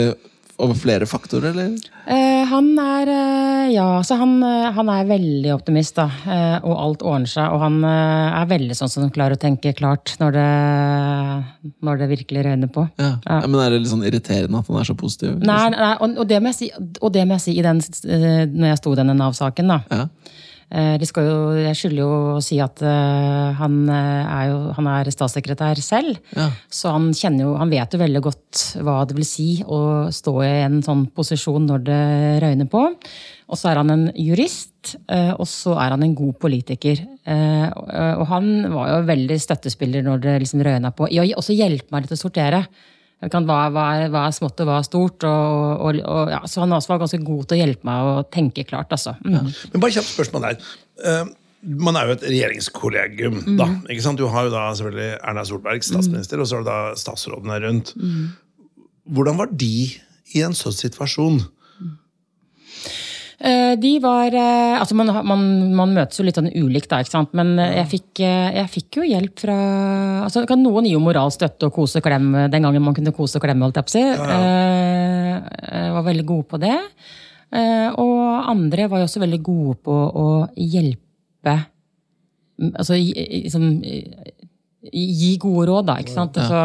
over 0.58 0.78
flere 0.78 1.06
faktorer, 1.06 1.52
eller? 1.52 1.76
Eh, 2.10 2.44
han 2.50 2.70
er 2.82 3.10
eh, 3.14 3.66
Ja, 3.76 4.02
så 4.04 4.16
han, 4.18 4.38
eh, 4.44 4.70
han 4.74 4.90
er 4.90 5.10
veldig 5.10 5.52
optimist, 5.54 5.98
da. 6.00 6.08
Eh, 6.26 6.56
og 6.64 6.74
alt 6.82 7.06
ordner 7.06 7.30
seg. 7.30 7.54
Og 7.54 7.62
han 7.62 7.78
er 7.86 8.50
veldig 8.50 8.78
sånn 8.78 8.92
som 8.92 9.12
klarer 9.14 9.38
å 9.38 9.42
tenke 9.42 9.76
klart 9.78 10.16
når 10.22 10.38
det, 10.38 10.48
når 11.86 12.02
det 12.02 12.10
virkelig 12.16 12.46
røyner 12.48 12.72
på. 12.74 12.88
Ja. 12.98 13.12
Ja. 13.28 13.40
men 13.46 13.60
Er 13.62 13.76
det 13.76 13.84
litt 13.84 13.94
sånn 13.94 14.08
irriterende 14.08 14.64
at 14.64 14.72
han 14.72 14.82
er 14.82 14.90
så 14.90 14.98
positiv? 14.98 15.38
Nei, 15.46 15.62
nei 15.76 15.94
og, 16.00 16.18
og 16.24 16.30
det 16.30 16.42
må 16.42 16.54
jeg 16.54 16.60
si, 16.62 16.72
og 17.02 17.14
det 17.14 17.28
må 17.28 17.38
jeg 17.38 17.46
si 17.46 17.58
i 17.60 17.66
den, 17.66 17.84
når 18.58 18.74
jeg 18.74 18.82
sto 18.82 18.96
i 18.96 19.02
denne 19.02 19.18
Nav-saken, 19.18 19.76
da. 19.76 19.82
Ja. 19.94 20.08
Eh, 20.68 20.98
De 21.00 21.08
skal 21.08 21.28
jo, 21.28 21.36
jeg 21.56 21.78
skylder 21.80 22.02
jo 22.02 22.16
å 22.36 22.42
si 22.44 22.58
at 22.64 22.82
eh, 22.84 23.56
han, 23.56 23.78
eh, 23.88 24.24
er 24.28 24.50
jo, 24.52 24.58
han 24.76 24.90
er 24.92 25.12
statssekretær 25.14 25.80
selv. 25.84 26.20
Ja. 26.36 26.50
Så 26.68 26.92
han, 26.92 27.12
jo, 27.40 27.54
han 27.60 27.72
vet 27.72 27.96
jo 27.96 28.02
veldig 28.02 28.24
godt 28.26 28.64
hva 28.84 29.00
det 29.08 29.16
vil 29.16 29.28
si 29.28 29.48
å 29.64 29.80
stå 30.12 30.36
i 30.44 30.52
en 30.66 30.82
sånn 30.84 31.06
posisjon 31.16 31.70
når 31.70 31.88
det 31.88 32.04
røyner 32.44 32.70
på. 32.72 32.84
Og 33.48 33.56
så 33.56 33.72
er 33.72 33.80
han 33.80 33.94
en 33.94 34.06
jurist, 34.20 34.98
og 35.40 35.46
så 35.48 35.78
er 35.80 35.94
han 35.94 36.02
en 36.04 36.16
god 36.18 36.36
politiker. 36.42 37.00
Og 37.24 38.26
han 38.28 38.50
var 38.74 38.90
jo 38.90 38.98
veldig 39.08 39.38
støttespiller 39.40 40.04
når 40.04 40.20
det 40.26 40.34
liksom 40.44 40.66
røyna 40.68 40.92
på, 40.92 41.08
i 41.08 41.22
å 41.24 41.28
også 41.40 41.56
hjelpe 41.56 41.96
meg 41.96 42.04
litt 42.04 42.16
å 42.18 42.20
sortere. 42.20 42.66
Hva, 43.18 43.40
hva, 43.74 43.84
er, 43.98 44.12
hva 44.14 44.28
er 44.28 44.34
smått 44.36 44.60
og 44.62 44.68
hva 44.70 44.78
er 44.78 44.86
stort? 44.86 45.24
Og, 45.26 45.82
og, 45.82 45.98
og, 46.06 46.30
ja, 46.30 46.44
så 46.46 46.62
han 46.62 46.76
også 46.78 46.92
var 46.94 47.00
ganske 47.02 47.20
god 47.26 47.48
til 47.50 47.58
å 47.58 47.62
hjelpe 47.64 47.88
meg 47.90 48.10
å 48.12 48.16
tenke 48.30 48.66
klart. 48.70 48.94
Altså. 48.94 49.16
Mm. 49.26 49.48
Men 49.74 49.82
bare 49.82 49.96
kjapt 49.96 50.12
spørsmål 50.12 50.46
der. 50.46 50.68
Uh, 51.02 51.32
man 51.82 51.98
er 51.98 52.06
jo 52.12 52.18
et 52.20 52.26
regjeringskollegium, 52.30 53.40
Mm. 53.48 53.56
da. 53.58 53.66
ikke 53.90 54.06
sant? 54.06 54.22
Du 54.22 54.28
har 54.30 54.46
jo 54.46 54.54
da 54.54 54.68
selvfølgelig 54.78 55.10
Erna 55.18 55.44
Solberg, 55.50 55.82
statsminister, 55.84 56.40
og 56.40 56.48
så 56.48 56.60
har 56.60 56.64
du 56.64 56.70
da 56.70 56.80
statsrådene 57.02 57.58
rundt. 57.66 57.96
Mm. 57.98 58.28
Hvordan 59.18 59.38
var 59.42 59.50
de 59.52 59.72
i 60.36 60.44
en 60.46 60.54
sånn 60.54 60.76
situasjon? 60.78 61.42
Eh, 63.38 63.76
De 63.78 63.92
var 64.02 64.34
eh, 64.34 64.80
Altså, 64.80 64.96
man, 64.98 65.12
man, 65.26 65.44
man 65.78 65.94
møtes 65.94 66.18
jo 66.18 66.26
litt 66.26 66.40
sånn 66.40 66.50
ulikt, 66.58 66.90
da, 66.90 67.02
ikke 67.04 67.14
sant. 67.14 67.36
Men 67.38 67.54
eh, 67.62 67.76
jeg 67.82 67.90
fikk, 67.92 68.24
jeg 68.24 68.72
fikk 68.74 69.00
jo 69.00 69.06
hjelp 69.06 69.44
fra 69.46 69.58
altså, 70.26 70.46
kan 70.50 70.64
Noen 70.64 70.88
gi 70.90 70.96
jo 70.96 71.04
moralstøtte 71.04 71.70
og 71.70 71.76
kose 71.78 72.02
og 72.02 72.08
klem 72.08 72.32
den 72.50 72.66
gangen 72.66 72.86
man 72.86 72.98
kunne 72.98 73.14
kose 73.16 73.38
og 73.38 73.46
klemme, 73.46 73.68
holdt 73.68 73.78
jeg 73.82 73.88
på 73.88 73.94
å 73.94 73.98
si. 73.98 74.06
Ja, 74.08 74.42
Jeg 75.78 75.96
var 75.98 76.08
veldig 76.10 76.28
gode 76.28 76.48
på 76.50 76.62
det. 76.62 76.78
Og 78.02 78.50
andre 78.52 78.90
var 78.92 79.00
jo 79.00 79.08
også 79.08 79.22
veldig 79.24 79.40
gode 79.46 79.78
på 79.86 79.94
å 79.96 80.28
hjelpe 80.60 81.54
Altså 82.58 82.98
liksom 82.98 83.68
gi 84.92 85.32
gode 85.42 85.68
råd, 85.70 85.88
da. 85.90 85.98
ikke 86.02 86.14
sant? 86.14 86.38
Så 86.38 86.64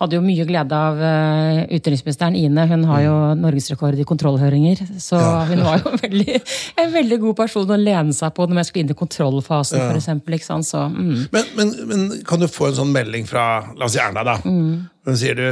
hadde 0.00 0.18
jo 0.18 0.24
mye 0.24 0.44
glede 0.48 0.76
av 0.76 1.00
uh, 1.00 1.60
utenriksministeren 1.72 2.36
Ine. 2.38 2.66
Hun 2.70 2.84
har 2.90 3.04
jo 3.04 3.14
norgesrekord 3.40 3.98
i 3.98 4.06
kontrollhøringer. 4.08 4.82
Så 5.02 5.20
hun 5.50 5.64
var 5.66 5.80
jo 5.82 5.94
veldig, 6.04 6.40
en 6.82 6.92
veldig 6.94 7.20
god 7.24 7.38
person 7.42 7.72
å 7.72 7.80
lene 7.80 8.16
seg 8.16 8.34
på 8.36 8.46
når 8.48 8.62
jeg 8.62 8.70
skulle 8.70 8.86
inn 8.86 8.94
i 8.94 8.98
kontrollfasen, 8.98 10.02
sant? 10.46 10.68
Så, 10.68 10.84
mm. 10.92 11.16
Men, 11.32 11.50
men, 11.56 11.74
men 11.88 12.06
kan 12.28 12.42
du 12.42 12.48
få 12.50 12.70
en 12.70 12.78
sånn 12.82 12.94
melding 12.94 13.26
fra 13.28 13.46
la 13.74 13.88
oss 13.88 13.96
si 13.96 14.02
Erna, 14.02 14.24
da? 14.26 14.38
Mm. 14.44 14.86
Hun 15.08 15.18
sier 15.18 15.38
du, 15.38 15.48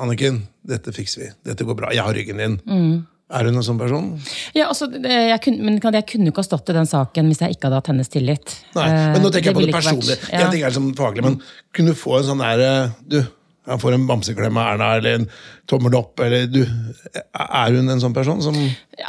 Anniken, 0.00 0.42
dette 0.66 0.92
fikser 0.94 1.22
vi. 1.22 1.32
Dette 1.46 1.66
går 1.66 1.76
bra. 1.78 1.92
Jeg 1.94 2.02
har 2.02 2.16
ryggen 2.16 2.40
din. 2.42 2.56
Mm. 2.66 2.94
Er 3.34 3.48
hun 3.48 3.56
en 3.58 3.64
sånn 3.66 3.78
person? 3.80 4.10
Ja, 4.54 4.68
altså, 4.70 4.86
jeg 4.94 5.40
kunne, 5.42 5.64
men 5.66 5.78
jeg 5.82 6.06
kunne 6.10 6.30
ikke 6.30 6.42
ha 6.44 6.46
stått 6.46 6.70
i 6.70 6.76
den 6.76 6.86
saken 6.86 7.30
hvis 7.32 7.40
jeg 7.42 7.56
ikke 7.56 7.66
hadde 7.68 7.80
hatt 7.82 7.88
hennes 7.90 8.12
tillit. 8.12 8.52
Nei, 8.76 8.84
Eh, 8.90 9.06
men 9.16 9.24
nå 9.24 9.30
tenker 9.34 9.50
jeg 9.50 9.56
på 9.58 9.64
det 9.66 9.74
personlige. 9.74 10.18
ja. 10.30 10.44
tenker 10.44 10.52
ting 10.54 10.62
er 10.62 10.70
det 10.70 10.78
som 10.78 10.90
faglig, 10.94 11.24
men 11.26 11.40
kunne 11.74 11.94
du 11.94 11.98
få 11.98 12.18
en 12.20 12.28
sånn 12.30 12.44
der 12.44 12.62
eh, 12.68 12.92
Du, 13.10 13.18
han 13.66 13.80
får 13.80 13.94
en 13.96 14.06
bamseklem 14.06 14.56
av 14.60 14.74
Erna, 14.74 14.88
eller 14.98 15.14
en 15.20 15.28
tommel 15.70 15.94
opp, 15.96 16.20
eller 16.20 16.46
du 16.52 16.58
Er 16.64 17.72
hun 17.72 17.88
en 17.88 18.00
sånn 18.02 18.12
person 18.12 18.42
som 18.44 18.56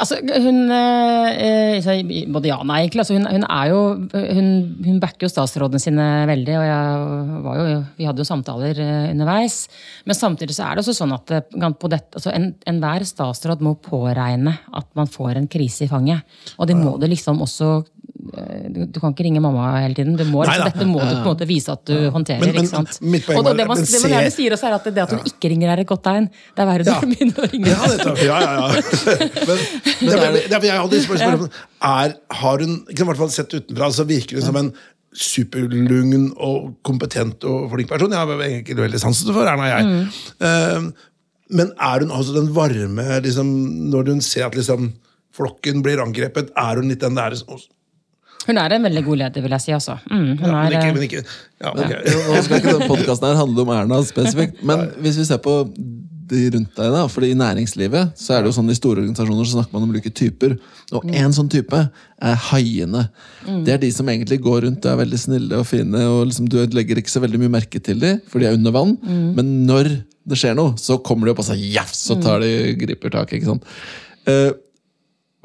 Altså, 0.00 0.16
hun 0.24 0.70
eh, 0.72 2.24
Både 2.32 2.48
ja 2.48 2.56
og 2.58 2.66
nei, 2.66 2.78
egentlig. 2.86 3.02
Altså, 3.04 3.14
hun, 3.18 3.26
hun 3.28 3.44
er 3.44 3.68
jo 3.70 3.80
Hun, 4.14 4.48
hun 4.86 5.00
backer 5.02 5.26
jo 5.26 5.30
statsrådene 5.32 5.80
sine 5.82 6.06
veldig, 6.30 6.56
og 6.58 6.64
jeg 6.66 7.42
var 7.44 7.60
jo, 7.60 7.66
vi 7.98 8.08
hadde 8.08 8.24
jo 8.24 8.28
samtaler 8.28 8.80
eh, 8.82 9.10
underveis. 9.12 9.58
Men 10.08 10.18
samtidig 10.18 10.56
så 10.56 10.66
er 10.70 10.76
det 10.80 10.84
også 10.86 10.96
sånn 11.02 11.14
at 11.16 11.34
eh, 11.36 11.68
på 11.76 11.90
dette, 11.92 12.16
altså 12.18 12.32
en- 12.34 12.54
enhver 12.66 13.04
statsråd 13.06 13.62
må 13.64 13.76
påregne 13.84 14.56
at 14.72 14.88
man 14.98 15.06
får 15.12 15.36
en 15.42 15.48
krise 15.52 15.84
i 15.86 15.90
fanget. 15.92 16.24
Og 16.58 16.66
det 16.70 16.76
må 16.80 16.96
det 17.02 17.12
liksom 17.12 17.42
også 17.44 17.70
du, 18.74 18.80
du 18.90 18.98
kan 19.00 19.12
ikke 19.14 19.24
ringe 19.26 19.40
mamma 19.44 19.68
hele 19.82 19.94
tiden. 19.98 20.16
Du 20.18 20.24
må, 20.28 20.44
Nei 20.48 20.56
dette 20.62 20.86
må 20.88 21.00
du 21.00 21.12
på 21.14 21.20
en 21.22 21.28
måte 21.30 21.46
vise 21.48 21.72
at 21.72 21.84
du 21.88 21.94
håndterer. 22.14 22.40
Men- 22.40 22.54
men 22.56 22.64
ikke 22.64 22.72
sant? 22.72 22.98
og 23.36 23.50
det 23.56 23.66
man, 23.68 23.76
det 23.82 24.00
man 24.02 24.12
gjerne 24.16 24.32
sier 24.34 24.56
også 24.56 24.66
er 24.70 24.76
at 24.78 24.84
det 24.90 25.02
at 25.04 25.14
hun 25.16 25.20
ikke 25.30 25.50
ringer, 25.52 25.72
er 25.74 25.82
et 25.84 25.86
godt 25.90 26.02
tegn. 26.06 26.28
Det 26.56 26.64
er 26.64 26.68
verre 26.70 26.84
Ja. 26.86 26.98
hun 27.00 27.08
du 27.10 27.14
begynner 27.14 27.46
å 27.46 27.50
ringe. 27.52 27.70
Ja, 27.70 27.86
nettopp. 27.92 28.20
Ja, 28.24 28.40
ja, 28.40 28.52
ja. 28.56 28.68
Men, 30.06 30.62
jeg 30.66 30.80
hadde 30.80 31.00
spørsmål 31.06 31.46
om 31.46 31.48
er, 31.82 32.14
Har 32.42 32.58
hun, 32.64 32.76
i 32.90 32.94
hvert 33.02 33.20
fall 33.20 33.30
sett 33.34 33.54
utenfra, 33.56 33.90
så 33.94 34.06
virker 34.08 34.38
hun 34.40 34.46
som 34.46 34.56
en 34.60 34.70
superlugn 35.16 36.30
og 36.36 36.74
kompetent 36.86 37.44
og 37.48 37.70
flink 37.72 37.88
person. 37.92 38.12
Jeg 38.12 38.20
har 38.20 38.42
egentlig 38.48 38.76
veldig 38.82 39.00
sansen 39.00 39.32
for 39.32 39.48
Erna, 39.48 39.68
jeg. 39.70 40.10
Mm. 40.40 40.90
men 41.56 41.70
er 41.78 42.02
hun 42.04 42.10
altså 42.12 42.34
den 42.34 42.48
varme 42.56 43.04
liksom, 43.22 43.46
Når 43.92 44.10
hun 44.12 44.20
ser 44.24 44.46
at 44.48 44.56
liksom, 44.58 44.90
flokken 45.36 45.82
blir 45.84 46.00
angrepet, 46.02 46.50
er 46.56 46.80
hun 46.80 46.88
litt 46.90 47.00
den 47.04 47.14
der 47.16 47.34
som- 47.38 47.60
Hun 48.46 48.58
er 48.62 48.76
en 48.76 48.86
veldig 48.86 49.02
god 49.06 49.22
leder, 49.24 49.44
vil 49.44 49.54
jeg 49.56 49.64
si. 49.64 49.74
Altså. 49.74 49.98
Mm, 50.10 50.32
hun 50.38 50.48
ja, 50.48 50.56
men 50.56 50.72
ikke, 50.72 50.88
eh, 50.88 50.94
men 50.94 51.06
ikke 51.06 51.22
ja, 51.26 51.70
ok. 51.72 51.94
Nå 52.30 52.42
skal 52.46 52.60
ikke 52.60 52.74
denne 52.74 52.90
podkasten 52.90 53.38
handle 53.40 53.64
om 53.64 53.72
Erna 53.74 54.02
spesifikt, 54.06 54.60
men 54.66 54.84
hvis 55.02 55.18
vi 55.22 55.26
ser 55.28 55.40
på 55.42 55.62
de 56.26 56.40
rundt 56.50 56.72
deg, 56.74 56.90
da, 56.90 57.04
fordi 57.10 57.30
i 57.32 57.38
næringslivet 57.38 58.16
så 58.18 58.34
er 58.34 58.42
det 58.42 58.50
jo 58.50 58.56
sånn 58.56 58.72
i 58.72 58.76
store 58.76 59.02
organisasjoner 59.02 59.46
så 59.46 59.60
snakker 59.60 59.76
man 59.76 59.86
om 59.86 59.92
ulike 59.94 60.10
typer. 60.10 60.56
Og 60.96 61.06
én 61.06 61.34
sånn 61.34 61.50
type 61.52 61.78
er 61.78 62.40
haiene. 62.48 63.04
Det 63.66 63.76
er 63.76 63.80
de 63.82 63.90
som 63.94 64.10
egentlig 64.10 64.40
går 64.42 64.64
rundt 64.66 64.86
og 64.86 64.92
er 64.92 65.00
veldig 65.04 65.20
snille 65.22 65.60
og 65.62 65.68
fine, 65.70 66.02
og 66.10 66.24
liksom 66.30 66.50
du 66.50 66.58
legger 66.74 66.98
ikke 66.98 67.14
så 67.14 67.22
veldig 67.22 67.40
mye 67.44 67.54
merke 67.60 67.78
til 67.78 68.02
dem, 68.02 68.18
for 68.30 68.42
de 68.42 68.50
er 68.50 68.58
under 68.58 68.74
vann. 68.74 68.96
Men 69.38 69.54
når 69.70 69.92
det 70.26 70.38
skjer 70.40 70.58
noe, 70.58 70.74
så 70.80 70.98
kommer 71.06 71.28
de 71.28 71.34
opp 71.34 71.44
og 71.44 71.48
sier 71.48 71.62
jafs, 71.78 72.02
så 72.08 72.18
tar 72.22 72.42
de 72.42 72.74
griper 72.80 73.14
tak. 73.14 73.36
ikke 73.36 73.52
sant? 73.52 73.66
Uh, 74.26 74.50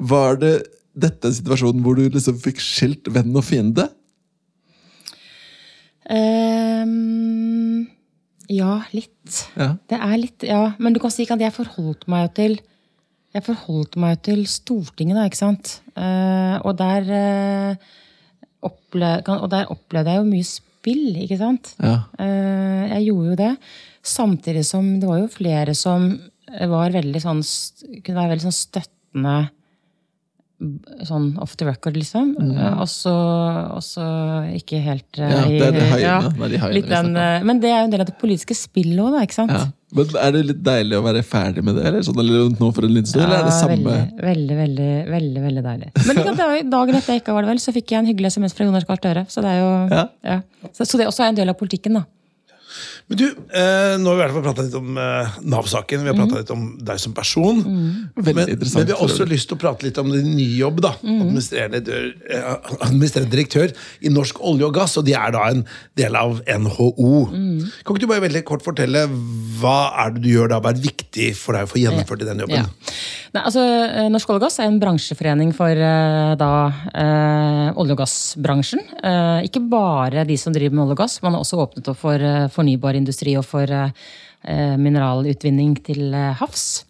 var 0.02 0.40
det 0.42 0.56
dette 0.92 1.28
en 1.28 1.34
situasjon 1.34 1.82
hvor 1.84 1.96
du 1.96 2.04
liksom 2.06 2.38
fikk 2.40 2.60
skilt 2.62 3.08
venn 3.12 3.32
og 3.36 3.44
fiende? 3.46 3.88
Um, 6.12 7.86
ja, 8.50 8.82
litt. 8.92 9.38
Ja. 9.56 9.72
Det 9.88 9.98
er 9.98 10.18
litt, 10.18 10.44
ja. 10.44 10.64
Men 10.82 10.94
du 10.94 11.00
kan 11.02 11.12
si 11.14 11.26
at 11.30 11.40
jeg 11.40 11.54
forholdt 11.54 12.08
meg 12.10 12.26
jo 12.26 12.34
til 12.40 12.60
Jeg 13.32 13.46
forholdt 13.46 13.94
meg 13.96 14.18
til 14.26 14.42
Stortinget, 14.44 15.16
da, 15.16 15.22
ikke 15.24 15.38
sant. 15.38 15.78
Uh, 15.96 16.58
og, 16.68 16.74
der, 16.76 17.06
uh, 17.08 18.66
opple 18.68 19.14
og 19.24 19.46
der 19.54 19.70
opplevde 19.72 20.12
jeg 20.12 20.20
jo 20.20 20.26
mye 20.28 20.48
spill, 20.50 21.06
ikke 21.22 21.38
sant. 21.40 21.70
Ja. 21.80 22.02
Uh, 22.20 22.82
jeg 22.90 23.06
gjorde 23.06 23.30
jo 23.30 23.38
det. 23.40 23.54
Samtidig 24.04 24.66
som 24.68 24.98
det 25.00 25.08
var 25.08 25.22
jo 25.22 25.32
flere 25.32 25.72
som 25.78 26.10
var 26.68 26.92
veldig 26.92 27.20
sånn 27.22 27.38
Kunne 28.02 28.18
være 28.18 28.32
veldig 28.34 28.44
sånn 28.44 28.56
støttende 28.56 29.36
sånn 31.08 31.28
off 31.42 31.56
the 31.60 31.66
record, 31.68 31.96
liksom. 31.98 32.32
Mm. 32.38 32.56
Og 32.82 32.88
så 32.88 34.06
ikke 34.58 34.80
helt 34.84 35.18
eh. 35.18 35.30
Ja, 35.32 35.42
det 35.46 35.60
er. 35.60 35.72
Det 35.72 35.82
de 35.82 36.58
haiene 36.62 36.72
litt 36.76 36.88
den, 36.90 37.12
snakker 37.12 37.12
om. 37.12 37.16
eh, 37.42 37.46
Men 37.50 37.60
det 37.62 37.70
er 37.72 37.78
jo 37.80 37.86
en 37.88 37.94
del 37.94 38.04
av 38.04 38.10
det 38.12 38.16
politiske 38.20 38.56
spillet 38.58 39.00
òg, 39.02 39.12
da. 39.16 39.22
ikke 39.26 39.38
sant? 39.38 39.54
Ja. 39.56 39.64
Men 39.92 40.08
Er 40.24 40.30
det 40.32 40.40
litt 40.48 40.62
deilig 40.64 40.96
å 40.96 41.02
være 41.04 41.20
ferdig 41.26 41.62
med 41.66 41.76
det, 41.76 41.82
eller, 41.90 42.00
sånn, 42.06 42.16
eller 42.22 42.46
nå 42.56 42.70
for 42.72 42.86
en 42.88 42.94
liten 42.94 43.10
stund? 43.10 43.26
eller 43.26 43.42
er 43.42 43.44
det 43.44 43.52
Ja, 43.52 43.58
samme 43.58 43.96
Veldig, 44.22 44.56
veldig, 44.56 44.56
veldig, 44.56 45.10
veldig, 45.12 45.42
veldig 45.48 45.64
deilig. 45.66 45.90
Men 46.06 46.16
liksom, 46.22 46.70
dagen 46.72 46.94
etter 46.96 47.12
jeg 47.12 47.20
ikke 47.24 47.34
var 47.36 47.44
det 47.44 47.52
vel, 47.52 47.60
så 47.60 47.74
fikk 47.76 47.92
jeg 47.92 47.98
en 48.00 48.08
hyggelig 48.08 48.32
SMS 48.32 48.56
fra 48.56 48.64
Jonas 48.70 48.86
Gahr 48.88 48.96
Støre. 49.02 49.26
Så 49.28 49.44
det 49.44 49.52
er 49.52 49.60
jo 49.60 49.70
Ja. 49.92 50.06
ja. 50.32 50.40
Så, 50.72 50.86
så 50.88 50.96
det 51.02 51.06
også 51.10 51.26
er 51.26 51.34
en 51.34 51.40
del 51.42 51.52
av 51.52 51.58
politikken, 51.60 51.98
da. 52.00 52.06
Men 53.10 53.18
du, 53.18 53.24
eh, 53.28 53.94
nå 54.00 54.08
har 54.08 54.16
vi 54.16 54.20
i 54.20 54.22
hvert 54.22 54.34
fall 54.36 54.44
prata 54.46 54.62
litt 54.64 54.76
om 54.78 54.96
eh, 54.96 55.34
Nav-saken. 55.52 56.04
Vi 56.04 56.08
har 56.12 56.16
prata 56.16 56.38
litt 56.40 56.52
om 56.54 56.62
deg 56.80 57.00
som 57.02 57.12
person. 57.16 57.58
Veldig 58.16 58.34
Men, 58.38 58.48
interessant. 58.54 58.78
men 58.78 58.86
vi 58.88 58.94
har 58.96 59.02
også 59.04 59.26
lyst 59.28 59.48
til 59.50 59.58
å 59.58 59.60
prate 59.60 59.84
litt 59.84 59.98
om 60.00 60.10
din 60.14 60.30
nye 60.36 60.56
jobb. 60.56 60.80
da 60.80 60.94
administrerende, 61.02 61.80
dør- 61.84 62.14
eh, 62.30 62.76
administrerende 62.86 63.30
direktør 63.34 63.74
i 64.00 64.08
Norsk 64.12 64.38
olje 64.40 64.64
og 64.70 64.74
gass, 64.74 64.96
og 64.96 65.04
de 65.04 65.14
er 65.18 65.30
da 65.34 65.42
en 65.50 65.64
del 65.98 66.16
av 66.16 66.40
NHO. 66.46 67.12
Kan 67.32 67.96
ikke 67.96 68.00
du 68.06 68.06
bare 68.10 68.24
veldig 68.28 68.44
kort 68.48 68.62
fortelle 68.64 69.04
hva 69.60 69.92
er 70.06 70.14
det 70.14 70.22
du 70.24 70.30
gjør 70.32 70.48
da, 70.54 70.60
hva 70.62 70.72
er 70.72 70.80
viktig 70.82 71.32
for 71.38 71.52
deg 71.58 71.66
å 71.68 71.70
få 71.70 71.82
gjennomført 71.82 72.22
i 72.24 72.30
den 72.30 72.38
jobben? 72.46 72.64
Ja. 72.64 72.92
Nei, 73.32 73.42
altså, 73.48 73.62
eh, 73.88 74.08
Norsk 74.12 74.28
olje 74.28 74.40
og 74.42 74.44
gass 74.44 74.58
er 74.60 74.68
en 74.68 74.80
bransjeforening 74.80 75.54
for 75.56 75.70
eh, 75.72 76.34
da, 76.36 76.50
eh, 76.92 77.68
olje- 77.80 77.94
og 77.94 78.00
gassbransjen. 78.02 78.82
Eh, 79.02 79.46
ikke 79.48 79.62
bare 79.72 80.24
de 80.28 80.36
som 80.36 80.52
driver 80.52 80.74
med 80.76 80.84
olje 80.84 80.96
og 80.98 81.00
gass, 81.04 81.14
man 81.22 81.32
har 81.32 81.40
også 81.44 81.60
åpnet 81.64 81.88
opp 81.88 81.96
for 82.02 82.14
eh, 82.20 82.48
fornybar 82.52 82.91
industri 82.98 83.36
og 83.38 83.46
for 83.46 83.70
eh, 83.72 84.76
mineralutvinning 84.80 85.76
til 85.86 86.12
eh, 86.14 86.34
havs. 86.40 86.84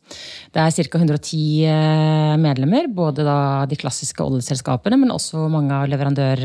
Det 0.53 0.61
er 0.61 0.75
ca. 0.75 0.99
110 0.99 1.39
eh, 1.69 2.35
medlemmer, 2.41 2.91
både 2.93 3.25
de 3.71 3.81
klassiske 3.81 4.25
oljeselskapene, 4.25 5.01
men 5.01 5.15
også 5.15 5.49
mange 5.53 5.75
av 5.77 5.89
leverandør, 5.93 6.45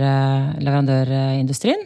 leverandørindustrien. 0.63 1.85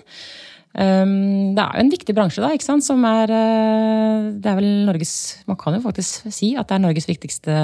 Um, 0.71 1.51
det 1.51 1.59
er 1.59 1.73
jo 1.75 1.81
en 1.83 1.89
viktig 1.91 2.13
bransje, 2.15 2.39
da, 2.39 2.77
som 2.79 3.01
er 3.03 3.27
Det 3.27 4.47
er 4.47 4.55
vel 4.55 4.85
Norges 4.87 5.41
Man 5.43 5.57
kan 5.59 5.75
jo 5.75 5.81
faktisk 5.83 6.29
si 6.31 6.53
at 6.55 6.69
det 6.69 6.77
er 6.77 6.83
Norges 6.85 7.09
viktigste 7.09 7.55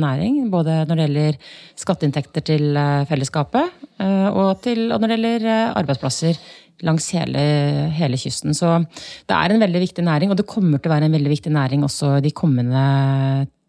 næring. 0.00 0.48
Både 0.50 0.80
når 0.88 0.98
det 0.98 1.04
gjelder 1.04 1.38
skatteinntekter 1.78 2.42
til 2.42 2.80
fellesskapet, 3.06 3.70
og, 4.02 4.50
til, 4.66 4.90
og 4.90 4.98
når 4.98 5.12
det 5.12 5.18
gjelder 5.20 5.46
arbeidsplasser 5.78 6.42
langs 6.84 7.08
hele, 7.16 7.42
hele 7.96 8.18
kysten. 8.20 8.56
Så 8.56 8.72
det 9.28 9.36
er 9.36 9.54
en 9.54 9.62
veldig 9.62 9.80
viktig 9.86 10.04
næring, 10.04 10.32
og 10.32 10.40
det 10.40 10.48
kommer 10.48 10.82
til 10.82 10.90
å 10.90 10.96
være 10.96 11.08
en 11.08 11.16
veldig 11.16 11.32
viktig 11.32 11.52
næring 11.54 11.86
også 11.86 12.18
de 12.24 12.34
kommende 12.36 12.82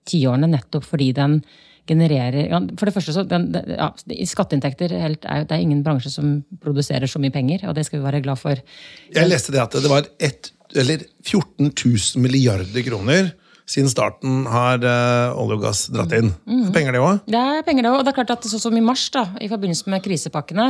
tiårene, 0.07 0.49
nettopp 0.51 0.87
fordi 0.87 1.13
den 1.15 1.39
genererer 1.87 2.49
ja, 2.49 2.59
For 2.75 2.89
det 2.89 2.93
første, 2.97 3.13
så 3.15 3.23
den, 3.23 3.47
ja, 3.71 3.89
Skatteinntekter 4.27 4.91
helt, 4.99 5.23
er, 5.23 5.45
det 5.47 5.55
er 5.55 5.63
ingen 5.63 5.85
bransje 5.85 6.11
som 6.11 6.41
produserer 6.63 7.07
så 7.07 7.21
mye 7.23 7.31
penger, 7.31 7.63
og 7.69 7.77
det 7.77 7.85
skal 7.87 8.01
vi 8.01 8.07
være 8.09 8.23
glad 8.25 8.41
for. 8.41 8.59
Jeg 9.15 9.31
leste 9.31 9.55
det 9.55 9.63
at 9.63 9.77
det 9.79 9.91
var 9.91 10.09
ett, 10.19 10.51
eller 10.75 11.05
14 11.23 11.69
000 11.71 12.23
milliarder 12.23 12.83
kroner 12.83 13.31
siden 13.67 13.91
starten 13.91 14.45
har 14.47 14.79
uh, 14.79 15.35
olje 15.35 15.57
og 15.57 15.63
gass 15.65 15.85
dratt 15.91 16.13
inn. 16.15 16.29
Penger, 16.75 16.95
det 16.95 17.01
òg? 17.03 17.23
Det 17.27 17.39
er 17.39 17.65
penger, 17.67 17.83
det 17.83 17.91
òg. 17.91 17.99
Og 17.99 18.05
det 18.07 18.13
er 18.13 18.17
klart 18.21 18.31
at 18.37 18.47
sånn 18.47 18.63
som 18.63 18.77
i 18.79 18.83
mars, 18.83 19.09
da, 19.11 19.25
i 19.43 19.49
forbindelse 19.51 19.91
med 19.91 20.03
krisepakkene, 20.05 20.67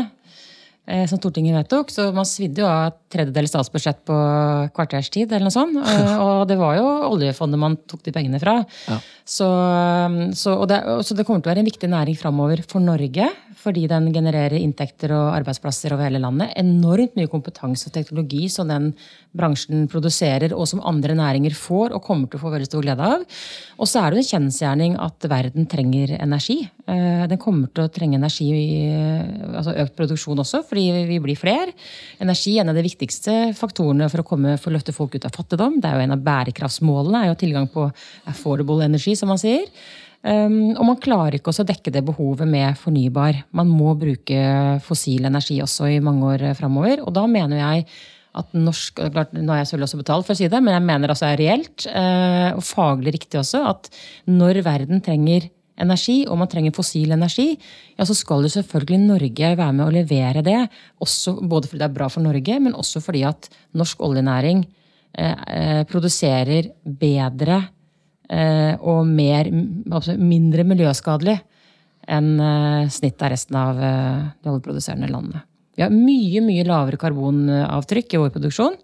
som 1.09 1.19
Stortinget 1.19 1.55
vedtok, 1.57 1.89
så 1.91 2.07
man 2.15 2.27
svidde 2.27 2.61
jo 2.63 2.67
av 2.69 2.93
tredjedel 3.11 3.49
statsbudsjett 3.49 3.99
på 4.07 4.17
kvarters 4.75 5.09
tid, 5.11 5.31
eller 5.31 5.49
noe 5.49 5.55
sånt. 5.55 5.75
Eh, 5.83 6.13
Og 6.27 6.45
det 6.47 6.55
var 6.59 6.77
jo 6.79 6.85
oljefondet 7.09 7.59
man 7.59 7.75
tok 7.89 8.05
de 8.05 8.13
pengene 8.15 8.39
fra. 8.39 8.61
Så, 9.27 9.47
så, 10.39 10.53
og 10.55 10.67
det, 10.71 10.79
så 11.03 11.17
det 11.17 11.25
kommer 11.27 11.43
til 11.43 11.51
å 11.51 11.53
være 11.53 11.65
en 11.65 11.67
viktig 11.67 11.89
næring 11.91 12.15
framover 12.19 12.63
for 12.67 12.83
Norge, 12.83 13.27
fordi 13.57 13.87
den 13.89 14.11
genererer 14.13 14.57
inntekter 14.59 15.11
og 15.15 15.33
arbeidsplasser 15.35 15.95
over 15.95 16.07
hele 16.07 16.21
landet. 16.21 16.53
Enormt 16.59 17.17
mye 17.17 17.29
kompetanse 17.31 17.89
og 17.89 17.95
teknologi 17.95 18.45
som 18.53 18.69
den 18.69 18.91
bransjen 19.37 19.85
produserer, 19.91 20.53
og 20.55 20.67
som 20.69 20.81
andre 20.87 21.15
næringer 21.17 21.55
får 21.57 21.95
og 21.95 22.03
kommer 22.05 22.29
til 22.29 22.39
å 22.39 22.43
få 22.45 22.53
veldig 22.53 22.69
stor 22.69 22.85
glede 22.85 23.09
av. 23.17 23.25
Og 23.77 23.89
så 23.89 24.03
er 24.03 24.13
det 24.13 24.23
en 24.23 24.29
kjensgjerning 24.31 24.97
at 25.01 25.27
verden 25.29 25.67
trenger 25.69 26.15
energi. 26.17 26.59
Eh, 26.87 27.25
Den 27.27 27.41
kommer 27.41 27.69
til 27.73 27.85
å 27.85 27.91
trenge 27.93 28.17
energi, 28.17 28.49
altså 29.51 29.75
økt 29.83 29.97
produksjon 29.97 30.41
også, 30.43 30.63
fordi 30.67 30.87
vi 31.09 31.19
blir 31.23 31.37
flere. 31.37 31.73
Energi 32.23 32.57
er 32.57 32.63
en 32.63 32.73
av 32.73 32.79
de 32.79 32.87
viktigste 32.87 33.37
faktorene 33.57 34.09
for 34.09 34.23
å, 34.23 34.27
komme, 34.27 34.57
for 34.57 34.71
å 34.71 34.77
løfte 34.77 34.95
folk 34.95 35.15
ut 35.17 35.27
av 35.27 35.35
fattigdom. 35.35 35.81
Det 35.81 35.89
er 35.89 35.97
jo 35.97 36.07
en 36.07 36.17
av 36.17 36.25
bærekraftsmålene, 36.25 37.23
er 37.23 37.33
jo 37.33 37.39
tilgang 37.41 37.69
på 37.71 37.89
affordable 38.29 38.85
energy, 38.85 39.15
som 39.17 39.33
man 39.33 39.41
sier. 39.41 39.65
Um, 40.25 40.73
og 40.73 40.83
man 40.87 40.99
klarer 40.99 41.37
ikke 41.37 41.51
også 41.51 41.63
å 41.63 41.69
dekke 41.69 41.93
det 41.93 42.03
behovet 42.07 42.49
med 42.49 42.77
fornybar. 42.81 43.43
Man 43.55 43.69
må 43.69 43.93
bruke 43.99 44.39
fossil 44.83 45.29
energi 45.29 45.59
også 45.63 45.91
i 45.93 45.99
mange 46.03 46.33
år 46.33 46.45
framover. 46.57 47.03
Og 47.05 47.13
da 47.15 47.27
mener 47.29 47.61
jeg 47.61 47.85
at 48.37 48.55
norsk 48.57 49.01
og 49.01 49.13
klart, 49.15 49.35
Nå 49.35 49.49
har 49.51 49.61
jeg 49.61 49.69
selvfølgelig 49.69 49.89
også 49.89 50.01
betalt 50.01 50.27
for 50.27 50.35
å 50.35 50.39
si 50.39 50.49
det, 50.51 50.61
men 50.63 50.75
jeg 50.75 50.85
mener 50.85 51.13
altså 51.13 51.29
er 51.29 51.39
reelt 51.41 51.85
eh, 51.89 52.49
og 52.53 52.65
faglig 52.65 53.15
riktig 53.17 53.39
også 53.41 53.63
at 53.71 53.89
når 54.29 54.61
verden 54.65 55.01
trenger 55.05 55.47
energi, 55.77 56.23
og 56.25 56.39
man 56.41 56.49
trenger 56.49 56.73
fossil 56.73 57.13
energi, 57.13 57.51
ja, 57.97 58.05
så 58.07 58.15
skal 58.17 58.45
jo 58.45 58.51
selvfølgelig 58.51 58.99
Norge 59.03 59.51
være 59.59 59.75
med 59.77 59.85
å 59.85 59.93
levere 59.93 60.41
det. 60.45 60.59
Også, 61.03 61.35
både 61.41 61.69
fordi 61.69 61.83
det 61.83 61.89
er 61.89 61.97
bra 61.99 62.09
for 62.09 62.25
Norge, 62.25 62.59
men 62.63 62.77
også 62.77 63.01
fordi 63.05 63.23
at 63.29 63.49
norsk 63.77 64.01
oljenæring 64.07 64.63
eh, 64.65 65.35
eh, 65.53 65.81
produserer 65.89 66.71
bedre 66.81 67.59
eh, 67.61 67.73
og 68.27 69.05
mer, 69.07 69.47
altså 69.87 70.17
mindre 70.19 70.65
miljøskadelig 70.67 71.37
enn 72.07 72.39
eh, 72.39 72.87
snittet 72.91 73.25
av 73.25 73.33
resten 73.33 73.59
av 73.59 73.81
eh, 73.83 74.23
de 74.43 74.51
oljeproduserende 74.53 75.09
landene. 75.11 75.43
Vi 75.77 75.83
har 75.85 75.93
mye 75.93 76.41
mye 76.41 76.65
lavere 76.65 76.99
karbonavtrykk 77.01 78.15
i 78.15 78.21
vår 78.23 78.33
produksjon 78.33 78.77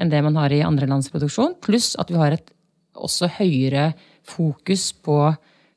enn 0.00 0.10
det 0.10 0.20
man 0.26 0.36
har 0.40 0.52
i 0.52 0.64
andre 0.66 0.88
lands 0.90 1.08
produksjon, 1.12 1.54
pluss 1.62 1.94
at 2.02 2.10
vi 2.10 2.18
har 2.18 2.34
et 2.34 2.50
også 2.94 3.30
høyere 3.38 3.92
fokus 4.26 4.90
på 5.04 5.18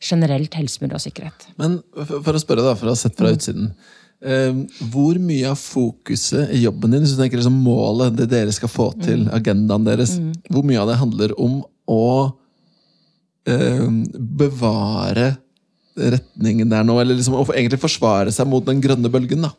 generelt 0.02 0.58
helse, 0.58 0.82
miljø 0.82 0.98
og 0.98 1.04
sikkerhet. 1.04 1.48
Men 1.58 1.80
for 1.94 2.34
å 2.34 2.42
spørre, 2.42 2.66
da, 2.66 2.74
for 2.78 2.90
å 2.90 2.94
ha 2.94 3.00
sett 3.00 3.18
fra 3.18 3.32
utsiden. 3.34 3.72
eh, 4.18 4.58
hvor 4.90 5.20
mye 5.22 5.52
av 5.52 5.62
fokuset 5.62 6.50
i 6.54 6.64
jobben 6.64 6.94
din, 6.94 7.06
hvis 7.06 7.14
du 7.14 7.22
tenker 7.22 7.38
liksom 7.38 7.62
målet, 7.62 8.18
det 8.18 8.30
dere 8.34 8.54
skal 8.54 8.72
få 8.74 8.90
til, 9.06 9.28
agendaen 9.34 9.86
deres, 9.86 10.16
hvor 10.50 10.66
mye 10.66 10.82
av 10.82 10.90
det 10.90 10.98
handler 10.98 11.36
om 11.38 11.60
å 11.86 12.06
eh, 12.26 12.47
bevare 13.48 15.32
retningen 15.98 16.70
der 16.70 16.84
nå, 16.86 16.98
eller 17.02 17.18
liksom 17.18 17.40
egentlig 17.56 17.80
forsvare 17.82 18.34
seg 18.34 18.50
mot 18.50 18.66
den 18.66 18.84
grønne 18.84 19.10
bølgen? 19.12 19.48
da? 19.48 19.54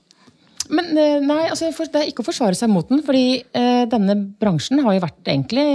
Men 0.68 0.92
eh, 1.00 1.18
nei, 1.24 1.46
altså, 1.48 1.70
det 1.72 2.00
er 2.00 2.10
ikke 2.10 2.22
å 2.24 2.28
forsvare 2.28 2.56
seg 2.58 2.70
mot 2.72 2.88
den. 2.90 3.02
fordi 3.06 3.40
eh, 3.56 3.84
denne 3.90 4.16
bransjen 4.40 4.82
har 4.84 4.96
jo 4.96 5.04
vært 5.04 5.32
egentlig, 5.32 5.66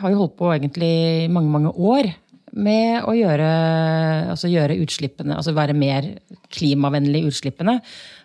har 0.00 0.12
jo 0.12 0.22
holdt 0.22 0.36
på 0.38 0.52
egentlig 0.54 0.92
mange, 1.34 1.50
mange 1.50 1.74
år 1.74 2.12
med 2.50 3.04
å 3.06 3.12
gjøre, 3.14 3.50
altså 4.32 4.50
gjøre 4.50 4.78
utslippene, 4.82 5.36
altså 5.36 5.54
være 5.54 5.76
mer 5.78 6.08
klimavennlig 6.50 7.22
i 7.22 7.28
utslippene. 7.30 7.76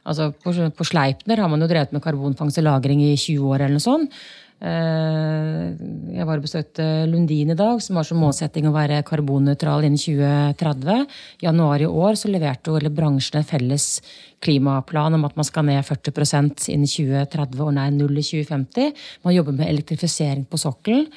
Altså 0.06 0.32
på, 0.34 0.54
på 0.74 0.88
Sleipner 0.88 1.42
har 1.42 1.52
man 1.52 1.62
jo 1.62 1.70
drevet 1.70 1.94
med 1.94 2.02
karbonfangst 2.02 2.62
og 2.62 2.66
-lagring 2.66 3.04
i 3.06 3.14
20 3.14 3.54
år 3.54 3.66
eller 3.66 3.78
noe 3.78 3.86
sånt. 3.86 4.18
Eh, 4.64 5.76
Jeg 6.16 6.26
var 6.26 6.40
og 6.40 6.46
besøkte 6.46 6.84
Lundin 7.12 7.52
i 7.52 7.58
dag, 7.60 7.82
som 7.84 7.98
har 8.00 8.06
som 8.08 8.22
målsetting 8.24 8.70
å 8.70 8.74
være 8.74 9.02
karbonnøytral 9.04 9.84
innen 9.84 10.00
2030. 10.00 11.02
I 11.44 11.48
januar 11.50 11.84
i 11.84 11.90
år 11.90 12.16
så 12.16 12.32
leverte 12.32 12.72
jo 12.72 12.78
hele 12.78 12.94
bransjen 12.94 13.42
en 13.42 13.48
felles 13.48 14.00
klimaplan 14.40 15.18
om 15.18 15.26
at 15.28 15.36
man 15.36 15.48
skal 15.48 15.68
ned 15.68 15.84
40% 15.84 16.70
innen 16.72 16.88
2030 16.88 17.66
og 17.66 17.74
nei, 17.76 17.90
null 17.92 18.16
i 18.16 18.24
2050. 18.24 18.96
Man 19.28 19.36
jobber 19.36 19.60
med 19.60 19.74
elektrifisering 19.74 20.48
på 20.48 20.62
sokkelen. 20.62 21.12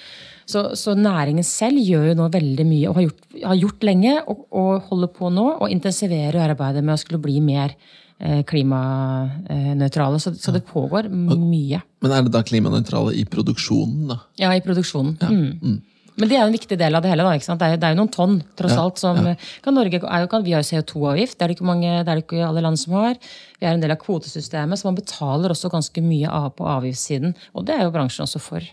Så, 0.48 0.74
så 0.80 0.96
næringen 0.96 1.44
selv 1.44 1.78
gjør 1.78 2.10
jo 2.10 2.18
nå 2.18 2.28
veldig 2.32 2.64
mye, 2.66 2.88
og 2.88 2.98
har 2.98 3.06
gjort, 3.06 3.24
har 3.44 3.58
gjort 3.62 3.82
lenge, 3.84 4.14
og, 4.32 4.46
og 4.50 4.90
holder 4.90 5.14
på 5.14 5.30
nå, 5.30 5.46
og 5.60 5.74
intensiverer 5.74 6.40
arbeidet 6.48 6.82
med 6.82 6.96
å 6.96 7.02
skulle 7.02 7.20
bli 7.22 7.38
mer 7.44 7.76
klimanøytrale. 8.18 10.18
Så, 10.18 10.32
så 10.34 10.54
det 10.54 10.64
pågår 10.66 11.06
mye. 11.12 11.82
Men 12.02 12.14
er 12.14 12.24
det 12.26 12.34
da 12.34 12.42
klimanøytrale 12.46 13.14
i 13.14 13.22
produksjonen, 13.30 14.08
da? 14.10 14.18
Ja, 14.40 14.50
i 14.54 14.64
produksjonen. 14.64 15.14
Mm. 15.22 15.78
Men 16.18 16.30
det 16.30 16.34
er 16.34 16.42
jo 16.42 16.50
en 16.50 16.56
viktig 16.56 16.78
del 16.80 16.98
av 16.98 17.04
det 17.04 17.12
hele. 17.12 17.26
da, 17.26 17.36
ikke 17.38 17.46
sant? 17.46 17.62
Det 17.62 17.68
er, 17.68 17.78
det 17.78 17.86
er 17.86 17.94
jo 17.94 18.00
noen 18.00 18.10
tonn, 18.14 18.40
tross 18.58 18.74
alt. 18.74 18.98
som 18.98 19.20
kan 19.62 19.76
Norge, 19.76 20.00
er 20.02 20.24
jo, 20.24 20.30
kan, 20.30 20.46
Vi 20.46 20.56
har 20.56 20.64
jo 20.64 20.70
CO2-avgift, 20.72 21.38
det 21.38 21.46
er 21.46 21.52
det 21.52 21.58
ikke 21.58 21.68
mange, 21.68 21.92
det 21.92 22.10
er 22.10 22.18
det 22.18 22.24
ikke 22.24 22.42
alle 22.48 22.64
land 22.64 22.80
som 22.80 22.96
har. 22.98 23.20
Vi 23.60 23.68
er 23.68 23.76
en 23.76 23.84
del 23.84 23.94
av 23.94 24.00
kvotesystemet, 24.02 24.80
så 24.80 24.90
man 24.90 24.98
betaler 24.98 25.54
også 25.54 25.70
ganske 25.70 26.02
mye 26.02 26.32
av 26.40 26.50
på 26.58 26.66
avgiftssiden. 26.66 27.36
Og 27.54 27.68
det 27.68 27.76
er 27.76 27.86
jo 27.86 27.94
bransjen 27.94 28.26
også 28.26 28.42
for. 28.42 28.66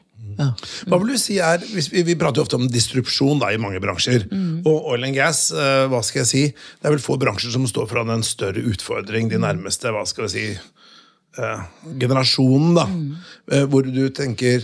Hva 0.90 1.00
vil 1.02 1.14
du 1.14 1.18
si 1.22 1.38
er, 1.40 1.64
hvis 1.74 1.88
vi, 1.94 2.04
vi 2.08 2.16
prater 2.20 2.42
jo 2.42 2.46
ofte 2.46 2.58
om 2.60 2.68
distrupsjon 2.72 3.40
da, 3.42 3.52
i 3.56 3.60
mange 3.62 3.80
bransjer. 3.84 4.26
Og 4.66 4.90
oil 4.94 5.06
and 5.08 5.16
gas, 5.16 5.48
uh, 5.56 5.86
hva 5.92 6.02
skal 6.04 6.24
jeg 6.24 6.30
si, 6.32 6.44
det 6.82 6.90
er 6.90 6.96
vel 6.96 7.04
få 7.04 7.18
bransjer 7.22 7.54
som 7.56 7.68
står 7.70 7.88
foran 7.92 8.12
en 8.16 8.24
større 8.26 8.64
utfordring 8.72 9.30
de 9.32 9.40
nærmeste 9.42 9.92
hva 9.96 10.06
skal 10.10 10.28
vi 10.28 10.34
si, 10.36 10.46
uh, 11.40 11.62
generasjonen. 12.02 12.74
da, 12.78 12.88
Eh, 13.52 13.66
Hvor 13.70 13.86
du 13.86 14.10
tenker 14.10 14.64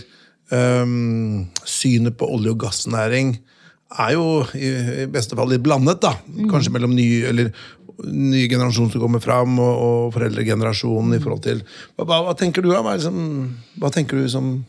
um, 0.50 1.46
synet 1.64 2.16
på 2.18 2.26
olje- 2.26 2.50
og 2.50 2.58
gassnæring 2.64 3.36
er 3.98 4.14
jo 4.16 4.42
i, 4.56 5.04
i 5.04 5.06
beste 5.12 5.36
fall 5.38 5.52
litt 5.52 5.62
blandet. 5.62 6.00
da, 6.02 6.16
Kanskje 6.50 6.72
mellom 6.74 6.94
ny, 6.96 7.22
eller 7.28 7.52
nye 8.02 8.48
generasjon 8.50 8.90
som 8.90 9.02
kommer 9.02 9.20
fram, 9.22 9.58
og, 9.62 9.74
og 9.84 10.14
foreldregenerasjonen 10.16 11.14
i 11.14 11.20
forhold 11.22 11.42
til 11.44 11.60
Hva, 11.94 12.06
hva, 12.08 12.22
hva 12.26 12.32
tenker 12.40 12.64
du 12.64 12.70
da? 12.72 12.80
Hva, 12.82 12.96
liksom, 12.98 13.20
hva 13.78 13.90
tenker 13.94 14.18
du 14.18 14.28
som 14.32 14.64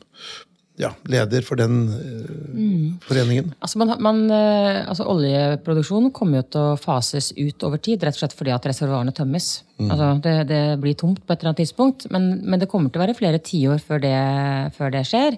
ja, 0.82 0.90
leder 1.06 1.44
for 1.46 1.60
den 1.60 1.76
eh, 1.94 2.88
foreningen? 3.06 3.52
Altså, 3.62 3.78
man, 3.82 3.94
man, 4.02 4.24
eh, 4.34 4.80
altså 4.90 5.06
Oljeproduksjonen 5.14 6.10
kommer 6.16 6.42
jo 6.42 6.48
til 6.56 6.64
å 6.72 6.80
fases 6.82 7.32
ut 7.38 7.68
over 7.68 7.82
tid, 7.84 8.02
rett 8.04 8.18
og 8.18 8.24
slett 8.24 8.36
fordi 8.38 8.56
at 8.56 8.66
reservoarene 8.72 9.14
tømmes. 9.16 9.52
Altså, 9.84 10.10
det, 10.24 10.36
det 10.50 10.64
blir 10.82 10.98
tomt 10.98 11.22
på 11.22 11.34
et 11.34 11.40
eller 11.42 11.54
annet 11.54 11.64
tidspunkt, 11.66 12.08
men, 12.14 12.40
men 12.42 12.62
det 12.62 12.70
kommer 12.72 12.90
til 12.90 13.02
å 13.02 13.06
være 13.06 13.18
flere 13.20 13.42
tiår 13.44 13.82
før, 13.86 14.02
det- 14.04 14.74
før 14.78 14.94
det 14.98 15.06
skjer. 15.10 15.38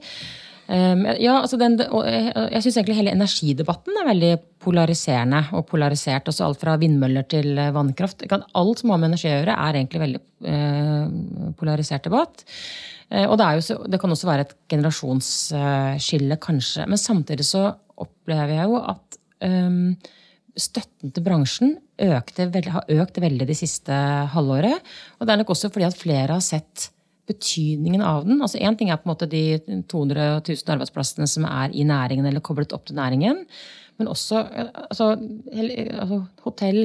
Um, 0.65 1.03
ja, 1.21 1.35
altså 1.43 1.59
den, 1.61 1.75
og 1.93 2.07
jeg, 2.09 2.31
jeg 2.55 2.63
syns 2.65 2.77
egentlig 2.79 2.95
hele 2.97 3.11
energidebatten 3.13 3.99
er 4.01 4.07
veldig 4.07 4.31
polariserende 4.65 5.43
og 5.53 5.67
polarisert. 5.69 6.25
også 6.31 6.47
alt 6.47 6.57
fra 6.63 6.73
vindmøller 6.81 7.27
til 7.29 7.51
eh, 7.61 7.69
vannkraft. 7.75 8.25
Alt 8.33 8.81
som 8.81 8.89
har 8.89 8.97
med 8.97 9.11
energi 9.11 9.29
å 9.29 9.35
gjøre, 9.35 9.57
er 9.61 9.77
egentlig 9.77 10.01
veldig 10.01 10.21
uh, 10.49 11.51
polarisert 11.59 12.07
debatt. 12.09 12.41
Eh, 13.11 13.25
og 13.27 13.37
det, 13.39 13.49
jo, 13.69 13.79
det 13.89 13.99
kan 14.01 14.13
også 14.13 14.29
være 14.29 14.47
et 14.47 14.55
generasjonsskille, 14.71 16.39
kanskje. 16.41 16.87
Men 16.89 17.01
samtidig 17.01 17.47
så 17.47 17.67
opplever 18.01 18.57
jeg 18.57 18.71
jo 18.71 18.81
at 18.81 19.19
um, 19.45 19.93
støtten 20.59 21.13
til 21.15 21.23
bransjen 21.23 21.77
økte, 22.01 22.49
har 22.71 22.91
økt 22.97 23.21
veldig 23.23 23.47
de 23.47 23.55
siste 23.57 23.95
halvåret. 24.33 24.83
Og 25.19 25.27
det 25.27 25.33
er 25.33 25.41
nok 25.41 25.53
også 25.55 25.71
fordi 25.71 25.87
at 25.87 25.97
flere 25.99 26.35
har 26.35 26.43
sett 26.43 26.89
betydningen 27.29 28.03
av 28.05 28.25
den. 28.27 28.41
Altså 28.43 28.59
Én 28.61 28.77
ting 28.77 28.91
er 28.91 28.99
på 29.01 29.07
en 29.07 29.13
måte 29.15 29.29
de 29.29 29.57
200 29.89 30.43
000 30.45 30.75
arbeidsplassene 30.75 31.27
som 31.29 31.47
er 31.49 31.73
i 31.73 31.85
næringen 31.87 32.27
eller 32.29 32.43
koblet 32.45 32.75
opp 32.75 32.85
til 32.87 32.99
næringen. 32.99 33.45
Men 33.99 34.11
også 34.11 34.43
eh, 34.43 34.69
altså, 34.89 35.15
altså, 35.15 36.21
hotell, 36.45 36.83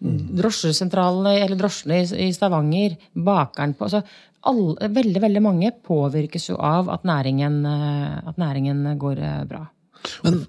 drosjesentralene 0.00 1.34
eller 1.42 1.58
drosjene 1.60 2.00
i, 2.00 2.28
i 2.28 2.32
Stavanger, 2.32 2.96
bakeren 3.12 3.74
på 3.76 3.88
altså, 3.88 4.02
alle, 4.48 4.88
Veldig 4.88 5.20
veldig 5.20 5.42
mange 5.42 5.72
påvirkes 5.84 6.48
jo 6.50 6.56
av 6.56 6.88
at 6.88 7.02
næringen, 7.04 7.64
eh, 7.66 8.28
at 8.28 8.36
næringen 8.40 8.84
går 8.98 9.18
eh, 9.18 9.44
bra. 9.50 9.66
Men 10.24 10.46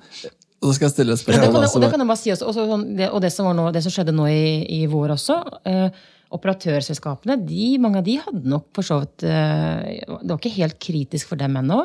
og 0.62 0.70
da 0.70 0.74
skal 0.78 0.86
jeg 0.88 0.94
stille 0.94 1.14
et 1.14 1.20
Og 1.20 1.26
det, 1.26 1.26
spørsmål. 1.26 1.56
og 1.58 1.82
det 1.82 1.88
er- 1.88 1.92
kan 1.92 2.00
jeg 2.00 2.08
bare 2.08 2.18
si 2.22 2.30
også, 2.32 2.46
også 2.52 2.66
sånn, 2.70 2.96
det, 2.98 3.10
og 3.10 3.22
det 3.22 3.32
som, 3.34 3.46
var 3.48 3.56
nå, 3.58 3.72
det 3.74 3.82
som 3.84 3.92
skjedde 3.92 4.14
nå 4.14 4.28
i, 4.30 4.66
i 4.70 4.86
vår 4.88 5.10
også. 5.18 5.38
Eh, 5.66 5.90
operatørselskapene, 6.32 7.36
de, 7.48 7.78
mange 7.82 7.98
av 7.98 8.06
de 8.06 8.16
hadde 8.22 8.46
nok 8.48 8.68
for 8.76 8.86
så 8.88 9.00
vidt 9.02 9.26
eh, 9.28 10.02
Det 10.06 10.30
var 10.30 10.38
ikke 10.40 10.54
helt 10.56 10.78
kritisk 10.80 11.28
for 11.32 11.36
dem 11.42 11.58
ennå. 11.60 11.82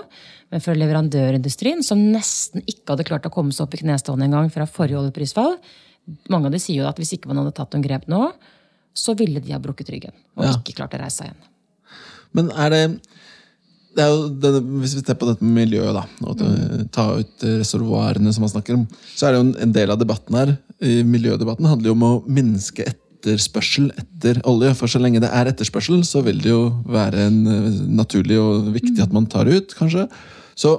Men 0.52 0.60
for 0.62 0.74
leverandørindustrien, 0.78 1.82
som 1.82 1.98
nesten 2.12 2.62
ikke 2.68 2.94
hadde 2.94 3.06
klart 3.08 3.26
å 3.26 3.32
komme 3.34 3.50
seg 3.56 3.66
opp 3.66 3.74
i 3.74 3.82
knestående 3.82 4.28
engang 4.28 4.52
fra 4.54 4.66
forrige 4.70 5.00
oljeprisfall, 5.00 5.56
mange 6.30 6.46
av 6.46 6.52
de 6.54 6.60
sier 6.62 6.82
jo 6.84 6.86
at 6.88 7.00
hvis 7.00 7.16
ikke 7.16 7.26
man 7.32 7.40
hadde 7.42 7.56
tatt 7.56 7.72
noen 7.74 7.82
grep 7.82 8.06
nå, 8.12 8.28
så 8.96 9.16
ville 9.18 9.40
de 9.42 9.52
ha 9.52 9.58
brukket 9.58 9.90
ryggen 9.92 10.14
og 10.36 10.44
Ja. 10.46 10.52
ikke 10.52 10.76
klart 10.78 10.94
å 10.94 11.00
reise 11.02 11.24
seg 11.24 11.32
igjen. 11.32 11.42
Men 12.36 12.52
er 12.54 12.74
det 12.74 12.82
det 13.96 14.04
er 14.04 14.26
denne, 14.42 14.60
Hvis 14.82 14.96
vi 14.98 15.02
ser 15.02 15.16
på 15.18 15.28
dette 15.28 15.44
med 15.44 15.56
miljøet, 15.62 15.96
da, 15.96 16.04
og 16.26 16.34
at, 16.36 16.90
ta 16.92 17.06
ut 17.16 17.46
eh, 17.46 17.58
reservoarene 17.62 18.32
som 18.34 18.44
man 18.44 18.52
snakker 18.52 18.76
om, 18.76 18.84
så 19.16 19.28
er 19.28 19.34
det 19.34 19.40
jo 19.40 19.46
en, 19.64 19.72
del 19.72 19.92
av 19.94 20.00
debatten 20.02 20.36
her. 20.36 20.56
i 20.84 21.00
Miljødebatten 21.06 21.68
handler 21.70 21.90
jo 21.90 21.96
om 21.96 22.04
å 22.04 22.10
minske 22.28 22.84
etterspørsel 22.84 23.88
etter 23.96 24.42
olje. 24.48 24.74
For 24.76 24.92
så 24.92 25.00
lenge 25.00 25.22
det 25.24 25.30
er 25.32 25.48
etterspørsel, 25.48 26.04
så 26.04 26.20
vil 26.26 26.42
det 26.44 26.52
jo 26.52 26.66
være 26.84 27.24
en, 27.30 27.40
eh, 27.54 27.80
naturlig 28.02 28.36
og 28.42 28.68
viktig 28.76 29.00
at 29.02 29.16
man 29.16 29.28
tar 29.32 29.48
ut, 29.48 29.72
kanskje. 29.78 30.04
Så 30.56 30.76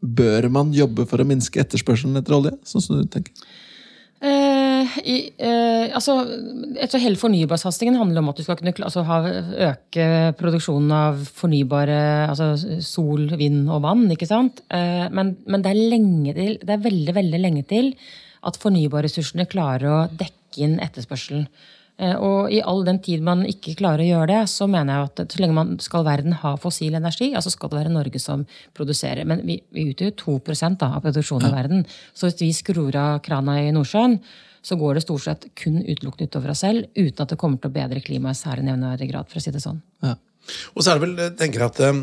bør 0.00 0.50
man 0.52 0.76
jobbe 0.76 1.08
for 1.08 1.20
å 1.20 1.28
minske 1.28 1.60
etterspørselen 1.64 2.20
etter 2.20 2.36
olje? 2.36 2.52
sånn 2.68 2.84
som 2.84 3.00
du 3.00 3.08
tenker? 3.08 3.32
Eh, 4.20 4.49
i, 5.04 5.16
eh, 5.38 5.90
altså, 5.96 6.14
jeg 6.76 6.90
tror 6.90 7.02
Hele 7.02 7.20
fornybarsatsingen 7.20 7.98
handler 7.98 8.22
om 8.22 8.30
at 8.32 8.40
du 8.40 8.44
skal 8.44 8.58
kunne 8.58 8.72
altså, 8.74 9.04
ha, 9.06 9.18
øke 9.70 10.06
produksjonen 10.40 10.92
av 10.94 11.20
fornybare 11.40 12.00
altså 12.30 12.52
sol, 12.84 13.28
vind 13.40 13.68
og 13.70 13.82
vann. 13.86 14.06
ikke 14.10 14.28
sant? 14.30 14.62
Eh, 14.70 15.08
men 15.10 15.36
men 15.46 15.62
det, 15.62 15.74
er 15.74 16.34
til, 16.34 16.58
det 16.62 16.76
er 16.76 16.86
veldig 16.86 17.14
veldig 17.14 17.40
lenge 17.40 17.66
til 17.68 17.92
at 18.46 18.56
fornybarressursene 18.60 19.48
klarer 19.50 19.90
å 19.90 20.08
dekke 20.10 20.64
inn 20.64 20.80
etterspørselen. 20.80 21.46
Eh, 22.00 22.16
Og 22.16 22.50
i 22.52 22.60
all 22.64 22.84
den 22.86 22.98
tid 23.04 23.22
man 23.24 23.44
ikke 23.48 23.76
klarer 23.78 24.04
å 24.04 24.08
gjøre 24.08 24.28
det, 24.32 24.42
så 24.48 24.68
mener 24.70 24.94
jeg 24.94 25.10
at 25.10 25.34
så 25.34 25.42
lenge 25.42 25.58
man 25.58 25.74
skal 25.84 26.06
verden 26.06 26.36
ha 26.40 26.54
fossil 26.60 26.96
energi, 26.96 27.32
altså 27.34 27.52
skal 27.52 27.70
det 27.70 27.82
være 27.82 27.94
Norge 27.94 28.22
som 28.22 28.46
produserer. 28.76 29.26
Men 29.28 29.44
vi, 29.46 29.60
vi 29.74 29.90
utgjør 29.92 30.16
2 30.24 30.38
da, 30.80 30.94
av 30.94 31.02
produksjonen 31.04 31.50
i 31.50 31.56
verden. 31.56 31.84
Så 32.14 32.30
hvis 32.30 32.40
vi 32.40 32.52
skrur 32.56 32.96
av 32.96 33.20
krana 33.26 33.60
i 33.60 33.72
Nordsjøen, 33.76 34.20
så 34.62 34.76
går 34.76 34.96
det 34.96 35.04
stort 35.04 35.24
sett 35.24 35.46
kun 35.56 35.80
utelukkende 35.80 36.28
utover 36.28 36.52
oss 36.52 36.64
selv, 36.64 36.88
uten 36.96 37.24
at 37.24 37.32
det 37.32 37.38
kommer 37.40 37.60
til 37.60 37.70
å 37.70 37.76
bedre 37.76 38.02
klimaet 38.04 38.36
i 38.36 38.42
særlig 38.42 38.66
nevneverdig 38.68 39.08
grad, 39.12 39.30
for 39.30 39.40
å 39.40 39.44
si 39.44 39.52
det 39.54 39.62
sånn. 39.64 39.80
Ja. 40.04 40.16
Og 40.74 40.82
så 40.82 40.92
er 40.92 40.98
det 40.98 41.04
vel, 41.06 41.14
jeg 41.20 41.36
tenker 41.40 41.64
at 41.66 41.80
eh, 41.84 42.02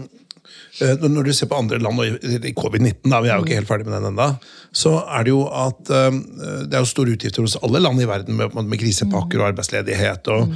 når 1.02 1.14
når 1.14 1.30
du 1.30 1.34
ser 1.36 1.50
på 1.52 1.60
andre 1.60 1.80
land, 1.82 2.02
og 2.02 2.08
i 2.08 2.40
i 2.52 2.56
covid-19, 2.58 3.12
da, 3.12 3.22
vi 3.22 3.32
er 3.32 3.38
jo 3.38 3.46
ikke 3.46 3.60
helt 3.60 3.70
ferdig 3.70 3.88
med 3.88 3.98
den 3.98 4.12
enda, 4.12 4.30
så 4.72 4.98
er 5.06 5.28
det 5.28 5.34
jo 5.34 5.44
at 5.50 5.94
eh, 5.94 6.20
det 6.66 6.78
er 6.78 6.84
jo 6.84 6.92
store 6.94 7.16
utgifter 7.18 7.46
hos 7.46 7.58
alle 7.62 7.84
land 7.84 8.02
i 8.02 8.10
verden 8.10 8.38
med, 8.40 8.58
med 8.58 8.82
krisepakker 8.82 9.42
og 9.42 9.52
arbeidsledighet 9.52 10.32
og, 10.34 10.56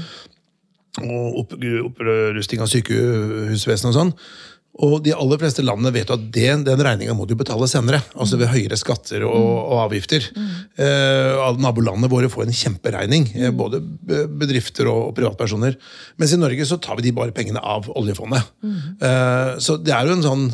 og 1.05 1.41
opp, 1.43 1.57
av 1.59 2.71
sykehusvesenet 2.71 3.91
og 3.93 3.99
sånn. 3.99 4.15
Og 4.79 5.01
de 5.03 5.11
aller 5.11 5.39
fleste 5.41 5.63
landene 5.65 5.91
vet 5.91 6.07
jo 6.07 6.15
at 6.15 6.23
den, 6.31 6.63
den 6.63 6.79
regninga 6.85 7.13
må 7.17 7.25
du 7.27 7.33
betale 7.35 7.67
senere. 7.67 7.99
Altså 8.15 8.39
ved 8.39 8.53
høyere 8.53 8.77
skatter 8.79 9.25
og, 9.27 9.49
og 9.65 9.81
avgifter. 9.83 10.29
Eh, 10.79 11.41
nabolandene 11.59 12.09
våre 12.11 12.29
får 12.31 12.47
en 12.47 12.55
kjemperegning. 12.55 13.27
Eh, 13.35 13.51
både 13.51 13.81
bedrifter 14.39 14.87
og, 14.87 15.09
og 15.09 15.15
privatpersoner. 15.19 15.75
Mens 16.21 16.35
i 16.35 16.39
Norge 16.39 16.67
så 16.69 16.79
tar 16.79 16.97
vi 16.99 17.09
de 17.09 17.15
bare 17.17 17.35
pengene 17.35 17.59
av 17.59 17.91
oljefondet. 17.99 18.47
Eh, 18.63 19.57
så 19.59 19.75
det 19.81 19.95
er 19.97 20.07
jo 20.07 20.15
en 20.17 20.27
sånn 20.29 20.47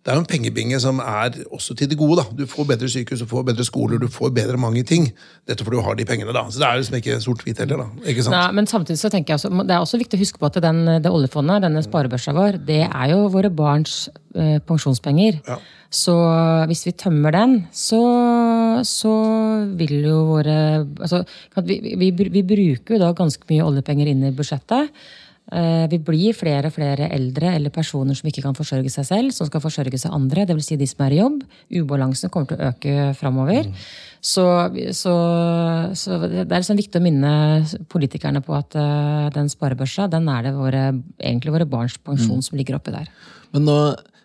det 0.00 0.08
er 0.08 0.16
jo 0.16 0.22
en 0.22 0.28
pengebinge 0.28 0.78
som 0.80 1.00
er 1.04 1.34
også 1.52 1.74
til 1.76 1.90
det 1.90 1.98
gode. 2.00 2.22
da. 2.22 2.24
Du 2.38 2.46
får 2.48 2.64
bedre 2.70 2.88
sykehus, 2.88 3.20
du 3.20 3.28
får 3.28 3.42
bedre 3.50 3.64
skoler, 3.68 3.98
du 4.00 4.08
får 4.08 4.30
bedre 4.32 4.56
mange 4.56 4.82
ting. 4.82 5.10
Dette 5.48 5.64
fordi 5.64 5.76
du 5.76 5.84
har 5.84 5.98
de 5.98 6.06
pengene. 6.08 6.32
da. 6.32 6.46
Så 6.48 6.62
det 6.62 6.68
er 6.68 6.78
liksom 6.80 6.96
ikke 6.96 7.18
sort-hvitt 7.20 7.60
heller. 7.60 7.82
da. 7.82 8.08
Ikke 8.08 8.24
sant? 8.24 8.36
Nei, 8.36 8.52
men 8.56 8.66
samtidig 8.66 8.98
så 8.98 9.10
tenker 9.12 9.34
jeg 9.34 9.42
også, 9.42 9.66
det 9.68 9.76
er 9.76 9.84
også 9.84 10.00
viktig 10.00 10.16
å 10.16 10.22
huske 10.22 10.40
på 10.40 10.48
at 10.48 10.56
den, 10.64 10.80
det 11.04 11.12
oljefondet, 11.12 11.66
denne 11.66 11.84
sparebørsa 11.84 12.32
vår, 12.32 12.62
det 12.64 12.80
er 12.88 13.12
jo 13.12 13.28
våre 13.28 13.52
barns 13.52 14.08
eh, 14.34 14.56
pensjonspenger. 14.64 15.42
Ja. 15.46 15.60
Så 15.90 16.16
hvis 16.70 16.86
vi 16.86 16.96
tømmer 16.96 17.34
den, 17.34 17.56
så, 17.74 18.00
så 18.86 19.14
vil 19.76 19.98
jo 20.06 20.20
våre 20.30 20.58
altså, 20.80 21.24
vi, 21.66 21.80
vi, 21.98 22.12
vi 22.14 22.42
bruker 22.46 22.96
jo 22.96 23.02
da 23.02 23.12
ganske 23.18 23.44
mye 23.50 23.66
oljepenger 23.66 24.08
inn 24.08 24.22
i 24.30 24.32
budsjettet. 24.32 24.94
Eh, 25.50 25.86
Vi 25.90 25.98
blir 25.98 26.36
flere 26.36 26.68
og 26.68 26.74
flere 26.76 27.08
eldre 27.10 27.54
eller 27.56 27.72
personer 27.74 28.14
som 28.14 28.28
ikke 28.30 28.44
kan 28.44 28.54
forsørge 28.54 28.90
seg 28.92 29.06
selv, 29.08 29.32
som 29.34 29.48
skal 29.48 29.62
forsørge 29.64 29.98
seg 29.98 30.14
andre, 30.14 30.46
dvs. 30.46 30.68
Si 30.68 30.76
de 30.78 30.86
som 30.86 31.02
er 31.06 31.16
i 31.16 31.18
jobb. 31.18 31.40
Ubalansen 31.74 32.30
kommer 32.30 32.52
til 32.52 32.60
å 32.60 32.70
øke 32.70 33.08
framover. 33.18 33.72
Så, 34.20 34.44
så, 34.94 35.14
så 35.96 36.20
det 36.22 36.44
er 36.44 36.60
liksom 36.60 36.78
viktig 36.78 37.00
å 37.00 37.02
minne 37.02 37.32
politikerne 37.90 38.44
på 38.44 38.54
at 38.54 38.76
eh, 38.78 39.26
den 39.34 39.50
sparebørsa, 39.50 40.06
den 40.12 40.28
er 40.30 40.46
det 40.46 40.54
våre, 40.54 40.84
egentlig 41.18 41.56
våre 41.56 41.66
barns 41.66 41.98
pensjon 41.98 42.44
som 42.44 42.60
ligger 42.60 42.78
oppi 42.78 42.94
der. 42.94 43.10
Men 43.50 43.66
nå 43.66 43.78